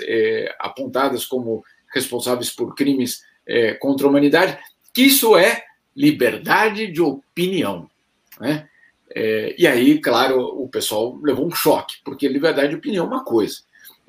[0.59, 1.63] apontadas como
[1.93, 3.21] responsáveis por crimes
[3.79, 4.57] contra a humanidade,
[4.91, 5.63] que isso é
[5.95, 7.87] liberdade de opinião.
[8.39, 8.67] Né?
[9.17, 13.23] É, e aí, claro, o pessoal levou um choque, porque liberdade de opinião é uma
[13.23, 13.59] coisa.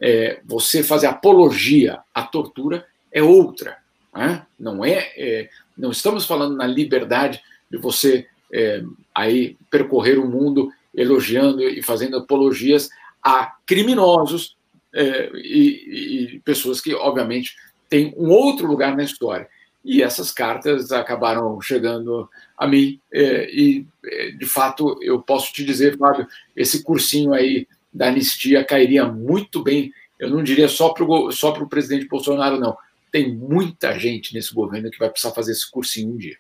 [0.01, 3.79] É, você fazer apologia à tortura é outra.
[4.13, 4.45] Né?
[4.59, 5.49] Não é, é,
[5.79, 7.41] não estamos falando na liberdade
[7.71, 8.83] de você é,
[9.15, 12.89] aí percorrer o mundo elogiando e fazendo apologias
[13.23, 14.57] a criminosos
[14.93, 17.55] é, e, e pessoas que, obviamente,
[17.89, 19.49] têm um outro lugar na história.
[19.87, 22.29] E essas cartas acabaram chegando
[22.59, 23.01] a mim.
[23.13, 26.27] É, e, é, de fato, eu posso te dizer, Fábio,
[26.57, 29.93] esse cursinho aí da anistia cairia muito bem.
[30.19, 32.77] Eu não diria só para o só presidente Bolsonaro, não.
[33.13, 36.37] Tem muita gente nesse governo que vai precisar fazer esse cursinho um dia.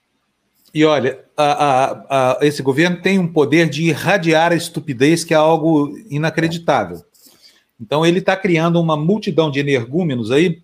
[0.74, 5.32] E olha, a, a, a, esse governo tem um poder de irradiar a estupidez, que
[5.32, 7.00] é algo inacreditável.
[7.80, 10.60] Então, ele está criando uma multidão de energúmenos aí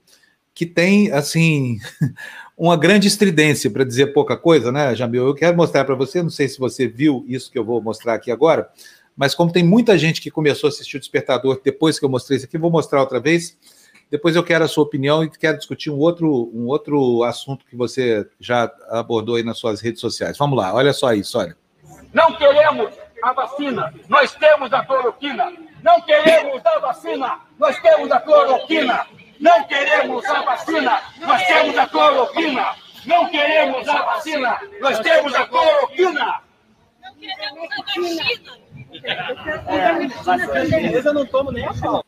[0.55, 1.79] que tem, assim,
[2.63, 5.27] uma grande estridência, para dizer pouca coisa, né, Jamil?
[5.27, 8.15] Eu quero mostrar para você, não sei se você viu isso que eu vou mostrar
[8.15, 8.71] aqui agora,
[9.17, 12.37] mas como tem muita gente que começou a assistir o Despertador depois que eu mostrei
[12.37, 13.59] isso aqui, vou mostrar outra vez.
[14.09, 17.75] Depois eu quero a sua opinião e quero discutir um outro, um outro assunto que
[17.75, 20.39] você já abordou aí nas suas redes sociais.
[20.39, 21.57] Vamos lá, olha só isso, olha.
[22.15, 22.93] Não queremos
[23.25, 25.53] a vacina, nós temos a cloroquina.
[25.83, 29.05] Não queremos a vacina, nós temos a cloroquina.
[29.43, 32.75] Não queremos a vacina, nós temos a cloroquina.
[33.05, 36.41] Não queremos a vacina, nós temos a cloroquina.
[37.03, 37.89] Não queremos
[40.29, 40.93] a vacina.
[40.93, 42.05] Eu não tomo nem a pau.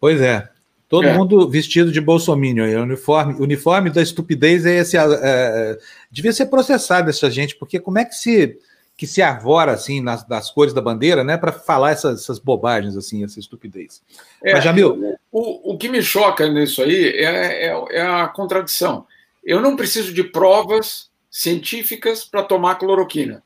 [0.00, 0.48] Pois é.
[0.88, 1.16] Todo é.
[1.16, 2.80] mundo vestido de bolsominion.
[2.80, 4.96] O uniforme, uniforme da estupidez é esse.
[4.96, 5.78] É, é,
[6.10, 8.58] devia ser processado essa gente, porque como é que se
[8.96, 12.96] que se arvora assim nas, nas cores da bandeira, né, para falar essas, essas, bobagens
[12.96, 14.02] assim, essa estupidez.
[14.42, 19.06] É, Mas, Jamil, o, o que me choca nisso aí é, é, é a contradição.
[19.44, 23.42] Eu não preciso de provas científicas para tomar cloroquina,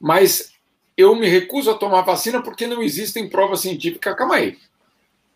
[0.00, 0.52] mas
[0.96, 4.16] eu me recuso a tomar vacina porque não existem provas científicas.
[4.16, 4.58] Calma aí.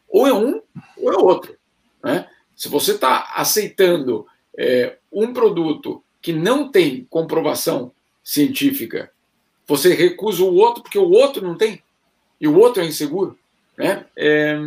[0.08, 0.60] Ou é um
[0.96, 1.56] ou é outro.
[2.02, 2.28] Né?
[2.56, 4.26] Se você está aceitando
[4.58, 9.10] é, um produto que não tem comprovação científica,
[9.70, 11.80] você recusa o outro porque o outro não tem
[12.40, 13.38] e o outro é inseguro.
[13.78, 14.04] Né?
[14.16, 14.58] É,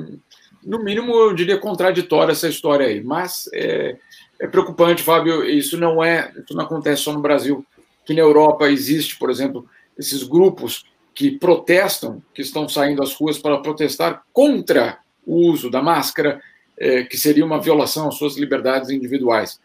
[0.63, 3.03] no mínimo, eu diria contraditória essa história aí.
[3.03, 3.97] Mas é,
[4.39, 5.43] é preocupante, Fábio.
[5.43, 7.65] Isso não é, isso não acontece só no Brasil.
[8.05, 9.67] Que na Europa existe, por exemplo,
[9.99, 15.81] esses grupos que protestam, que estão saindo às ruas para protestar contra o uso da
[15.81, 16.41] máscara,
[16.79, 19.59] é, que seria uma violação às suas liberdades individuais.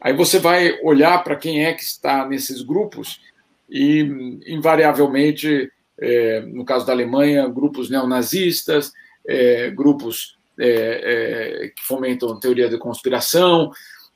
[0.00, 3.20] Aí você vai olhar para quem é que está nesses grupos
[3.68, 8.92] e, invariavelmente, é, no caso da Alemanha, grupos neonazistas,
[9.26, 13.70] é, grupos é, é, que fomentam teoria da conspiração.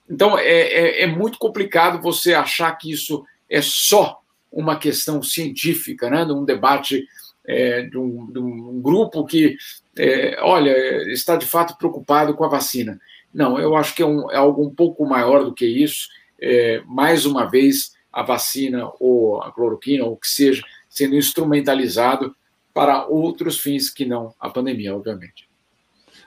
[0.09, 6.11] Então, é, é, é, muito complicado você achar que isso é só uma questão científica,
[6.11, 7.07] né, de um debate
[7.47, 9.57] é, de um, de, um, grupo que,
[9.97, 10.73] é, olha,
[11.11, 13.01] está de fato preocupado com a vacina.
[13.33, 16.09] Não, eu acho que é, um, é algo um pouco maior do que isso.
[16.41, 22.35] É, mais uma vez, a vacina ou a cloroquina, ou o que seja, sendo instrumentalizado
[22.75, 25.49] para outros fins que não a pandemia, obviamente.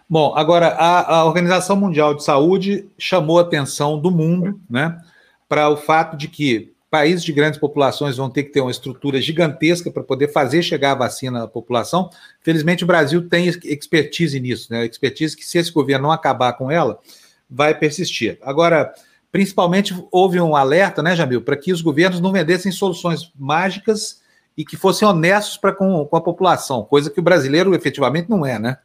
[0.08, 5.00] Bom, agora a, a Organização Mundial de Saúde chamou a atenção do mundo, né,
[5.50, 9.20] para o fato de que países de grandes populações vão ter que ter uma estrutura
[9.20, 12.10] gigantesca para poder fazer chegar a vacina à população.
[12.42, 14.86] Felizmente, o Brasil tem expertise nisso, né?
[14.86, 16.98] Expertise que, se esse governo não acabar com ela,
[17.50, 18.38] vai persistir.
[18.42, 18.94] Agora,
[19.36, 24.24] principalmente, houve um alerta, né, Jamil, para que os governos não vendessem soluções mágicas
[24.56, 28.46] e que fossem honestos para com, com a população, coisa que o brasileiro efetivamente não
[28.46, 28.78] é, né?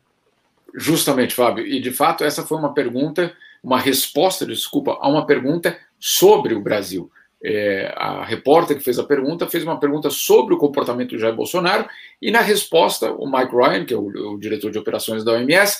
[0.74, 1.64] Justamente, Fábio.
[1.64, 3.32] E, de fato, essa foi uma pergunta,
[3.62, 7.08] uma resposta, desculpa, a uma pergunta sobre o Brasil
[7.44, 11.34] é, a repórter que fez a pergunta fez uma pergunta sobre o comportamento do Jair
[11.34, 11.88] Bolsonaro
[12.20, 15.78] e na resposta o Mike Ryan, que é o, o diretor de operações da OMS,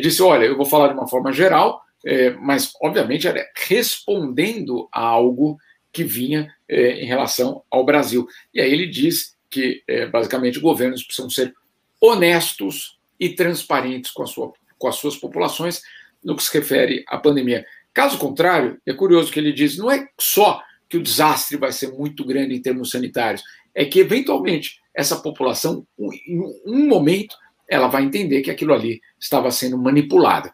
[0.00, 5.00] disse: olha, eu vou falar de uma forma geral, é, mas obviamente era respondendo a
[5.00, 5.58] algo
[5.92, 8.26] que vinha é, em relação ao Brasil.
[8.54, 11.54] E aí ele diz que é, basicamente governos precisam ser
[12.00, 15.82] honestos e transparentes com, sua, com as suas populações
[16.24, 17.66] no que se refere à pandemia.
[17.92, 21.92] Caso contrário, é curioso que ele diz, não é só que o desastre vai ser
[21.92, 23.42] muito grande em termos sanitários.
[23.74, 27.36] É que, eventualmente, essa população, em um momento,
[27.68, 30.50] ela vai entender que aquilo ali estava sendo manipulado.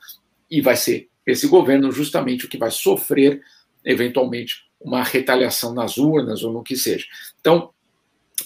[0.50, 3.42] E vai ser esse governo justamente o que vai sofrer,
[3.84, 7.06] eventualmente, uma retaliação nas urnas ou no que seja.
[7.40, 7.70] Então,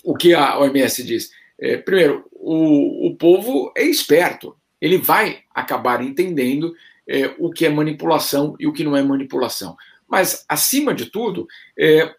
[0.02, 1.30] o que a OMS diz?
[1.58, 6.74] É, primeiro, o, o povo é esperto, ele vai acabar entendendo
[7.06, 9.76] é, o que é manipulação e o que não é manipulação.
[10.08, 11.46] Mas, acima de tudo,
[11.78, 12.14] é,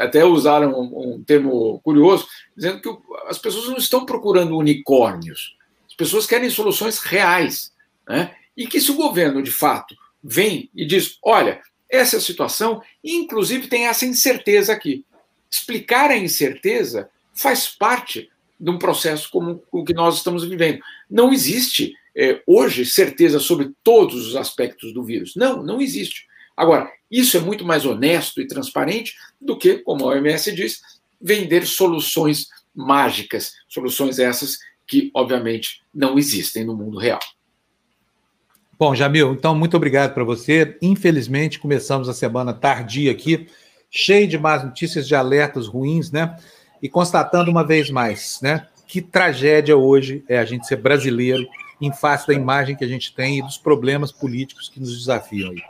[0.00, 2.88] até usaram um, um, termo curioso, dizendo que
[3.26, 5.56] as pessoas não estão procurando unicórnios,
[5.86, 7.72] as pessoas querem soluções reais.
[8.08, 8.34] Né?
[8.56, 12.82] E que se o governo, de fato, vem e diz: olha, essa é a situação,
[13.02, 15.04] inclusive tem essa incerteza aqui.
[15.50, 20.80] Explicar a incerteza faz parte de um processo como o que nós estamos vivendo.
[21.10, 25.34] Não existe é, hoje certeza sobre todos os aspectos do vírus.
[25.34, 26.26] Não, não existe.
[26.56, 30.80] Agora, isso é muito mais honesto e transparente do que, como a OMS diz,
[31.20, 37.20] vender soluções mágicas, soluções essas que, obviamente, não existem no mundo real.
[38.78, 40.76] Bom, Jamil, então muito obrigado para você.
[40.82, 43.46] Infelizmente, começamos a semana tardia aqui,
[43.90, 46.36] cheio de más notícias, de alertas ruins, né?
[46.82, 48.66] E constatando uma vez mais, né?
[48.86, 51.46] Que tragédia hoje é a gente ser brasileiro
[51.80, 55.50] em face da imagem que a gente tem e dos problemas políticos que nos desafiam
[55.50, 55.62] aí.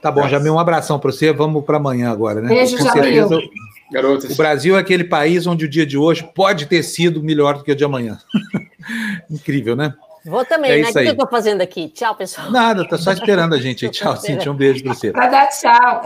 [0.00, 1.32] Tá bom, Jamil, um abração para você.
[1.32, 2.48] Vamos para amanhã agora, né?
[2.48, 3.28] Beijo, Com Jamil.
[3.28, 3.40] Certeza,
[3.92, 4.30] Garotas.
[4.30, 7.64] O Brasil é aquele país onde o dia de hoje pode ter sido melhor do
[7.64, 8.18] que o de amanhã.
[9.30, 9.94] Incrível, né?
[10.24, 10.90] Vou também, é né?
[10.90, 11.88] O que eu estou fazendo aqui?
[11.88, 12.50] Tchau, pessoal.
[12.50, 13.88] Nada, tá só esperando a gente.
[13.88, 14.50] Tchau, Cíntia.
[14.50, 15.10] Um beijo para você.
[15.10, 16.02] Vai dar tchau.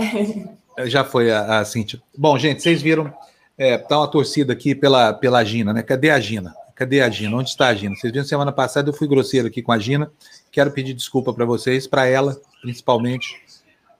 [0.87, 2.01] Já foi a, a Cíntia.
[2.17, 3.13] Bom, gente, vocês viram.
[3.59, 5.83] É, tá uma torcida aqui pela, pela Gina, né?
[5.83, 6.55] Cadê a Gina?
[6.75, 7.37] Cadê a Gina?
[7.37, 7.95] Onde está a Gina?
[7.95, 10.11] Vocês viram semana passada eu fui grosseiro aqui com a Gina.
[10.53, 13.35] Quero pedir desculpa para vocês, para ela, principalmente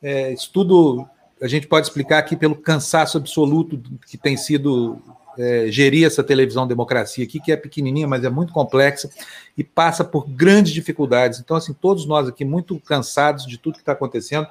[0.03, 1.09] é, isso tudo
[1.41, 4.99] a gente pode explicar aqui pelo cansaço absoluto que tem sido
[5.39, 9.11] é, gerir essa televisão democracia aqui, que é pequenininha, mas é muito complexa
[9.57, 11.41] e passa por grandes dificuldades.
[11.41, 14.47] Então, assim, todos nós aqui muito cansados de tudo que está acontecendo.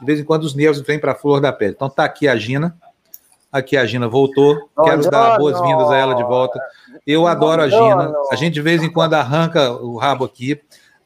[0.00, 1.74] De vez em quando os nervos vêm para a flor da pele.
[1.76, 2.76] Então, está aqui a Gina.
[3.52, 4.70] Aqui a Gina voltou.
[4.82, 6.58] Quero dar boas-vindas a ela de volta.
[7.06, 8.12] Eu adoro a Gina.
[8.30, 10.58] A gente de vez em quando arranca o rabo aqui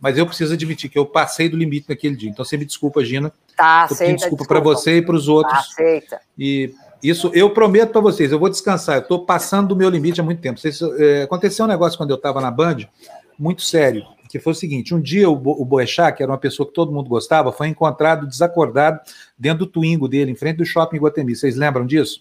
[0.05, 2.29] mas eu preciso admitir que eu passei do limite naquele dia.
[2.29, 3.33] Então você me desculpa, Gina.
[3.57, 4.17] Tá, aceita.
[4.17, 5.55] Desculpa para você e para os outros.
[5.55, 6.21] Tá, aceita.
[6.39, 10.21] E, Isso eu prometo para vocês, eu vou descansar, eu estou passando do meu limite
[10.21, 10.61] há muito tempo.
[10.61, 12.81] Vocês, é, aconteceu um negócio quando eu estava na Band,
[13.39, 16.69] muito sério, que foi o seguinte: um dia o, o Boechat, que era uma pessoa
[16.69, 19.01] que todo mundo gostava, foi encontrado desacordado
[19.39, 21.35] dentro do Twingo dele, em frente do shopping Guatemi.
[21.35, 22.21] Vocês lembram disso?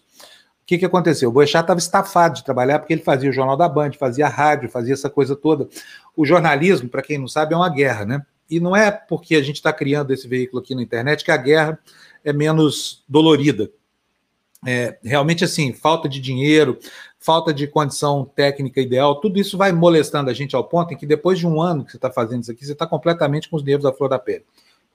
[0.63, 1.29] O que, que aconteceu?
[1.29, 4.69] O Boechat estava estafado de trabalhar porque ele fazia o Jornal da Band, fazia rádio,
[4.69, 5.67] fazia essa coisa toda.
[6.15, 8.25] O jornalismo, para quem não sabe, é uma guerra, né?
[8.49, 11.37] E não é porque a gente está criando esse veículo aqui na internet que a
[11.37, 11.77] guerra
[12.23, 13.69] é menos dolorida.
[14.65, 16.79] É, realmente, assim, falta de dinheiro,
[17.19, 21.05] falta de condição técnica ideal, tudo isso vai molestando a gente ao ponto em que
[21.05, 23.63] depois de um ano que você está fazendo isso aqui, você está completamente com os
[23.63, 24.45] nervos à flor da pele.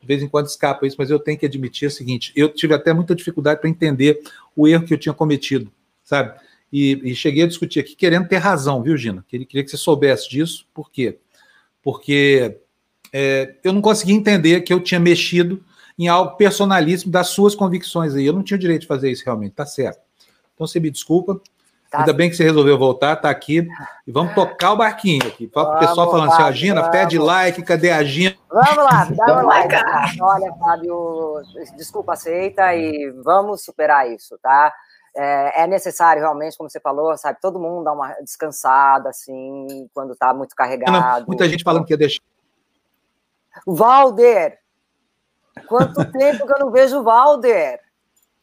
[0.01, 2.75] De vez em quando escapa isso, mas eu tenho que admitir o seguinte: eu tive
[2.75, 4.21] até muita dificuldade para entender
[4.55, 5.71] o erro que eu tinha cometido,
[6.05, 6.39] sabe?
[6.73, 9.25] E, e, cheguei a discutir aqui querendo ter razão, viu, Gina?
[9.27, 10.67] Queria, queria que você soubesse disso.
[10.75, 11.19] Por quê?
[11.83, 12.59] Porque
[13.13, 15.65] é, eu não conseguia entender que eu tinha mexido
[15.99, 18.27] em algo personalíssimo das suas convicções aí.
[18.27, 20.01] Eu não tinha o direito de fazer isso realmente, tá certo.
[20.55, 21.41] Então você me desculpa.
[21.91, 22.01] Tá.
[22.01, 23.67] Ainda bem que você resolveu voltar, tá aqui.
[24.07, 25.51] E vamos tocar o barquinho aqui.
[25.55, 26.91] O pessoal falando assim, ó, Gina, vamos.
[26.91, 28.37] pede like, cadê a Gina?
[28.51, 29.75] Vamos lá, dá um like.
[30.21, 31.43] Olha, Fábio,
[31.77, 34.73] desculpa, aceita e vamos superar isso, tá?
[35.17, 40.15] É, é, necessário realmente, como você falou, sabe, todo mundo dá uma descansada, assim, quando
[40.15, 41.27] tá muito carregado.
[41.27, 42.23] Muita gente falando que ia deixar.
[43.67, 44.59] Valder!
[45.67, 47.81] Quanto tempo que eu não vejo o Valder?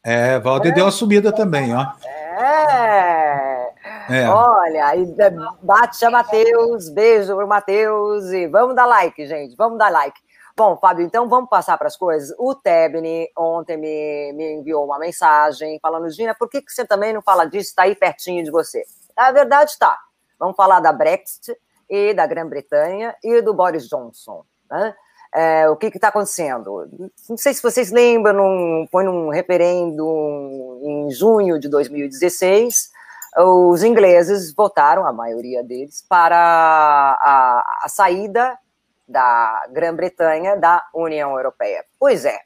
[0.03, 0.75] É, Valder é.
[0.75, 1.85] deu uma subida também, ó.
[2.03, 2.24] É.
[4.09, 4.29] é.
[4.29, 4.93] Olha,
[5.61, 10.19] bate a Matheus, beijo pro Matheus e vamos dar like, gente, vamos dar like.
[10.57, 12.33] Bom, Fábio, então vamos passar para as coisas.
[12.39, 17.11] O Tebni ontem me, me enviou uma mensagem falando, Gina, por que, que você também
[17.11, 17.69] não fala disso?
[17.69, 18.83] Está aí pertinho de você.
[19.17, 19.97] A verdade está.
[20.39, 21.53] Vamos falar da Brexit
[21.89, 24.45] e da Grã-Bretanha e do Boris Johnson.
[24.69, 24.95] Né?
[25.35, 26.87] É, o que está acontecendo?
[27.27, 32.89] Não sei se vocês lembram, num, foi num referendo em junho de 2016,
[33.37, 38.57] os ingleses votaram, a maioria deles, para a, a saída
[39.05, 41.83] da Grã-Bretanha da União Europeia.
[41.99, 42.39] Pois é,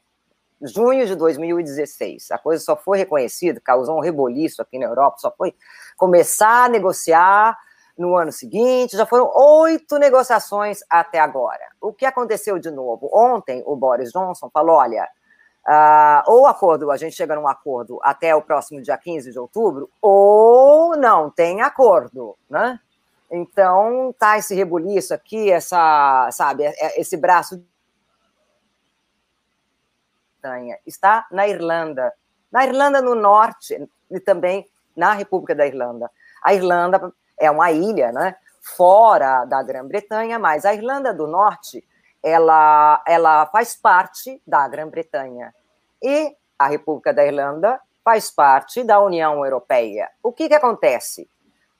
[0.60, 5.32] junho de 2016, a coisa só foi reconhecida, causou um reboliço aqui na Europa, só
[5.38, 5.54] foi
[5.96, 7.56] começar a negociar
[8.00, 11.62] no ano seguinte, já foram oito negociações até agora.
[11.80, 13.10] O que aconteceu de novo?
[13.12, 15.06] Ontem, o Boris Johnson falou: olha,
[15.68, 19.90] uh, ou acordo, a gente chega num acordo até o próximo dia 15 de outubro,
[20.00, 22.80] ou não tem acordo, né?
[23.30, 27.62] Então, tá esse rebuliço aqui, essa, sabe, é, é, esse braço
[30.86, 32.12] está na Irlanda,
[32.50, 36.10] na Irlanda no norte e também na República da Irlanda.
[36.42, 38.36] A Irlanda é uma ilha, né?
[38.60, 41.82] Fora da Grã-Bretanha, mas a Irlanda do Norte,
[42.22, 45.54] ela, ela faz parte da Grã-Bretanha.
[46.02, 50.10] E a República da Irlanda faz parte da União Europeia.
[50.22, 51.28] O que, que acontece?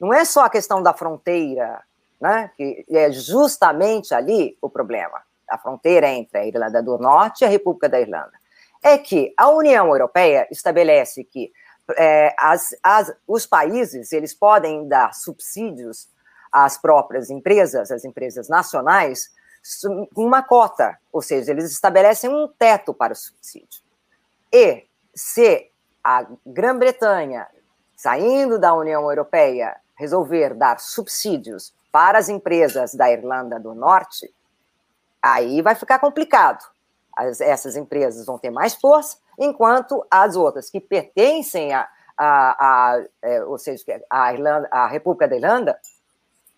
[0.01, 1.83] Não é só a questão da fronteira,
[2.21, 2.51] né?
[2.57, 5.21] Que é justamente ali o problema.
[5.49, 8.33] A fronteira entre a Irlanda do Norte e a República da Irlanda.
[8.83, 11.53] É que a União Europeia estabelece que
[11.97, 16.09] é, as, as, os países eles podem dar subsídios
[16.53, 19.31] às próprias empresas, às empresas nacionais,
[20.15, 23.83] com uma cota, ou seja, eles estabelecem um teto para o subsídio.
[24.53, 24.85] E
[25.15, 25.71] se
[26.03, 27.47] a Grã-Bretanha,
[27.97, 34.33] saindo da União Europeia, resolver dar subsídios para as empresas da Irlanda do Norte,
[35.23, 36.65] aí vai ficar complicado.
[37.15, 41.89] As, essas empresas vão ter mais força enquanto as outras que pertencem a,
[42.19, 45.79] a, é, ou seja, a, Irlanda, a República da Irlanda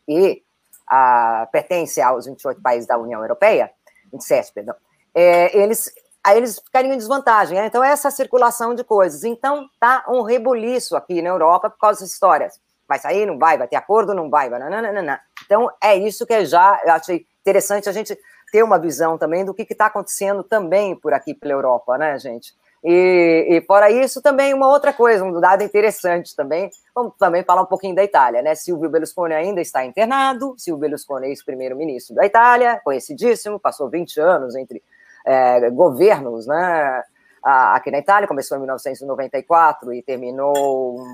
[0.09, 0.43] e
[0.89, 3.70] a, pertence aos 28 países da União Europeia,
[4.12, 4.74] 27, perdão,
[5.14, 7.59] é, eles aí eles ficariam em desvantagem.
[7.59, 7.66] Né?
[7.66, 9.24] Então, essa circulação de coisas.
[9.24, 12.61] Então, tá um rebuliço aqui na Europa por causa dessas histórias.
[12.87, 15.18] Vai sair, não vai, vai ter acordo, não vai, não.
[15.45, 18.16] Então, é isso que já eu achei interessante a gente
[18.53, 22.55] ter uma visão também do que está acontecendo também por aqui pela Europa, né, gente?
[22.85, 27.62] E, e fora isso, também uma outra coisa, um dado interessante também, vamos também falar
[27.62, 28.57] um pouquinho da Itália, né?
[28.57, 34.83] Silvio Berlusconi ainda está internado, Silvio Berlusconi, ex-primeiro-ministro da Itália, conhecidíssimo, passou 20 anos entre
[35.24, 37.05] é, governos, né?
[37.43, 41.05] Aqui na Itália, começou em 1994 e terminou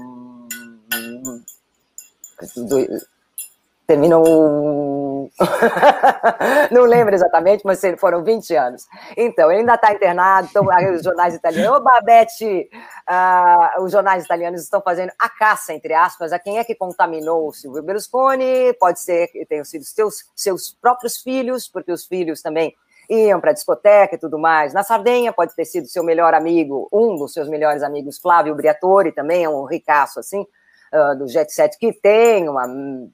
[3.88, 5.30] terminou.
[6.70, 8.86] não lembro exatamente, mas foram 20 anos.
[9.16, 11.78] Então, ele ainda está internado, então, os jornais italianos.
[11.78, 12.68] Ô, Babette,
[13.08, 17.48] uh, os jornais italianos estão fazendo a caça, entre aspas, a quem é que contaminou
[17.48, 18.74] o Silvio Berlusconi.
[18.78, 22.74] Pode ser que tenham sido seus, seus próprios filhos, porque os filhos também
[23.08, 24.74] iam para discoteca e tudo mais.
[24.74, 29.12] Na Sardenha pode ter sido seu melhor amigo, um dos seus melhores amigos, Flávio Briatore,
[29.12, 30.46] também é um ricaço assim,
[30.92, 32.66] uh, do Jet Set, que tem uma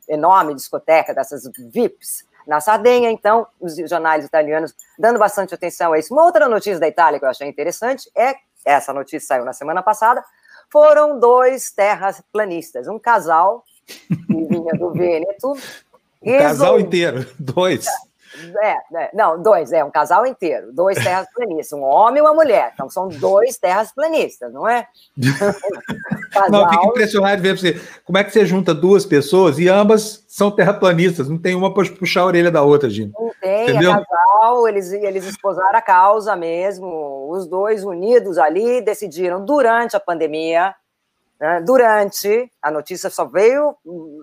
[0.09, 3.11] enorme discoteca dessas VIPs na Sardenha.
[3.11, 6.13] Então, os jornais italianos dando bastante atenção a isso.
[6.13, 9.83] Uma outra notícia da Itália que eu achei interessante é essa notícia saiu na semana
[9.83, 10.25] passada.
[10.71, 15.53] Foram dois terraplanistas, um casal que vinha do Vêneto.
[16.23, 17.87] O casal inteiro, dois.
[18.61, 22.35] É, é, não, dois, é um casal inteiro, dois terras planistas, um homem e uma
[22.35, 22.73] mulher.
[22.75, 24.87] Então são dois terras planistas, não é?
[26.33, 26.51] casal...
[26.51, 27.81] Não, fica impressionado de ver você.
[28.05, 31.89] Como é que você junta duas pessoas e ambas são terraplanistas, não tem uma para
[31.91, 33.13] puxar a orelha da outra, Gina.
[33.17, 33.93] Não tem, é Entendeu?
[33.93, 40.01] é casal, eles, eles esposaram a causa mesmo, os dois unidos ali decidiram durante a
[40.01, 40.75] pandemia
[41.39, 41.61] né?
[41.61, 43.77] Durante, a notícia só veio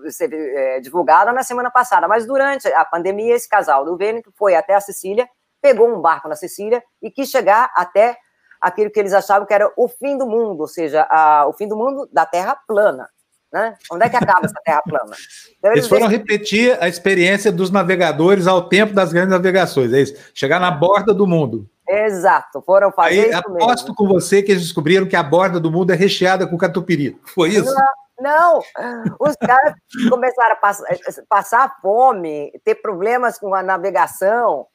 [0.08, 4.54] ser é, divulgada na semana passada, mas durante a pandemia, esse casal do Vêneto foi
[4.54, 5.28] até a Sicília,
[5.60, 8.16] pegou um barco na Sicília e quis chegar até
[8.60, 11.68] aquilo que eles achavam que era o fim do mundo, ou seja, a, o fim
[11.68, 13.08] do mundo da Terra plana.
[13.52, 13.76] Né?
[13.90, 15.14] Onde é que acaba essa Terra plana?
[15.58, 20.00] Então, eles, eles foram repetir a experiência dos navegadores ao tempo das grandes navegações, é
[20.00, 20.14] isso?
[20.32, 21.68] Chegar na borda do mundo.
[21.88, 23.94] Exato, foram fazer Aí, isso aposto mesmo.
[23.96, 27.20] com você que eles descobriram que a borda do mundo é recheada com catupiry.
[27.24, 27.74] Foi isso?
[28.20, 29.16] Não, não.
[29.18, 29.74] os caras
[30.08, 30.86] começaram a passar,
[31.28, 34.66] passar fome, ter problemas com a navegação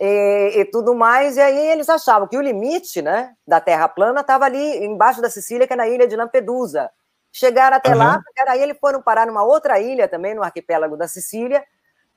[0.00, 4.22] e, e, tudo mais, e aí eles achavam que o limite né, da Terra plana
[4.22, 6.90] estava ali embaixo da Sicília, que é na ilha de Lampedusa.
[7.30, 7.98] Chegaram até uhum.
[7.98, 11.62] lá, aí eles foram parar numa outra ilha também, no arquipélago da Sicília,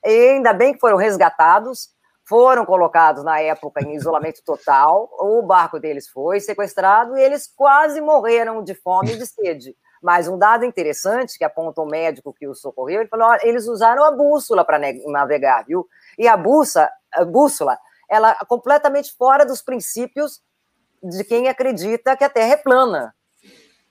[0.03, 1.89] e ainda bem que foram resgatados,
[2.25, 7.99] foram colocados na época em isolamento total, o barco deles foi sequestrado e eles quase
[7.99, 9.75] morreram de fome e de sede.
[10.01, 14.03] Mas um dado interessante que aponta o médico que os socorreu, ele falou: eles usaram
[14.03, 15.87] a bússola para navegar, viu?
[16.17, 17.77] E a, bussa, a bússola,
[18.09, 20.41] ela é completamente fora dos princípios
[21.01, 23.15] de quem acredita que a Terra é plana.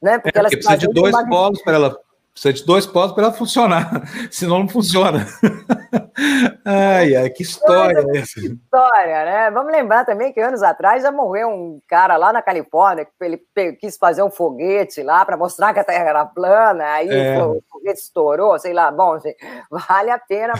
[0.02, 0.18] Né?
[0.18, 1.98] Porque, é, porque precisa de dois polos para ela
[2.32, 3.90] Precisa de dois polos para ela funcionar,
[4.32, 5.26] senão não funciona.
[6.64, 8.40] ai, ai, que história é essa?
[8.40, 9.50] Que história, né?
[9.50, 13.42] Vamos lembrar também que anos atrás já morreu um cara lá na Califórnia que ele
[13.78, 17.36] quis fazer um foguete lá para mostrar que a Terra era plana, aí é.
[17.36, 18.90] foguete estourou, sei lá.
[18.90, 19.36] Bom, gente,
[19.70, 20.54] vale a pena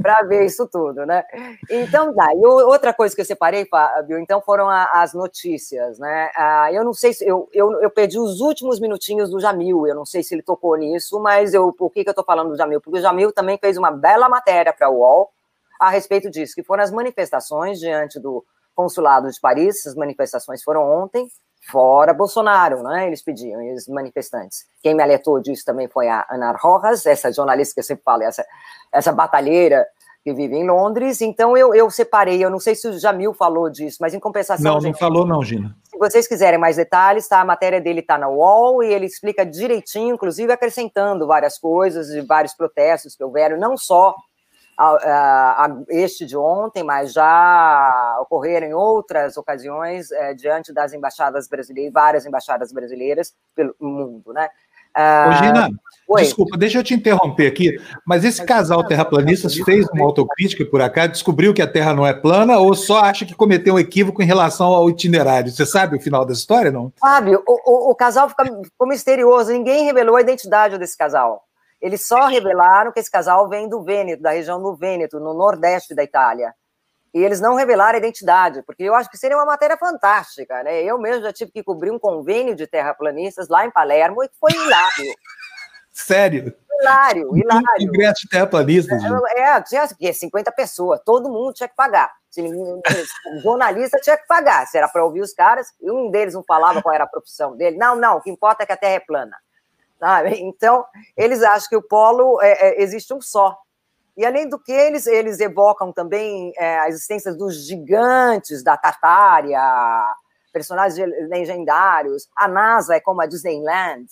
[0.00, 1.24] para ver isso tudo, né?
[1.70, 2.28] Então, tá.
[2.34, 6.30] E outra coisa que eu separei, Fábio, então foram as notícias, né?
[6.36, 7.26] Ah, eu não sei se.
[7.26, 10.76] Eu, eu, eu perdi os últimos minutinhos do Jamil, eu não sei se ele tocou
[10.76, 12.80] nisso isso, mas eu, por que, que eu estou falando do Jamil?
[12.80, 15.32] Porque o Jamil também fez uma bela matéria para o UOL
[15.80, 18.44] a respeito disso, que foram as manifestações diante do
[18.74, 21.26] consulado de Paris, essas manifestações foram ontem,
[21.60, 23.06] fora Bolsonaro, né?
[23.06, 24.64] Eles pediam, os manifestantes.
[24.82, 28.22] Quem me alertou disso também foi a Ana Rojas, essa jornalista que eu sempre falo,
[28.22, 28.44] essa,
[28.92, 29.86] essa batalheira
[30.22, 31.20] que vive em Londres.
[31.20, 34.74] Então eu, eu separei, eu não sei se o Jamil falou disso, mas em compensação.
[34.74, 35.74] Não, gente, não falou, não, Gina.
[35.84, 37.40] Se vocês quiserem mais detalhes, tá?
[37.40, 42.20] A matéria dele está na UOL e ele explica direitinho, inclusive acrescentando várias coisas e
[42.20, 44.14] vários protestos que houveram, não só
[44.82, 51.48] a, a, este de ontem, mas já ocorreram em outras ocasiões é, diante das embaixadas
[51.48, 54.48] brasileiras, várias embaixadas brasileiras pelo mundo, né?
[55.28, 55.68] Ô, Gina,
[56.08, 56.22] Oi.
[56.22, 61.12] desculpa, deixa eu te interromper aqui, mas esse casal terraplanista fez uma autocrítica por acaso,
[61.12, 64.26] descobriu que a Terra não é plana ou só acha que cometeu um equívoco em
[64.26, 65.52] relação ao itinerário?
[65.52, 66.92] Você sabe o final da história, não?
[66.98, 71.44] Fábio, o, o, o casal ficou misterioso, ninguém revelou a identidade desse casal.
[71.80, 75.94] Eles só revelaram que esse casal vem do Vêneto, da região do Vêneto, no nordeste
[75.94, 76.54] da Itália
[77.12, 80.82] e eles não revelaram a identidade, porque eu acho que seria uma matéria fantástica, né?
[80.82, 84.52] Eu mesmo já tive que cobrir um convênio de terraplanistas lá em Palermo e foi
[84.52, 85.14] hilário.
[85.92, 86.54] Sério?
[86.80, 87.66] Hilário, hilário.
[87.80, 89.02] Um congresso de terraplanistas.
[89.34, 92.10] É, é, tinha 50 pessoas, todo mundo tinha que pagar.
[92.38, 96.44] O jornalista tinha que pagar, se era para ouvir os caras, e um deles não
[96.44, 97.76] falava qual era a profissão dele.
[97.76, 99.36] Não, não, o que importa é que a Terra é plana.
[100.40, 100.84] Então,
[101.16, 103.56] eles acham que o polo é, é, existe um só.
[104.16, 109.60] E, além do que, eles, eles evocam também é, a existência dos gigantes da Tartária,
[110.52, 110.98] personagens
[111.28, 112.28] legendários.
[112.36, 114.06] A NASA é como a Disneyland,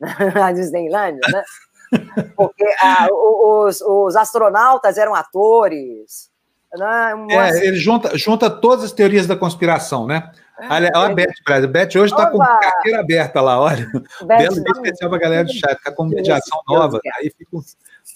[0.42, 1.44] a Disneyland, né?
[2.36, 6.29] Porque ah, os, os astronautas eram atores.
[6.76, 7.26] Né?
[7.30, 10.30] É, ele junta, junta todas as teorias da conspiração, né?
[10.68, 11.68] Olha, olha a Beth, Brasil.
[11.68, 13.90] Beth hoje está com carteira aberta lá, olha.
[14.22, 17.00] Beth, Belo dia especial para a galera do chat, está com mediação nova.
[17.18, 17.56] Aí fica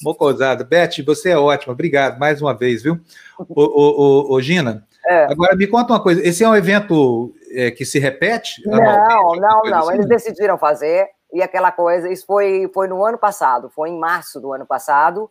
[0.02, 0.64] Mocosada.
[0.64, 3.01] Beth, você é ótima, obrigado mais uma vez, viu?
[3.39, 5.24] Ô, ô, ô, ô Gina, é.
[5.24, 8.62] agora me conta uma coisa: esse é um evento é, que se repete?
[8.66, 9.78] Não, não, não.
[9.81, 9.94] Assim?
[9.94, 14.40] Eles decidiram fazer, e aquela coisa, isso foi, foi no ano passado, foi em março
[14.40, 15.31] do ano passado.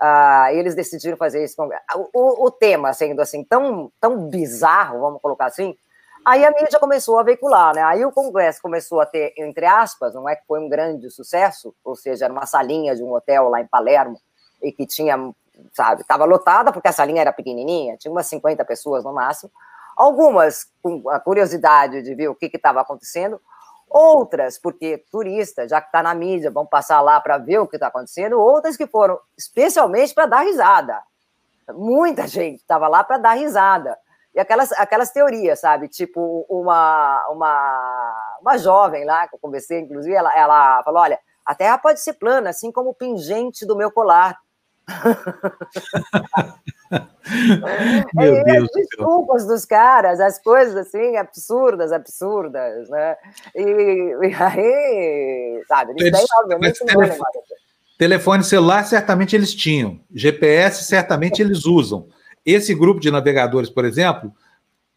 [0.00, 1.56] Ah, eles decidiram fazer isso.
[1.56, 1.68] Com...
[2.14, 5.76] O, o, tema sendo assim tão, tão bizarro, vamos colocar assim,
[6.24, 7.82] aí a mídia começou a veicular, né?
[7.82, 11.74] Aí o Congresso começou a ter, entre aspas, não é que foi um grande sucesso,
[11.84, 14.20] ou seja, era uma salinha de um hotel lá em Palermo
[14.62, 15.16] e que tinha,
[15.72, 19.50] sabe, estava lotada porque a salinha era pequenininha, tinha umas 50 pessoas no máximo.
[19.96, 23.40] Algumas com a curiosidade de ver o que estava acontecendo,
[23.90, 27.76] outras porque turistas, já que está na mídia, vão passar lá para ver o que
[27.76, 31.02] está acontecendo, outras que foram especialmente para dar risada.
[31.70, 33.98] Muita gente estava lá para dar risada.
[34.34, 35.88] E aquelas, aquelas teorias, sabe?
[35.88, 41.54] Tipo, uma, uma, uma jovem lá, que eu conversei, inclusive, ela, ela falou: olha, a
[41.54, 44.38] Terra pode ser plana, assim como o pingente do meu colar.
[48.14, 53.16] Meu é, Deus as desculpas dos caras, as coisas assim, absurdas, absurdas, né?
[53.54, 53.62] E,
[54.26, 57.32] e aí, sabe, isso daí, obviamente, não é telefone,
[57.98, 60.00] telefone celular, certamente eles tinham.
[60.14, 62.06] GPS, certamente eles usam.
[62.44, 64.32] Esse grupo de navegadores, por exemplo,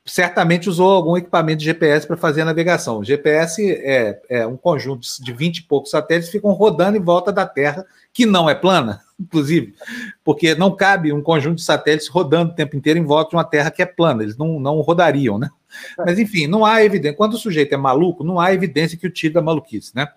[0.05, 2.99] certamente usou algum equipamento de GPS para fazer a navegação.
[2.99, 7.01] O GPS é, é um conjunto de 20 e poucos satélites que ficam rodando em
[7.01, 9.76] volta da Terra, que não é plana, inclusive,
[10.23, 13.43] porque não cabe um conjunto de satélites rodando o tempo inteiro em volta de uma
[13.43, 15.49] Terra que é plana, eles não, não rodariam, né?
[15.98, 17.15] Mas, enfim, não há evidência.
[17.15, 20.07] Quando o sujeito é maluco, não há evidência que o tire da maluquice, né?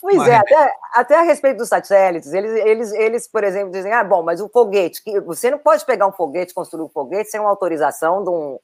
[0.00, 0.28] Pois Mas...
[0.28, 4.22] é, até, até a respeito dos satélites, eles, eles, eles, por exemplo, dizem, ah, bom,
[4.22, 7.50] mas o foguete, que você não pode pegar um foguete, construir um foguete sem uma
[7.50, 8.58] autorização de um,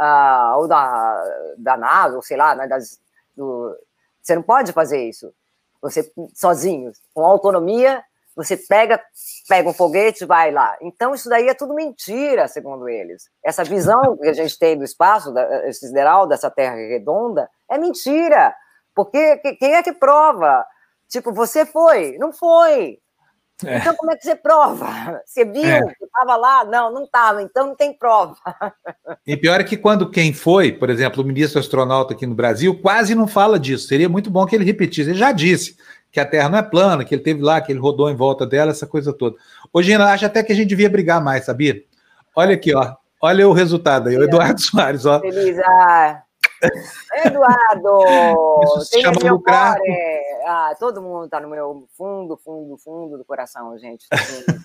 [0.00, 1.24] uh, ou da,
[1.58, 2.98] da NASA, ou sei lá, né, das,
[3.36, 3.76] do,
[4.22, 5.32] você não pode fazer isso.
[5.80, 8.02] Você sozinho, com autonomia,
[8.38, 9.02] você pega,
[9.48, 10.76] pega um foguete e vai lá.
[10.80, 13.24] Então, isso daí é tudo mentira, segundo eles.
[13.44, 18.54] Essa visão que a gente tem do espaço da, sideral, dessa Terra redonda, é mentira.
[18.94, 20.64] Porque quem é que prova?
[21.08, 22.16] Tipo, você foi?
[22.16, 23.00] Não foi.
[23.64, 23.78] É.
[23.78, 24.86] Então, como é que você prova?
[25.26, 25.80] Você viu é.
[26.00, 26.64] estava lá?
[26.64, 28.36] Não, não estava, então não tem prova.
[29.26, 32.80] E pior é que quando quem foi, por exemplo, o ministro astronauta aqui no Brasil,
[32.80, 33.88] quase não fala disso.
[33.88, 35.10] Seria muito bom que ele repetisse.
[35.10, 35.76] Ele já disse
[36.10, 38.46] que a Terra não é plana, que ele teve lá, que ele rodou em volta
[38.46, 39.36] dela, essa coisa toda.
[39.72, 41.82] Hoje, eu acho até que a gente devia brigar mais, sabia?
[42.34, 42.94] Olha aqui, ó.
[43.20, 45.20] Olha o resultado aí, o Eduardo Soares, ó.
[45.20, 46.22] Feliz, ah.
[47.24, 48.04] Eduardo!
[48.64, 49.76] Isso se chama lucrar.
[50.46, 54.06] Ah, todo mundo está no meu fundo, fundo, fundo do coração, gente.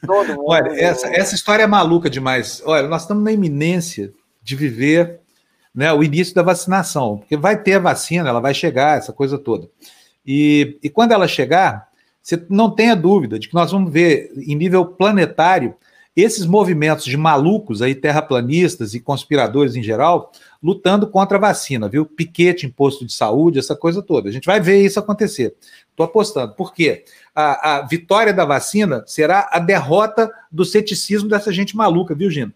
[0.05, 0.45] Todo mundo.
[0.47, 2.63] Olha, essa, essa história é maluca demais.
[2.65, 5.19] Olha, nós estamos na iminência de viver
[5.73, 9.37] né, o início da vacinação, porque vai ter a vacina, ela vai chegar, essa coisa
[9.37, 9.67] toda.
[10.25, 11.89] E, e quando ela chegar,
[12.21, 15.75] você não tenha dúvida de que nós vamos ver, em nível planetário,
[16.15, 20.31] esses movimentos de malucos aí, terraplanistas e conspiradores em geral,
[20.61, 22.05] lutando contra a vacina, viu?
[22.05, 24.29] Piquete, imposto de saúde, essa coisa toda.
[24.29, 25.55] A gente vai ver isso acontecer.
[25.89, 26.53] Estou apostando.
[26.53, 27.03] Por quê?
[27.33, 32.53] A, a, vitória da vacina será a derrota do ceticismo dessa gente maluca, viu, Gino?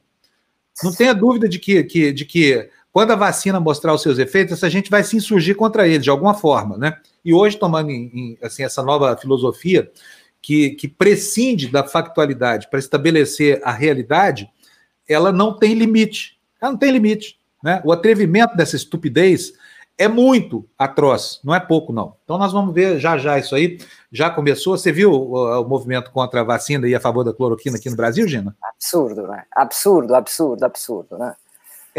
[0.83, 4.53] Não tenha dúvida de que, que, de que quando a vacina mostrar os seus efeitos,
[4.53, 6.97] essa gente vai se insurgir contra ele de alguma forma, né?
[7.23, 9.91] E hoje, tomando em, em, assim, essa nova filosofia,
[10.41, 14.49] que, que prescinde da factualidade para estabelecer a realidade,
[15.07, 16.39] ela não tem limite.
[16.59, 17.39] Ela não tem limite.
[17.63, 17.83] Né?
[17.85, 19.53] O atrevimento dessa estupidez
[19.95, 22.15] é muito atroz, não é pouco, não.
[22.23, 23.77] Então nós vamos ver já já isso aí.
[24.11, 24.75] Já começou.
[24.75, 27.95] Você viu o, o movimento contra a vacina e a favor da cloroquina aqui no
[27.95, 28.57] Brasil, Gina?
[28.73, 29.43] Absurdo, né?
[29.55, 31.35] Absurdo, absurdo, absurdo, né?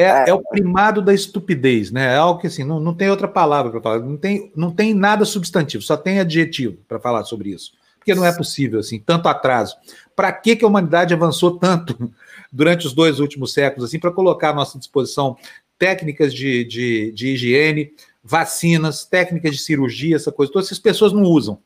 [0.01, 2.15] É, é, é, o primado da estupidez, né?
[2.15, 4.95] É algo que assim, não, não tem outra palavra para falar, não tem, não tem
[4.95, 7.73] nada substantivo, só tem adjetivo para falar sobre isso
[8.09, 9.77] porque não é possível assim, tanto atraso.
[10.17, 12.11] Para que, que a humanidade avançou tanto
[12.51, 15.37] durante os dois últimos séculos, assim, para colocar à nossa disposição
[15.79, 17.93] técnicas de, de, de higiene,
[18.25, 21.61] vacinas, técnicas de cirurgia, essa coisa todas, essas pessoas não usam,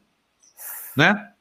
[0.96, 1.31] né?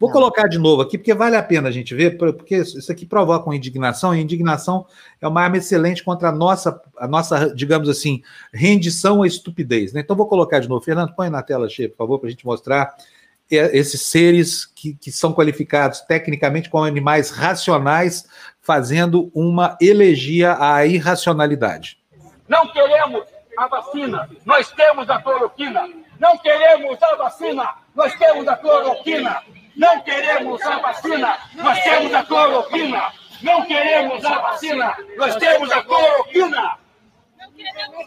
[0.00, 0.14] Vou não.
[0.14, 3.44] colocar de novo aqui, porque vale a pena a gente ver, porque isso aqui provoca
[3.44, 4.86] uma indignação, e indignação
[5.20, 9.92] é uma arma excelente contra a nossa, a nossa, digamos assim, rendição à estupidez.
[9.92, 10.00] Né?
[10.00, 10.82] Então, vou colocar de novo.
[10.82, 12.96] Fernando, põe na tela cheia, por favor, para a gente mostrar
[13.50, 18.26] esses seres que, que são qualificados tecnicamente como animais racionais,
[18.62, 21.98] fazendo uma elegia à irracionalidade.
[22.48, 23.24] Não queremos
[23.58, 25.88] a vacina, nós temos a cloroquina.
[26.18, 29.42] Não queremos a vacina, nós temos a cloroquina.
[29.80, 33.12] Não queremos a vacina, nós temos a cloroquina.
[33.42, 36.76] Não queremos a vacina, nós temos a cloroquina.
[37.38, 38.04] Não queremos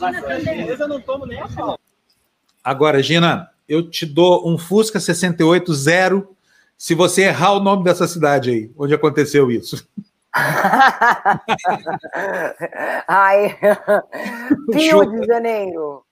[0.00, 0.66] a vacina.
[0.68, 1.76] Eu não tomo nem a pau.
[2.62, 6.36] Agora, Gina, eu te dou um Fusca 68 zero
[6.76, 9.84] se você errar o nome dessa cidade aí, onde aconteceu isso.
[13.08, 13.58] Ai,
[14.72, 16.04] Rio de Janeiro.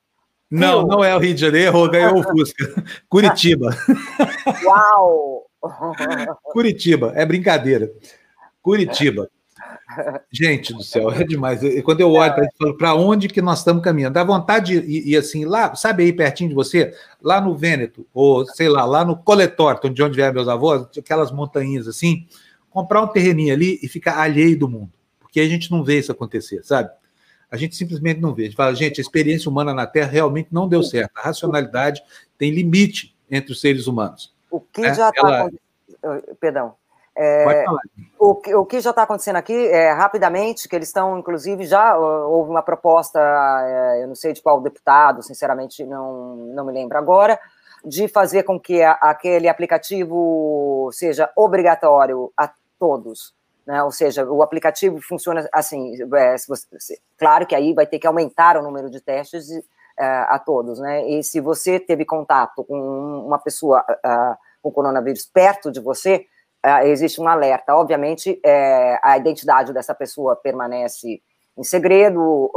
[0.50, 2.84] Não, não é o Rio de Janeiro, ganhou o Fusca.
[3.08, 3.70] Curitiba.
[4.64, 5.46] Uau!
[6.42, 7.90] Curitiba, é brincadeira.
[8.62, 9.28] Curitiba.
[10.30, 11.60] Gente do céu, é demais.
[11.84, 14.14] Quando eu olho para isso, falo, para onde que nós estamos caminhando?
[14.14, 16.92] Dá vontade de ir, ir, assim, lá, sabe aí pertinho de você?
[17.22, 21.30] Lá no Vêneto, ou sei lá, lá no Coletor, de onde vieram meus avós, aquelas
[21.30, 22.26] montanhas assim,
[22.68, 24.92] comprar um terreninho ali e ficar alheio do mundo.
[25.20, 26.90] Porque a gente não vê isso acontecer, sabe?
[27.50, 28.42] A gente simplesmente não vê.
[28.42, 31.12] A gente fala, gente, a experiência humana na Terra realmente não deu certo.
[31.16, 32.02] A racionalidade
[32.36, 34.34] tem limite entre os seres humanos.
[34.50, 35.50] O que é, já está
[36.02, 36.22] ela...
[36.40, 36.74] Perdão.
[37.18, 37.64] É,
[38.18, 41.96] o, que, o que já está acontecendo aqui é rapidamente, que eles estão, inclusive, já
[41.96, 46.98] houve uma proposta, é, eu não sei de qual deputado, sinceramente não, não me lembro
[46.98, 47.40] agora,
[47.82, 53.34] de fazer com que a, aquele aplicativo seja obrigatório a todos.
[53.66, 53.82] Né?
[53.82, 58.56] Ou seja, o aplicativo funciona assim, é, você, claro que aí vai ter que aumentar
[58.56, 59.48] o número de testes
[59.98, 61.08] é, a todos, né?
[61.08, 62.78] E se você teve contato com
[63.26, 63.84] uma pessoa
[64.62, 66.26] com coronavírus perto de você,
[66.64, 67.74] uh, existe um alerta.
[67.74, 71.22] Obviamente, é, a identidade dessa pessoa permanece
[71.56, 72.50] em segredo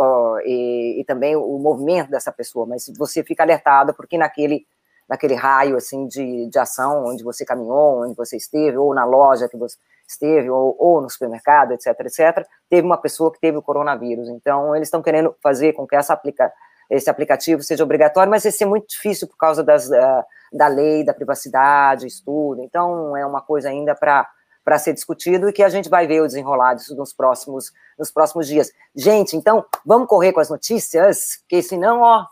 [0.43, 4.65] e, e, também o movimento dessa pessoa, mas você fica alertado porque naquele
[5.07, 9.47] naquele raio assim de, de ação onde você caminhou, onde você esteve, ou na loja
[9.47, 9.77] que você
[10.11, 14.29] esteve, ou, ou no supermercado, etc, etc, teve uma pessoa que teve o coronavírus.
[14.29, 16.51] Então, eles estão querendo fazer com que essa aplica,
[16.89, 21.03] esse aplicativo seja obrigatório, mas vai ser muito difícil por causa das, uh, da lei,
[21.03, 22.61] da privacidade, estudo.
[22.61, 24.27] Então, é uma coisa ainda para
[24.61, 28.11] para ser discutido e que a gente vai ver o desenrolar disso nos próximos, nos
[28.11, 28.71] próximos dias.
[28.95, 32.25] Gente, então, vamos correr com as notícias, porque senão, ó,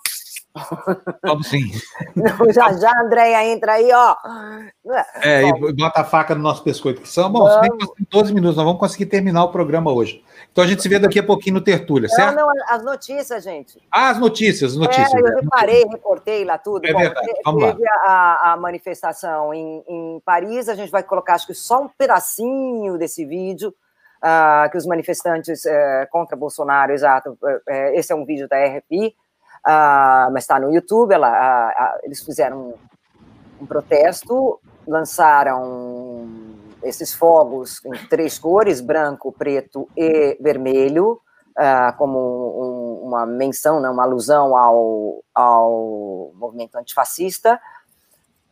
[1.24, 1.72] Vamos sim.
[2.16, 4.16] Não, já já, Andréia, entra aí, ó.
[5.22, 5.70] É, Bom.
[5.70, 7.02] e bota a faca no nosso pescoço.
[7.02, 7.94] Que são, bom, vamos.
[8.10, 10.24] 12 minutos, nós vamos conseguir terminar o programa hoje.
[10.52, 12.36] Então a gente se vê daqui a pouquinho no Tertúlia, certo?
[12.36, 13.82] Não, não, as notícias, gente.
[13.92, 15.14] Ah, as notícias, as notícias.
[15.14, 16.86] É, eu reparei, reportei lá tudo.
[16.86, 17.92] É Bom, verdade, vamos teve lá.
[18.06, 22.98] A, a manifestação em, em Paris, a gente vai colocar, acho que só um pedacinho
[22.98, 23.74] desse vídeo,
[24.18, 29.16] uh, que os manifestantes uh, contra Bolsonaro, exato, uh, esse é um vídeo da RFI,
[29.68, 31.14] uh, mas está no YouTube.
[31.14, 32.74] Ela, uh, uh, eles fizeram um,
[33.62, 36.28] um, protesto, lançaram
[36.82, 41.20] esses fogos em três cores: branco, preto e vermelho,
[41.98, 47.60] como um, uma menção, né, uma alusão ao, ao movimento antifascista.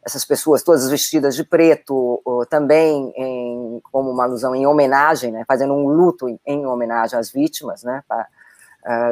[0.04, 5.74] Essas pessoas todas vestidas de preto, também em, como uma alusão em homenagem, né, fazendo
[5.74, 8.26] um luto em, em homenagem às vítimas, né, uh,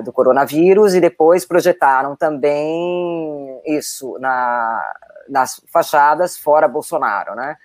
[0.04, 4.94] do coronavírus e depois projetaram também isso na,
[5.28, 7.58] nas fachadas fora Bolsonaro, né?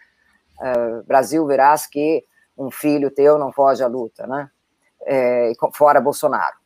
[0.58, 2.24] Uh, Brasil, verás que
[2.56, 4.50] um filho teu não foge à luta, né?
[5.06, 6.56] É, fora Bolsonaro.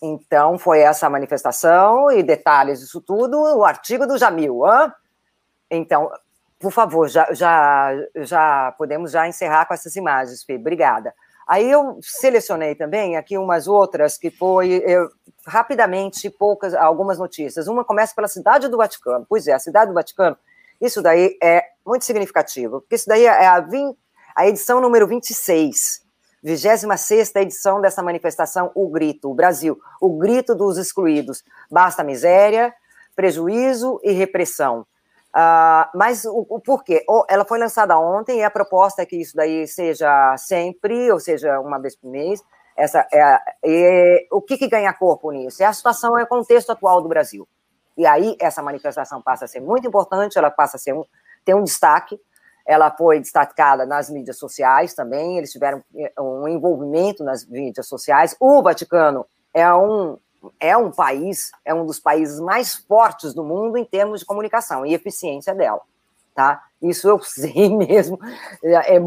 [0.00, 4.60] Então, foi essa manifestação e detalhes disso tudo, o artigo do Jamil.
[4.66, 4.92] Hein?
[5.70, 6.12] Então,
[6.60, 10.56] por favor, já, já, já podemos já encerrar com essas imagens, Fê.
[10.56, 11.14] Obrigada.
[11.46, 15.08] Aí eu selecionei também aqui umas outras que foi eu,
[15.46, 17.68] rapidamente poucas algumas notícias.
[17.68, 19.24] Uma começa pela cidade do Vaticano.
[19.28, 20.36] Pois é, a cidade do Vaticano.
[20.80, 23.96] Isso daí é muito significativo, porque isso daí é a, 20,
[24.34, 26.02] a edição número 26,
[26.42, 31.44] 26 edição dessa manifestação O Grito, o Brasil, o grito dos excluídos.
[31.70, 32.74] Basta miséria,
[33.14, 34.86] prejuízo e repressão.
[35.36, 37.04] Uh, mas o, o, porquê?
[37.28, 41.60] Ela foi lançada ontem e a proposta é que isso daí seja sempre, ou seja,
[41.60, 42.42] uma vez por mês.
[42.74, 45.62] Essa é, é o que, que ganha corpo nisso?
[45.62, 47.46] É a situação, é o contexto atual do Brasil.
[47.98, 51.04] E aí essa manifestação passa a ser muito importante, ela passa a ser um,
[51.44, 52.18] ter um destaque.
[52.66, 58.34] Ela foi destacada nas mídias sociais também, eles tiveram eh, um envolvimento nas mídias sociais.
[58.40, 60.18] O Vaticano é um
[60.58, 64.84] é um país, é um dos países mais fortes do mundo em termos de comunicação
[64.84, 65.80] e eficiência dela,
[66.34, 66.62] tá?
[66.80, 68.18] Isso eu sei mesmo,
[68.62, 68.98] é,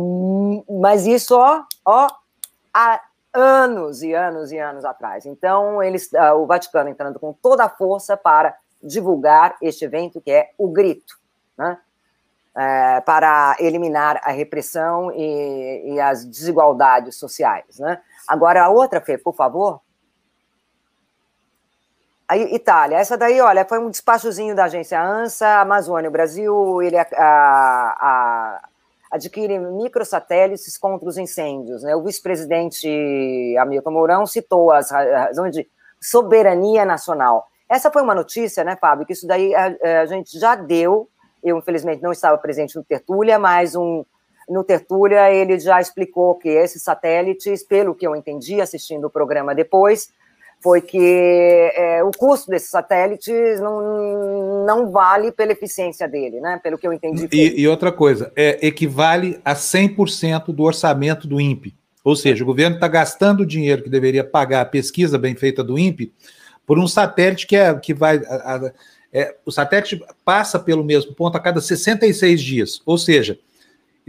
[0.81, 2.07] mas isso, ó, ó,
[2.73, 3.01] há
[3.33, 5.25] anos e anos e anos atrás.
[5.25, 10.31] Então, eles, uh, o Vaticano entrando com toda a força para divulgar este evento que
[10.31, 11.17] é o grito,
[11.57, 11.77] né?
[12.55, 18.01] É, para eliminar a repressão e, e as desigualdades sociais, né?
[18.27, 19.79] Agora, a outra, Fê, por favor.
[22.29, 26.95] A Itália, essa daí, olha, foi um despachozinho da agência ANSA, Amazônia, o Brasil, ele
[26.95, 28.69] a, a,
[29.09, 31.81] adquire microsatélites contra os incêndios.
[31.81, 31.95] Né?
[31.95, 32.87] O vice-presidente
[33.57, 35.67] Hamilton Mourão citou as razões de
[35.99, 37.47] soberania nacional.
[37.67, 41.09] Essa foi uma notícia, né, Fábio, que isso daí a, a gente já deu,
[41.43, 44.05] eu infelizmente não estava presente no Tertúlia, mas um,
[44.47, 49.55] no Tertúlia ele já explicou que esses satélites, pelo que eu entendi assistindo o programa
[49.55, 50.13] depois,
[50.61, 56.59] foi que é, o custo desses satélites não, não vale pela eficiência dele, né?
[56.61, 57.29] Pelo que eu entendi.
[57.31, 61.75] E, e outra coisa, é, equivale a 100% do orçamento do INPE.
[62.03, 65.63] Ou seja, o governo está gastando o dinheiro que deveria pagar a pesquisa bem feita
[65.63, 66.13] do INPE
[66.65, 68.17] por um satélite que, é, que vai.
[68.17, 68.71] A, a,
[69.11, 72.81] é, o satélite passa pelo mesmo ponto a cada 66 dias.
[72.85, 73.39] Ou seja,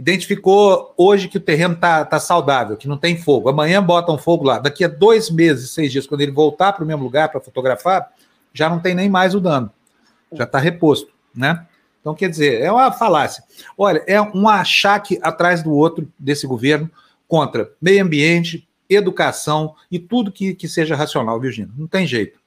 [0.01, 3.49] identificou hoje que o terreno está tá saudável, que não tem fogo.
[3.49, 4.57] Amanhã botam fogo lá.
[4.57, 8.11] Daqui a dois meses, seis dias, quando ele voltar para o mesmo lugar para fotografar,
[8.51, 9.71] já não tem nem mais o dano.
[10.33, 11.67] Já está reposto, né?
[11.99, 13.43] Então, quer dizer, é uma falácia.
[13.77, 16.89] Olha, é um achaque atrás do outro desse governo
[17.27, 21.71] contra meio ambiente, educação e tudo que, que seja racional, Virginia.
[21.77, 22.39] Não tem jeito.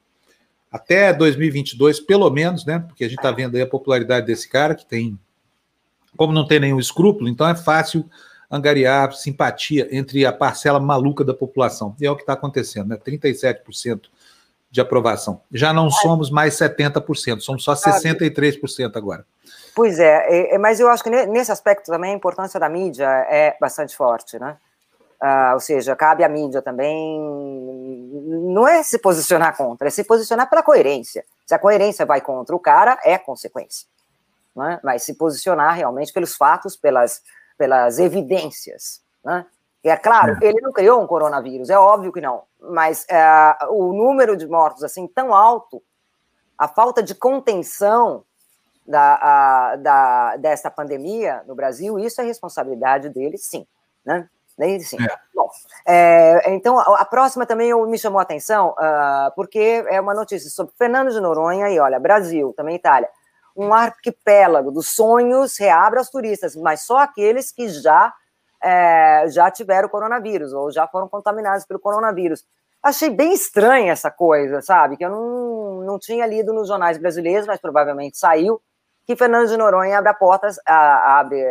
[0.69, 2.79] Até 2022, pelo menos, né?
[2.79, 5.17] Porque a gente está vendo aí a popularidade desse cara, que tem
[6.17, 8.09] como não tem nenhum escrúpulo, então é fácil
[8.49, 11.95] angariar simpatia entre a parcela maluca da população.
[11.99, 12.97] E é o que está acontecendo, né?
[12.97, 14.01] 37%
[14.69, 15.41] de aprovação.
[15.51, 19.25] Já não somos mais 70%, somos só 63% agora.
[19.73, 23.07] Pois é, é, é, mas eu acho que nesse aspecto também a importância da mídia
[23.29, 24.57] é bastante forte, né?
[25.21, 27.19] Uh, ou seja, cabe à mídia também,
[28.53, 31.23] não é se posicionar contra, é se posicionar pela coerência.
[31.45, 33.87] Se a coerência vai contra o cara, é consequência
[34.55, 34.79] né?
[34.83, 37.21] mas se posicionar realmente pelos fatos, pelas,
[37.57, 39.01] pelas evidências.
[39.23, 39.45] Né?
[39.83, 40.47] E é claro, é.
[40.47, 44.83] ele não criou um coronavírus, é óbvio que não, mas é, o número de mortos
[44.83, 45.83] assim tão alto,
[46.57, 48.23] a falta de contenção
[48.87, 53.67] da, a, da, dessa pandemia no Brasil, isso é responsabilidade dele, sim.
[54.05, 54.29] Né?
[54.57, 54.97] Dele, sim.
[55.01, 55.17] É.
[55.33, 55.49] Bom,
[55.85, 60.49] é, então, a, a, próxima também me chamou a atenção, uh, porque é uma notícia
[60.49, 63.09] sobre Fernando de Noronha e, olha, Brasil, também Itália
[63.55, 68.13] um arquipélago dos sonhos reabre aos turistas, mas só aqueles que já
[68.61, 72.45] é, já tiveram coronavírus ou já foram contaminados pelo coronavírus.
[72.81, 74.97] Achei bem estranha essa coisa, sabe?
[74.97, 78.61] Que eu não, não tinha lido nos jornais brasileiros, mas provavelmente saiu,
[79.05, 81.43] que Fernando de Noronha abre, portas, a, abre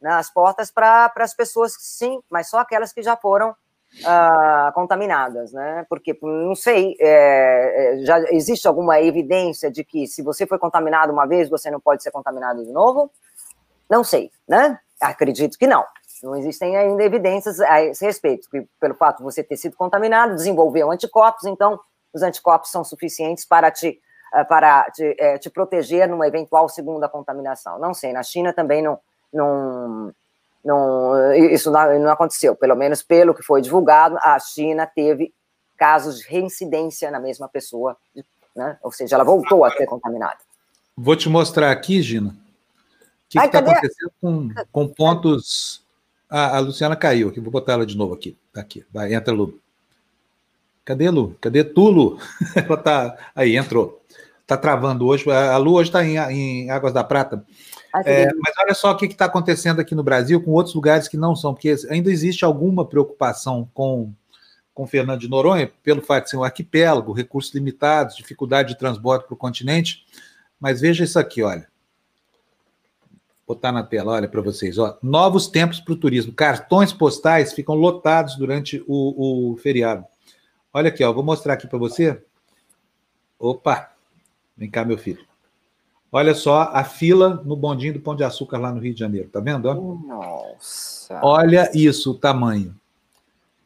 [0.00, 3.54] né, as portas para as pessoas, sim, mas só aquelas que já foram
[4.00, 5.86] uh, contaminadas, né?
[5.88, 11.12] Porque, não sei, é, é, já existe alguma evidência de que se você foi contaminado
[11.12, 13.10] uma vez, você não pode ser contaminado de novo?
[13.88, 14.78] Não sei, né?
[15.00, 15.84] Acredito que não.
[16.22, 18.48] Não existem ainda evidências a esse respeito,
[18.80, 21.78] pelo fato de você ter sido contaminado, desenvolveu anticorpos, então
[22.14, 24.00] os anticorpos são suficientes para te,
[24.32, 27.78] ah, para te, é, te proteger numa eventual segunda contaminação.
[27.78, 28.98] Não sei, na China também não,
[29.32, 30.14] não,
[30.64, 35.32] não, isso não, não aconteceu, pelo menos pelo que foi divulgado, a China teve
[35.76, 37.96] casos de reincidência na mesma pessoa,
[38.56, 38.78] né?
[38.82, 40.38] ou seja, ela voltou a ser contaminada.
[40.96, 42.34] Vou te mostrar aqui, Gina, o
[43.28, 45.84] que está acontecendo com, com pontos.
[46.30, 48.36] Ah, a Luciana caiu aqui, vou botar ela de novo aqui.
[48.52, 49.60] Tá aqui, vai, entra, Lu.
[50.84, 51.36] Cadê Lu?
[51.40, 52.18] Cadê tu, Lu?
[52.54, 53.16] ela tá.
[53.34, 54.02] Aí, entrou.
[54.42, 55.28] Está travando hoje.
[55.30, 57.44] A Lu hoje está em, em Águas da Prata.
[58.04, 61.16] É, mas olha só o que está acontecendo aqui no Brasil com outros lugares que
[61.16, 64.12] não são, porque ainda existe alguma preocupação com,
[64.72, 69.26] com Fernando de Noronha, pelo fato de ser um arquipélago, recursos limitados, dificuldade de transporte
[69.26, 70.04] para o continente.
[70.58, 71.68] Mas veja isso aqui, olha.
[73.46, 74.78] Vou botar na tela, olha para vocês.
[74.78, 74.98] Ó.
[75.02, 76.32] Novos tempos para o turismo.
[76.32, 80.04] Cartões postais ficam lotados durante o, o feriado.
[80.72, 82.20] Olha aqui, ó, vou mostrar aqui para você.
[83.38, 83.92] Opa!
[84.56, 85.24] Vem cá, meu filho.
[86.16, 89.28] Olha só a fila no bondinho do Pão de Açúcar lá no Rio de Janeiro,
[89.32, 89.74] tá vendo?
[90.06, 91.18] Nossa.
[91.20, 92.72] Olha isso, o tamanho.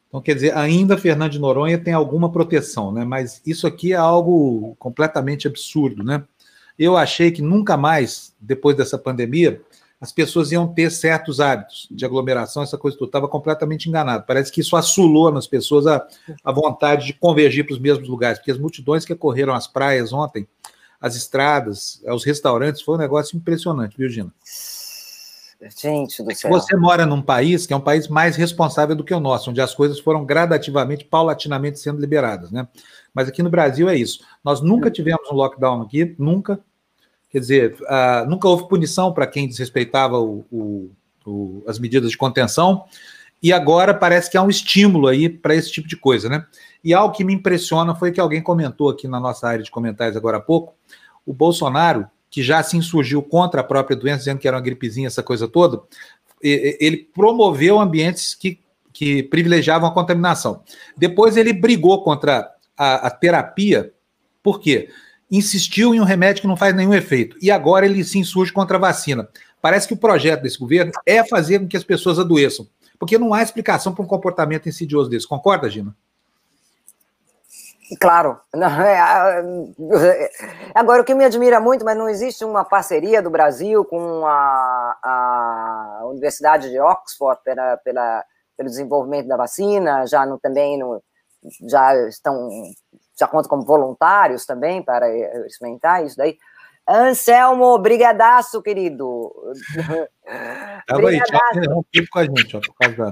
[0.07, 3.05] Então, quer dizer, ainda Fernando de Noronha tem alguma proteção, né?
[3.05, 6.23] Mas isso aqui é algo completamente absurdo, né?
[6.79, 9.61] Eu achei que nunca mais, depois dessa pandemia,
[10.01, 13.09] as pessoas iam ter certos hábitos de aglomeração, essa coisa tudo.
[13.09, 14.23] Estava completamente enganado.
[14.25, 16.03] Parece que isso assulou nas pessoas a,
[16.43, 20.11] a vontade de convergir para os mesmos lugares, porque as multidões que correram às praias
[20.11, 20.47] ontem
[20.99, 24.33] as estradas, os restaurantes, foi um negócio impressionante, viu, Gina?
[25.77, 26.49] Gente do céu.
[26.51, 29.59] Você mora num país que é um país mais responsável do que o nosso, onde
[29.59, 32.65] as coisas foram gradativamente, paulatinamente sendo liberadas, né?
[33.13, 34.23] Mas aqui no Brasil é isso.
[34.43, 36.59] Nós nunca tivemos um lockdown aqui, nunca.
[37.29, 40.91] Quer dizer, uh, nunca houve punição para quem desrespeitava o, o,
[41.25, 42.85] o, as medidas de contenção.
[43.41, 46.45] E agora parece que há um estímulo aí para esse tipo de coisa, né?
[46.83, 50.17] E algo que me impressiona foi que alguém comentou aqui na nossa área de comentários
[50.17, 50.73] agora há pouco,
[51.25, 55.07] o Bolsonaro, que já se insurgiu contra a própria doença, dizendo que era uma gripezinha,
[55.07, 55.81] essa coisa toda,
[56.41, 58.59] ele promoveu ambientes que,
[58.93, 60.63] que privilegiavam a contaminação.
[60.97, 63.91] Depois ele brigou contra a, a terapia,
[64.41, 64.89] por quê?
[65.29, 67.37] Insistiu em um remédio que não faz nenhum efeito.
[67.41, 69.27] E agora ele se insurge contra a vacina.
[69.61, 72.67] Parece que o projeto desse governo é fazer com que as pessoas adoeçam.
[72.99, 75.27] Porque não há explicação para um comportamento insidioso desse.
[75.27, 75.95] Concorda, Gina?
[77.99, 78.39] Claro.
[80.75, 84.97] Agora, o que me admira muito, mas não existe uma parceria do Brasil com a,
[85.01, 88.23] a Universidade de Oxford pela, pela,
[88.55, 91.01] pelo desenvolvimento da vacina, já no, também no,
[91.67, 92.49] já estão,
[93.17, 95.07] já contam como voluntários também para
[95.47, 96.37] experimentar isso daí.
[96.89, 99.31] Anselmo, brigadaço, querido.
[100.87, 101.39] Tava aí, tchau,
[102.11, 103.11] com a gente, ó, por causa da...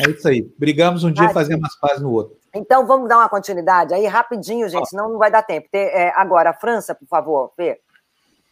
[0.00, 0.42] É isso aí.
[0.58, 2.36] Brigamos um dia e fazemos as pazes no outro.
[2.54, 5.68] Então, vamos dar uma continuidade aí, rapidinho, gente, senão não vai dar tempo.
[5.74, 7.78] É, agora, França, por favor, Fê.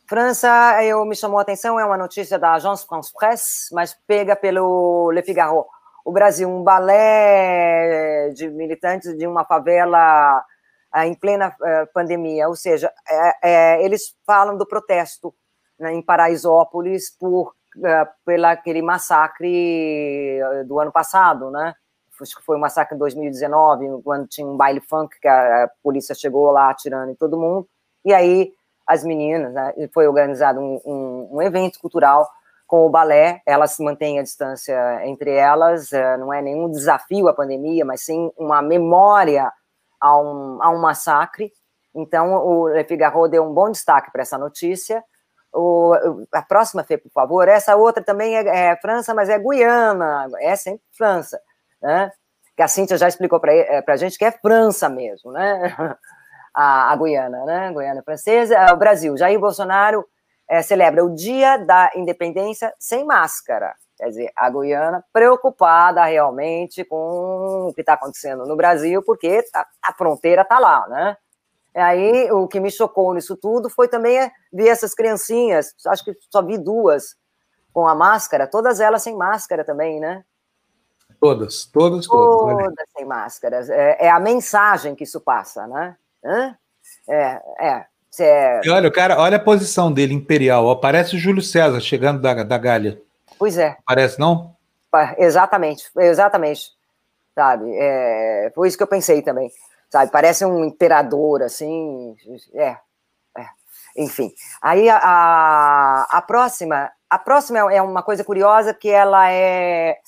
[0.07, 4.37] França, eu me chamou a atenção, é uma notícia da Agence France Presse, mas pega
[4.37, 5.65] pelo Le Figaro.
[6.05, 10.45] O Brasil, um balé de militantes de uma favela
[10.95, 15.35] em plena eh, pandemia, ou seja, é, é, eles falam do protesto
[15.79, 21.75] né, em Paraisópolis por uh, pela aquele massacre do ano passado, né?
[22.21, 25.71] Acho que foi um massacre em 2019, quando tinha um baile funk que a, a
[25.83, 27.67] polícia chegou lá atirando em todo mundo.
[28.05, 28.53] E aí
[28.87, 32.29] as meninas, né, foi organizado um, um, um, evento cultural
[32.65, 37.85] com o balé, elas mantêm a distância entre elas, não é nenhum desafio à pandemia,
[37.85, 39.53] mas sim uma memória
[40.03, 41.53] a um, a um massacre.
[41.95, 45.03] Então, o Le Figaro deu um bom destaque para essa notícia.
[45.55, 45.95] O,
[46.33, 47.47] a próxima, Fê, por favor.
[47.47, 51.41] Essa outra também é, é, França, mas é Guiana, é sempre França,
[51.81, 52.11] né?
[52.57, 55.77] Que a Cíntia já explicou para é, a gente que é França mesmo, né?
[56.55, 57.69] A, a Guiana, né?
[57.69, 58.75] A Guiana francesa.
[58.75, 60.05] O Brasil, Jair Bolsonaro
[60.47, 63.75] é, celebra o Dia da Independência sem máscara.
[64.03, 69.65] Quer dizer, a Guiana preocupada realmente com o que está acontecendo no Brasil, porque a,
[69.81, 71.17] a fronteira está lá, né?
[71.73, 76.17] E aí, o que me chocou nisso tudo foi também ver essas criancinhas, acho que
[76.29, 77.15] só vi duas
[77.73, 80.25] com a máscara, todas elas sem máscara também, né?
[81.21, 82.57] Todas, todas, todas.
[82.57, 82.85] Todas né?
[82.97, 83.71] sem máscaras.
[83.71, 85.97] É, é, a mensagem que isso passa, né?
[86.25, 86.57] Hã?
[87.09, 87.87] É, é.
[88.19, 88.61] é...
[88.65, 90.67] E olha, o cara, olha a posição dele, imperial.
[90.67, 93.01] Ó, parece o Júlio César chegando da, da Gália.
[93.43, 93.77] Pois é.
[93.85, 94.55] Parece, não?
[95.19, 96.71] Exatamente, exatamente.
[97.35, 97.75] Sabe?
[97.77, 99.51] É, foi isso que eu pensei também.
[99.91, 100.13] Sabe?
[100.13, 102.15] Parece um imperador, assim.
[102.55, 102.77] É.
[103.37, 103.47] é.
[103.97, 104.33] Enfim.
[104.61, 106.89] Aí a, a, a próxima.
[107.11, 109.99] A próxima é uma coisa curiosa que ela é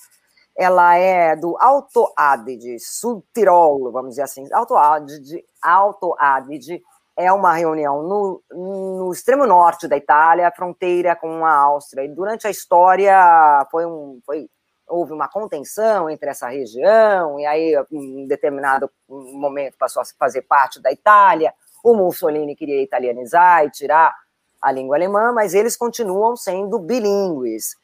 [0.56, 4.48] ela é do Alto Adige, Sul Tirol, vamos dizer assim.
[4.52, 6.80] Alto Adige, Alto Adige
[7.16, 12.04] é uma reunião no, no extremo norte da Itália, fronteira com a Áustria.
[12.04, 14.48] E durante a história foi um, foi,
[14.88, 20.80] houve uma contenção entre essa região, e aí, em determinado momento, passou a fazer parte
[20.80, 21.52] da Itália.
[21.82, 24.14] O Mussolini queria italianizar e tirar
[24.60, 27.76] a língua alemã, mas eles continuam sendo bilíngues.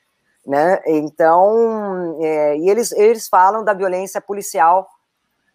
[0.46, 0.80] Né?
[0.86, 4.88] Então, é, e eles, eles falam da violência policial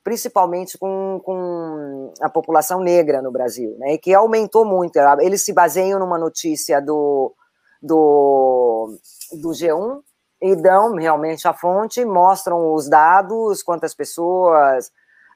[0.05, 4.97] principalmente com, com a população negra no Brasil, né, e que aumentou muito.
[5.19, 7.33] Eles se baseiam numa notícia do,
[7.81, 8.95] do,
[9.41, 9.99] do G1
[10.39, 14.91] e dão realmente a fonte, mostram os dados, quantas pessoas.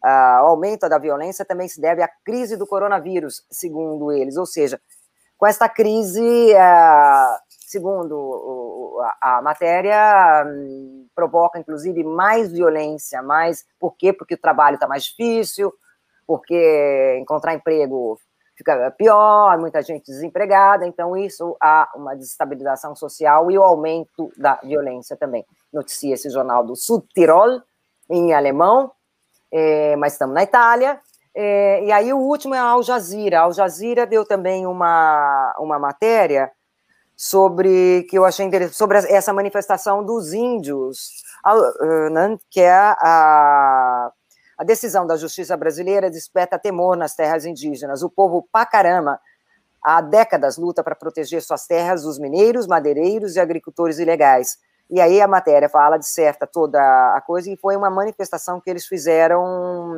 [0.06, 4.38] Uh, o aumento da violência também se deve à crise do coronavírus, segundo eles.
[4.38, 4.80] Ou seja,
[5.36, 8.16] com esta crise, uh, segundo
[9.02, 13.66] a, a matéria, um, provoca, inclusive, mais violência, mais.
[13.80, 14.14] Por quê?
[14.14, 15.74] Porque o trabalho está mais difícil,
[16.26, 18.20] porque encontrar emprego
[18.60, 24.56] fica pior, muita gente desempregada, então isso há uma desestabilização social e o aumento da
[24.56, 25.46] violência também.
[25.72, 27.62] Noticia esse jornal do Südtirol,
[28.10, 28.92] em alemão,
[29.52, 31.00] é, mas estamos na Itália.
[31.34, 33.40] É, e aí o último é a Al Jazeera.
[33.40, 36.52] A Al Jazeera deu também uma, uma matéria
[37.22, 41.22] sobre que eu achei interessante sobre essa manifestação dos índios,
[42.14, 44.10] né, que é a,
[44.58, 48.04] a decisão da justiça brasileira desperta temor nas terras indígenas.
[48.04, 49.20] O povo pacarama
[49.84, 54.58] há décadas luta para proteger suas terras dos mineiros, madeireiros e agricultores ilegais.
[54.90, 58.88] E aí a matéria fala, disserta toda a coisa, e foi uma manifestação que eles
[58.88, 59.94] fizeram,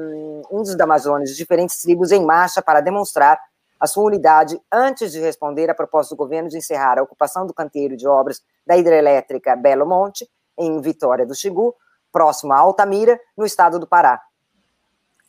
[0.52, 3.40] índios da Amazônia, de diferentes tribos, em marcha para demonstrar
[3.82, 7.54] a sua unidade antes de responder à proposta do governo de encerrar a ocupação do
[7.54, 11.74] canteiro de obras da hidrelétrica Belo Monte, em Vitória do Xingu,
[12.12, 14.22] próximo a Altamira, no estado do Pará.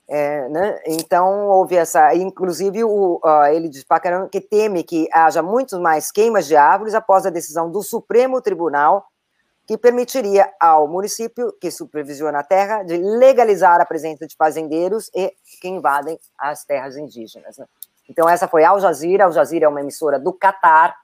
[0.06, 0.78] É, né?
[0.86, 2.14] Então, houve essa.
[2.14, 3.86] Inclusive, o, uh, ele diz
[4.30, 9.06] que teme que haja muitos mais queimas de árvores após a decisão do Supremo Tribunal,
[9.66, 15.32] que permitiria ao município que supervisiona a terra de legalizar a presença de fazendeiros e
[15.62, 17.56] que invadem as terras indígenas.
[17.56, 17.64] Né?
[18.12, 19.24] Então, essa foi Al Jazeera.
[19.24, 20.94] Al Jazeera é uma emissora do Catar,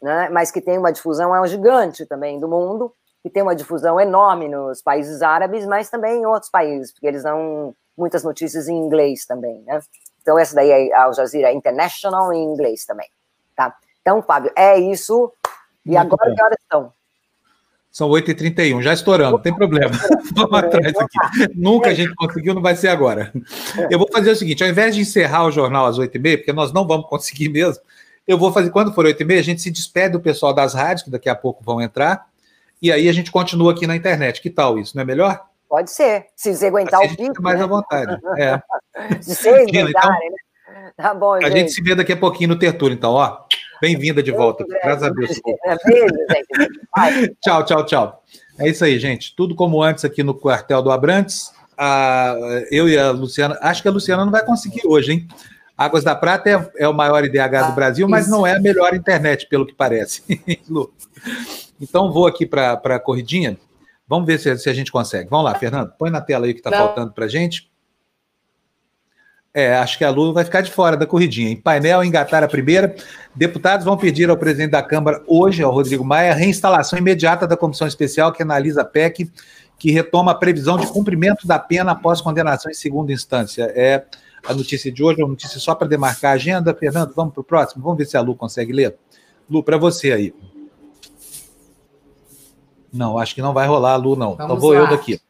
[0.00, 2.94] né, mas que tem uma difusão, é um gigante também do mundo,
[3.24, 7.24] que tem uma difusão enorme nos países árabes, mas também em outros países, porque eles
[7.24, 9.80] não, muitas notícias em inglês também, né?
[10.22, 13.08] Então, essa daí é Al Jazeera International em inglês também,
[13.56, 13.76] tá?
[14.00, 15.32] Então, Fábio, é isso.
[15.84, 16.36] E Muito agora bom.
[16.36, 16.92] que horas são?
[17.98, 19.90] São 8h31, já estourando, não tem problema.
[20.32, 21.18] Vamos atrás aqui.
[21.56, 23.32] Nunca a gente conseguiu, não vai ser agora.
[23.90, 26.72] Eu vou fazer o seguinte: ao invés de encerrar o jornal às 8h30, porque nós
[26.72, 27.82] não vamos conseguir mesmo,
[28.24, 31.10] eu vou fazer, quando for 8h30, a gente se despede do pessoal das rádios, que
[31.10, 32.24] daqui a pouco vão entrar,
[32.80, 34.40] e aí a gente continua aqui na internet.
[34.40, 34.96] Que tal isso?
[34.96, 35.46] Não é melhor?
[35.68, 36.26] Pode ser.
[36.36, 37.42] Se você aguentar assim o pico.
[37.42, 37.64] mais né?
[37.64, 38.16] à vontade.
[38.38, 38.62] É.
[39.20, 40.92] Se vocês então, né?
[40.96, 41.58] Tá bom, A gente.
[41.58, 43.40] gente se vê daqui a pouquinho no Tertúlio, então, ó.
[43.80, 44.64] Bem-vinda de volta.
[44.66, 45.40] Graças a Deus.
[45.86, 48.24] Beijo, tchau, tchau, tchau.
[48.58, 49.34] É isso aí, gente.
[49.36, 51.52] Tudo como antes aqui no quartel do Abrantes.
[51.76, 52.34] Ah,
[52.70, 53.56] eu e a Luciana.
[53.62, 55.28] Acho que a Luciana não vai conseguir hoje, hein?
[55.76, 58.94] Águas da Prata é, é o maior IDH do Brasil, mas não é a melhor
[58.94, 60.22] internet, pelo que parece.
[61.80, 63.56] Então, vou aqui para a corridinha.
[64.08, 65.30] Vamos ver se, se, a gente consegue.
[65.30, 65.92] Vamos lá, Fernando.
[65.96, 67.67] Põe na tela aí o que está faltando para a gente.
[69.54, 71.50] É, acho que a Lu vai ficar de fora da corridinha.
[71.50, 72.94] Em painel, engatar a primeira.
[73.34, 77.56] Deputados vão pedir ao presidente da Câmara, hoje, ao Rodrigo Maia, a reinstalação imediata da
[77.56, 79.30] comissão especial que analisa a PEC,
[79.78, 83.72] que retoma a previsão de cumprimento da pena após condenação em segunda instância.
[83.74, 84.04] É
[84.46, 86.74] a notícia de hoje, é uma notícia só para demarcar a agenda.
[86.74, 87.82] Fernando, vamos para o próximo?
[87.82, 88.96] Vamos ver se a Lu consegue ler.
[89.48, 90.34] Lu, para você aí.
[92.92, 94.36] Não, acho que não vai rolar a Lu, não.
[94.36, 94.80] Vamos então vou lá.
[94.80, 95.20] eu daqui.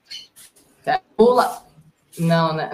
[1.19, 1.62] Lula.
[2.19, 2.70] Não, né?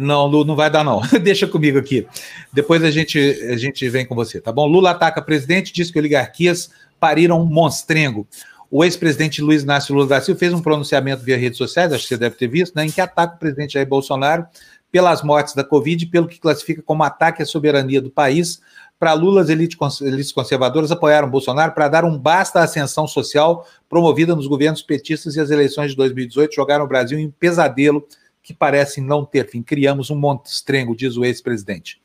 [0.00, 1.02] Não, Lu, não vai dar, não.
[1.22, 2.06] Deixa comigo aqui.
[2.52, 4.66] Depois a gente, a gente vem com você, tá bom?
[4.66, 8.26] Lula ataca presidente, diz que oligarquias pariram um monstrengo.
[8.70, 12.08] O ex-presidente Luiz Inácio Lula da Silva fez um pronunciamento via redes sociais, acho que
[12.08, 14.46] você deve ter visto, né, em que ataca o presidente Jair Bolsonaro
[14.90, 18.60] pelas mortes da Covid, pelo que classifica como ataque à soberania do país.
[18.98, 24.36] Para Lula, as elites conservadoras apoiaram Bolsonaro para dar um basta à ascensão social promovida
[24.36, 28.06] nos governos petistas e as eleições de 2018 jogaram o Brasil em um pesadelo
[28.42, 29.62] que parece não ter fim.
[29.62, 32.00] Criamos um monstrengo, diz o ex-presidente.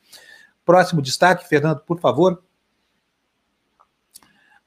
[0.64, 2.42] Próximo destaque, Fernando, por favor.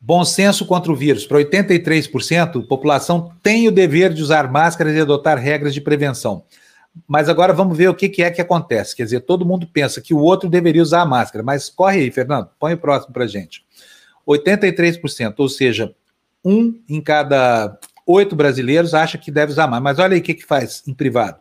[0.02, 1.28] Bom senso contra o vírus.
[1.28, 6.46] Para 83%, a população tem o dever de usar máscaras e adotar regras de prevenção.
[7.08, 8.96] Mas agora vamos ver o que, é que acontece.
[8.96, 12.12] Quer dizer, todo mundo pensa que o outro deveria usar a máscara, mas corre aí,
[12.12, 13.66] Fernando, põe o próximo para gente.
[14.28, 15.94] 83%, ou seja,
[16.44, 19.84] um em cada oito brasileiros acha que deve usar mais.
[19.84, 21.40] Mas olha aí o que, que faz em privado.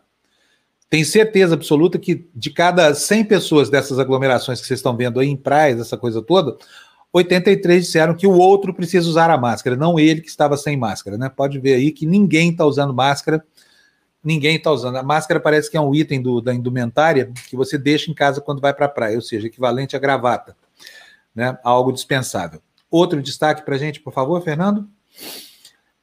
[0.89, 5.27] Tem certeza absoluta que de cada 100 pessoas dessas aglomerações que vocês estão vendo aí
[5.27, 6.57] em praias, essa coisa toda,
[7.13, 11.17] 83 disseram que o outro precisa usar a máscara, não ele que estava sem máscara,
[11.17, 11.29] né?
[11.29, 13.43] Pode ver aí que ninguém está usando máscara
[14.23, 14.97] ninguém está usando.
[14.97, 18.41] A máscara parece que é um item do, da indumentária que você deixa em casa
[18.41, 20.55] quando vai para a praia, ou seja, equivalente à gravata,
[21.33, 21.57] né?
[21.63, 22.61] Algo dispensável.
[22.89, 24.87] Outro destaque para a gente, por favor, Fernando.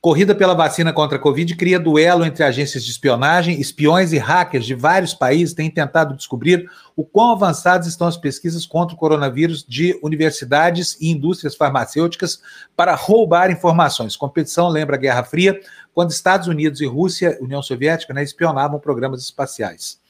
[0.07, 4.65] Corrida pela vacina contra a Covid cria duelo entre agências de espionagem, espiões e hackers
[4.65, 9.65] de vários países têm tentado descobrir o quão avançadas estão as pesquisas contra o coronavírus
[9.66, 12.41] de universidades e indústrias farmacêuticas
[12.77, 14.16] para roubar informações.
[14.16, 15.59] Competição lembra a Guerra Fria,
[15.93, 20.01] quando Estados Unidos e Rússia, União Soviética, né, espionavam programas espaciais.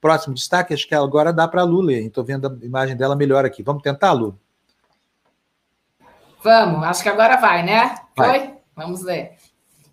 [0.00, 2.04] Próximo destaque, acho que agora dá para a Lu ler.
[2.04, 3.62] Estou vendo a imagem dela melhor aqui.
[3.62, 4.36] Vamos tentar, Lu?
[6.42, 7.94] Vamos, acho que agora vai, né?
[8.16, 8.40] Vai.
[8.40, 8.55] Foi?
[8.76, 9.32] Vamos ler.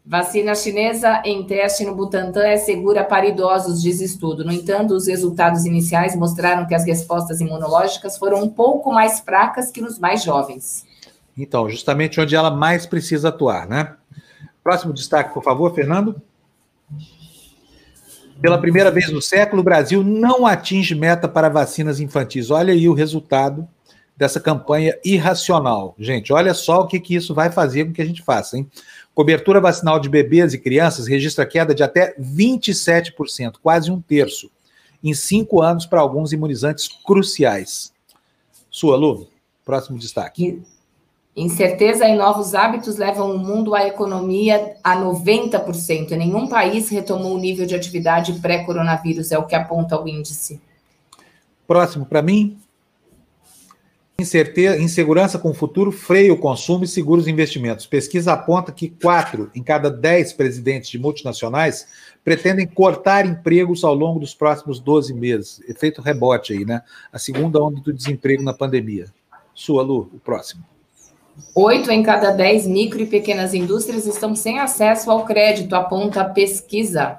[0.05, 4.43] Vacina chinesa em teste no Butantan é segura para idosos, diz estudo.
[4.43, 9.71] No entanto, os resultados iniciais mostraram que as respostas imunológicas foram um pouco mais fracas
[9.71, 10.85] que nos mais jovens.
[11.37, 13.95] Então, justamente onde ela mais precisa atuar, né?
[14.61, 16.21] Próximo destaque, por favor, Fernando.
[18.41, 22.51] Pela primeira vez no século, o Brasil não atinge meta para vacinas infantis.
[22.51, 23.65] Olha aí o resultado
[24.15, 25.95] dessa campanha irracional.
[25.97, 28.69] Gente, olha só o que, que isso vai fazer com que a gente faça, hein?
[29.13, 34.49] Cobertura vacinal de bebês e crianças registra queda de até 27%, quase um terço,
[35.03, 37.93] em cinco anos para alguns imunizantes cruciais.
[38.71, 39.27] Sua, Lu,
[39.63, 40.63] próximo destaque.
[41.35, 46.11] Incerteza e novos hábitos levam o mundo à economia a 90%.
[46.11, 50.61] Nenhum país retomou o nível de atividade pré-coronavírus, é o que aponta o índice.
[51.67, 52.57] Próximo para mim.
[54.23, 57.85] Incerteza, insegurança com o futuro freia o consumo e segura os investimentos.
[57.85, 61.85] Pesquisa aponta que quatro em cada dez presidentes de multinacionais
[62.23, 65.61] pretendem cortar empregos ao longo dos próximos 12 meses.
[65.67, 66.81] Efeito rebote aí, né?
[67.11, 69.07] A segunda onda do desemprego na pandemia.
[69.53, 70.63] Sua, Lu, o próximo.
[71.53, 76.29] Oito em cada dez micro e pequenas indústrias estão sem acesso ao crédito, aponta a
[76.29, 77.17] pesquisa.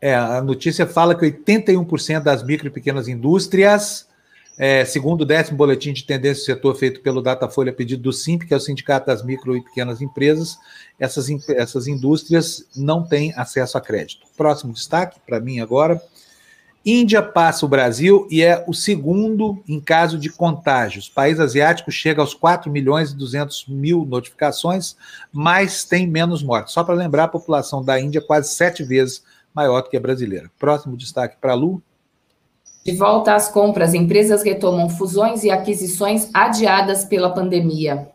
[0.00, 4.06] É, a notícia fala que 81% das micro e pequenas indústrias
[4.58, 8.44] é, segundo o décimo boletim de tendência do setor feito pelo Datafolha pedido do SIMP,
[8.44, 10.56] que é o Sindicato das Micro e Pequenas Empresas,
[10.98, 14.26] essas, essas indústrias não têm acesso a crédito.
[14.36, 16.00] Próximo destaque, para mim agora,
[16.86, 21.08] Índia passa o Brasil e é o segundo em caso de contágios.
[21.08, 24.96] País asiático chega aos 4 milhões e 200 mil notificações,
[25.32, 26.72] mas tem menos mortes.
[26.72, 30.00] Só para lembrar, a população da Índia é quase sete vezes maior do que a
[30.00, 30.48] brasileira.
[30.60, 31.82] Próximo destaque para a Lu.
[32.86, 38.08] De volta às compras, empresas retomam fusões e aquisições adiadas pela pandemia.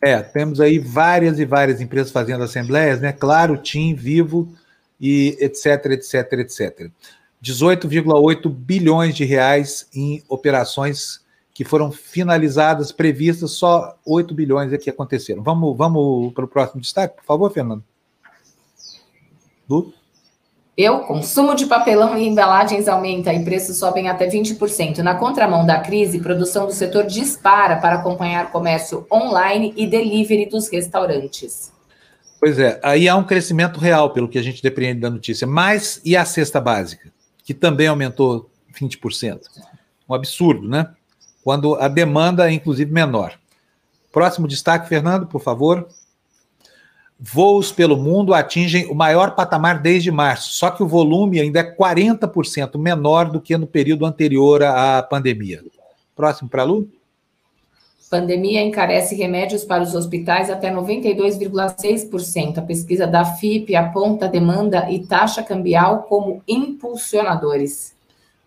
[0.00, 3.12] É, temos aí várias e várias empresas fazendo assembleias, né?
[3.12, 4.50] Claro, TIM, Vivo
[4.98, 6.90] e etc, etc, etc.
[7.44, 11.20] 18,8 bilhões de reais em operações
[11.52, 15.42] que foram finalizadas, previstas, só 8 bilhões é que aconteceram.
[15.42, 17.84] Vamos, vamos para o próximo destaque, por favor, Fernando.
[19.68, 19.92] Lu?
[20.76, 24.98] Eu, consumo de papelão e embalagens aumenta e preços sobem até 20%.
[24.98, 30.68] Na contramão da crise, produção do setor dispara para acompanhar comércio online e delivery dos
[30.68, 31.70] restaurantes.
[32.40, 35.46] Pois é, aí há um crescimento real, pelo que a gente depreende da notícia.
[35.46, 37.12] Mas e a cesta básica?
[37.44, 39.40] que também aumentou 20%.
[40.08, 40.88] Um absurdo, né?
[41.42, 43.38] Quando a demanda é, inclusive, menor.
[44.12, 45.88] Próximo destaque, Fernando, por favor.
[47.24, 51.76] Voos pelo mundo atingem o maior patamar desde março, só que o volume ainda é
[51.76, 55.62] 40% menor do que no período anterior à pandemia.
[56.16, 56.88] Próximo para a Lu.
[58.10, 62.58] Pandemia encarece remédios para os hospitais até 92,6%.
[62.58, 67.94] A pesquisa da FIP aponta demanda e taxa cambial como impulsionadores.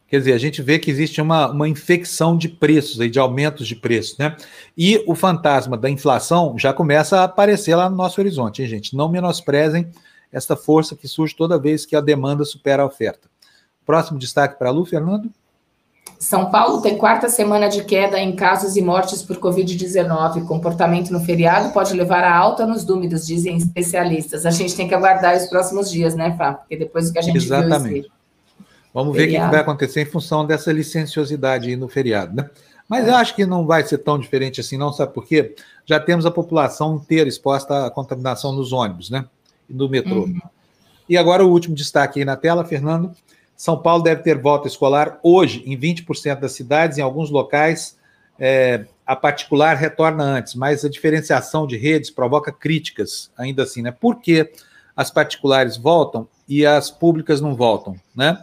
[0.07, 3.67] Quer dizer, a gente vê que existe uma, uma infecção de preços, aí, de aumentos
[3.67, 4.35] de preços, né?
[4.77, 8.95] E o fantasma da inflação já começa a aparecer lá no nosso horizonte, hein, gente?
[8.95, 9.89] Não menosprezem
[10.31, 13.27] esta força que surge toda vez que a demanda supera a oferta.
[13.85, 15.29] Próximo destaque para a Lu, Fernando.
[16.19, 20.45] São Paulo tem quarta semana de queda em casos e mortes por Covid-19.
[20.45, 24.45] Comportamento no feriado pode levar a alta nos números, dizem especialistas.
[24.45, 26.53] A gente tem que aguardar os próximos dias, né, Fá?
[26.53, 28.01] Porque depois do que a gente Exatamente.
[28.01, 28.14] viu...
[28.95, 32.49] Vamos ver o que vai acontecer em função dessa licenciosidade aí no feriado, né?
[32.87, 35.53] Mas eu acho que não vai ser tão diferente assim, não, sabe por quê?
[35.85, 39.25] Já temos a população inteira exposta à contaminação nos ônibus, né?
[39.69, 40.21] E no metrô.
[40.21, 40.39] Uhum.
[41.09, 43.11] E agora o último destaque aí na tela, Fernando.
[43.57, 47.97] São Paulo deve ter volta escolar hoje em 20% das cidades, em alguns locais
[48.39, 53.91] é, a particular retorna antes, mas a diferenciação de redes provoca críticas ainda assim, né?
[53.91, 54.49] Por que
[54.95, 58.41] as particulares voltam e as públicas não voltam, né?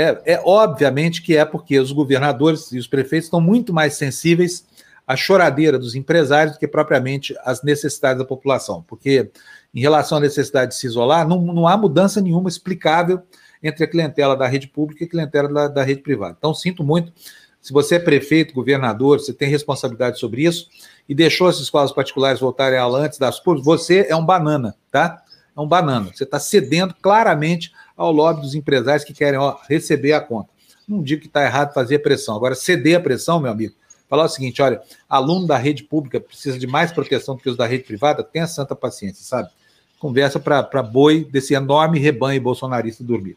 [0.00, 4.64] É, é obviamente que é porque os governadores e os prefeitos estão muito mais sensíveis
[5.04, 9.28] à choradeira dos empresários do que propriamente às necessidades da população, porque
[9.74, 13.20] em relação à necessidade de se isolar, não, não há mudança nenhuma explicável
[13.60, 16.36] entre a clientela da rede pública e a clientela da, da rede privada.
[16.38, 17.12] Então, sinto muito.
[17.60, 20.68] Se você é prefeito, governador, você tem responsabilidade sobre isso
[21.08, 24.76] e deixou as escolas particulares voltarem a aula antes das públicas, você é um banana,
[24.92, 25.24] tá?
[25.56, 26.08] É um banana.
[26.14, 30.48] Você está cedendo claramente ao lobby dos empresários que querem ó, receber a conta.
[30.88, 32.34] Não digo que está errado fazer pressão.
[32.34, 33.74] Agora, ceder a pressão, meu amigo,
[34.08, 37.56] falar o seguinte: olha, aluno da rede pública precisa de mais proteção do que os
[37.56, 39.50] da rede privada, tenha santa paciência, sabe?
[39.98, 43.36] conversa para boi desse enorme rebanho bolsonarista dormir.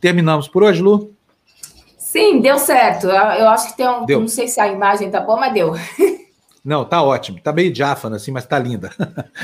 [0.00, 1.12] Terminamos por hoje, Lu?
[1.96, 3.06] Sim, deu certo.
[3.06, 4.06] Eu acho que tem um.
[4.06, 4.20] Deu.
[4.20, 5.74] Não sei se a imagem tá boa, mas deu.
[6.68, 7.40] Não, tá ótimo.
[7.40, 8.90] Tá meio diáfana, assim, mas tá linda.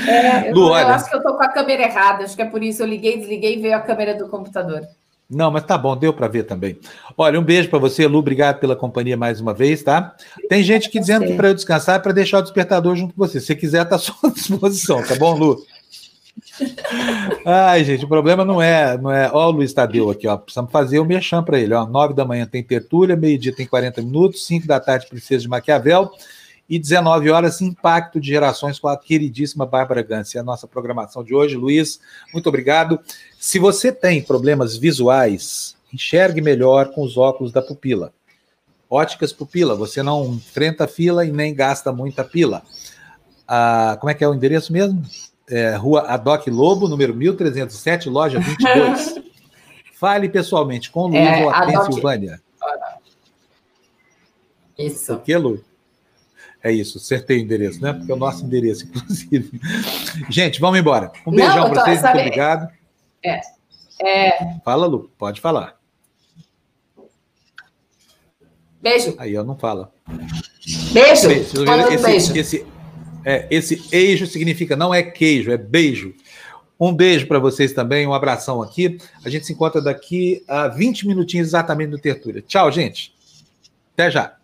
[0.07, 0.83] É, Lu, eu, olha...
[0.83, 2.23] eu acho que eu tô com a câmera errada.
[2.23, 4.83] Acho que é por isso eu liguei, desliguei e veio a câmera do computador.
[5.27, 6.77] Não, mas tá bom, deu para ver também.
[7.17, 8.19] Olha, um beijo para você, Lu.
[8.19, 10.15] Obrigado pela companhia mais uma vez, tá?
[10.47, 13.25] Tem gente que dizendo que para eu descansar é para deixar o despertador junto com
[13.25, 13.39] você.
[13.39, 15.65] Se você quiser, tá à sua disposição, tá bom, Lu?
[17.43, 19.31] Ai, gente, o problema não é, não é.
[19.33, 20.37] Ó, o Luiz Tadeu aqui, ó.
[20.37, 21.87] Precisamos fazer o merchan para ele, ó.
[21.87, 26.11] Nove da manhã tem tertúlia, meio-dia tem 40 minutos, cinco da tarde precisa de Maquiavel
[26.69, 30.33] e 19 horas Impacto de Gerações com a queridíssima Bárbara Gans.
[30.35, 31.55] É a nossa programação de hoje.
[31.55, 31.99] Luiz,
[32.33, 32.99] muito obrigado.
[33.39, 38.13] Se você tem problemas visuais, enxergue melhor com os óculos da pupila.
[38.87, 42.61] Óticas Pupila, você não enfrenta fila e nem gasta muita pila.
[43.47, 45.03] Ah, como é que é o endereço mesmo?
[45.49, 49.23] é, Rua Adoc Lobo, número 1307, loja 22.
[49.93, 51.93] Fale pessoalmente com o Luiz é, Adoc...
[51.93, 52.41] Silvânia.
[54.77, 55.13] Isso.
[55.13, 55.63] O que, Lu?
[56.65, 57.93] É isso, acertei o endereço, né?
[57.93, 59.61] Porque é o nosso endereço, inclusive.
[60.31, 61.11] Gente, vamos embora.
[61.23, 62.73] Um beijão para vocês, muito obrigado.
[63.23, 63.39] É,
[64.01, 64.57] é...
[64.65, 65.79] Fala, Lu, pode falar.
[68.81, 69.13] Beijo.
[69.19, 69.93] Aí, eu não fala.
[70.91, 71.27] Beijo.
[71.27, 71.29] Beijo.
[71.29, 72.35] Esse, beijo.
[72.35, 72.65] Esse,
[73.23, 76.15] é, esse eijo significa não é queijo, é beijo.
[76.79, 78.97] Um beijo para vocês também, um abração aqui.
[79.23, 82.41] A gente se encontra daqui a 20 minutinhos exatamente no Tertúlia.
[82.41, 83.13] Tchau, gente.
[83.93, 84.35] Até já.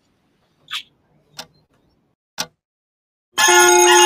[3.47, 4.01] Música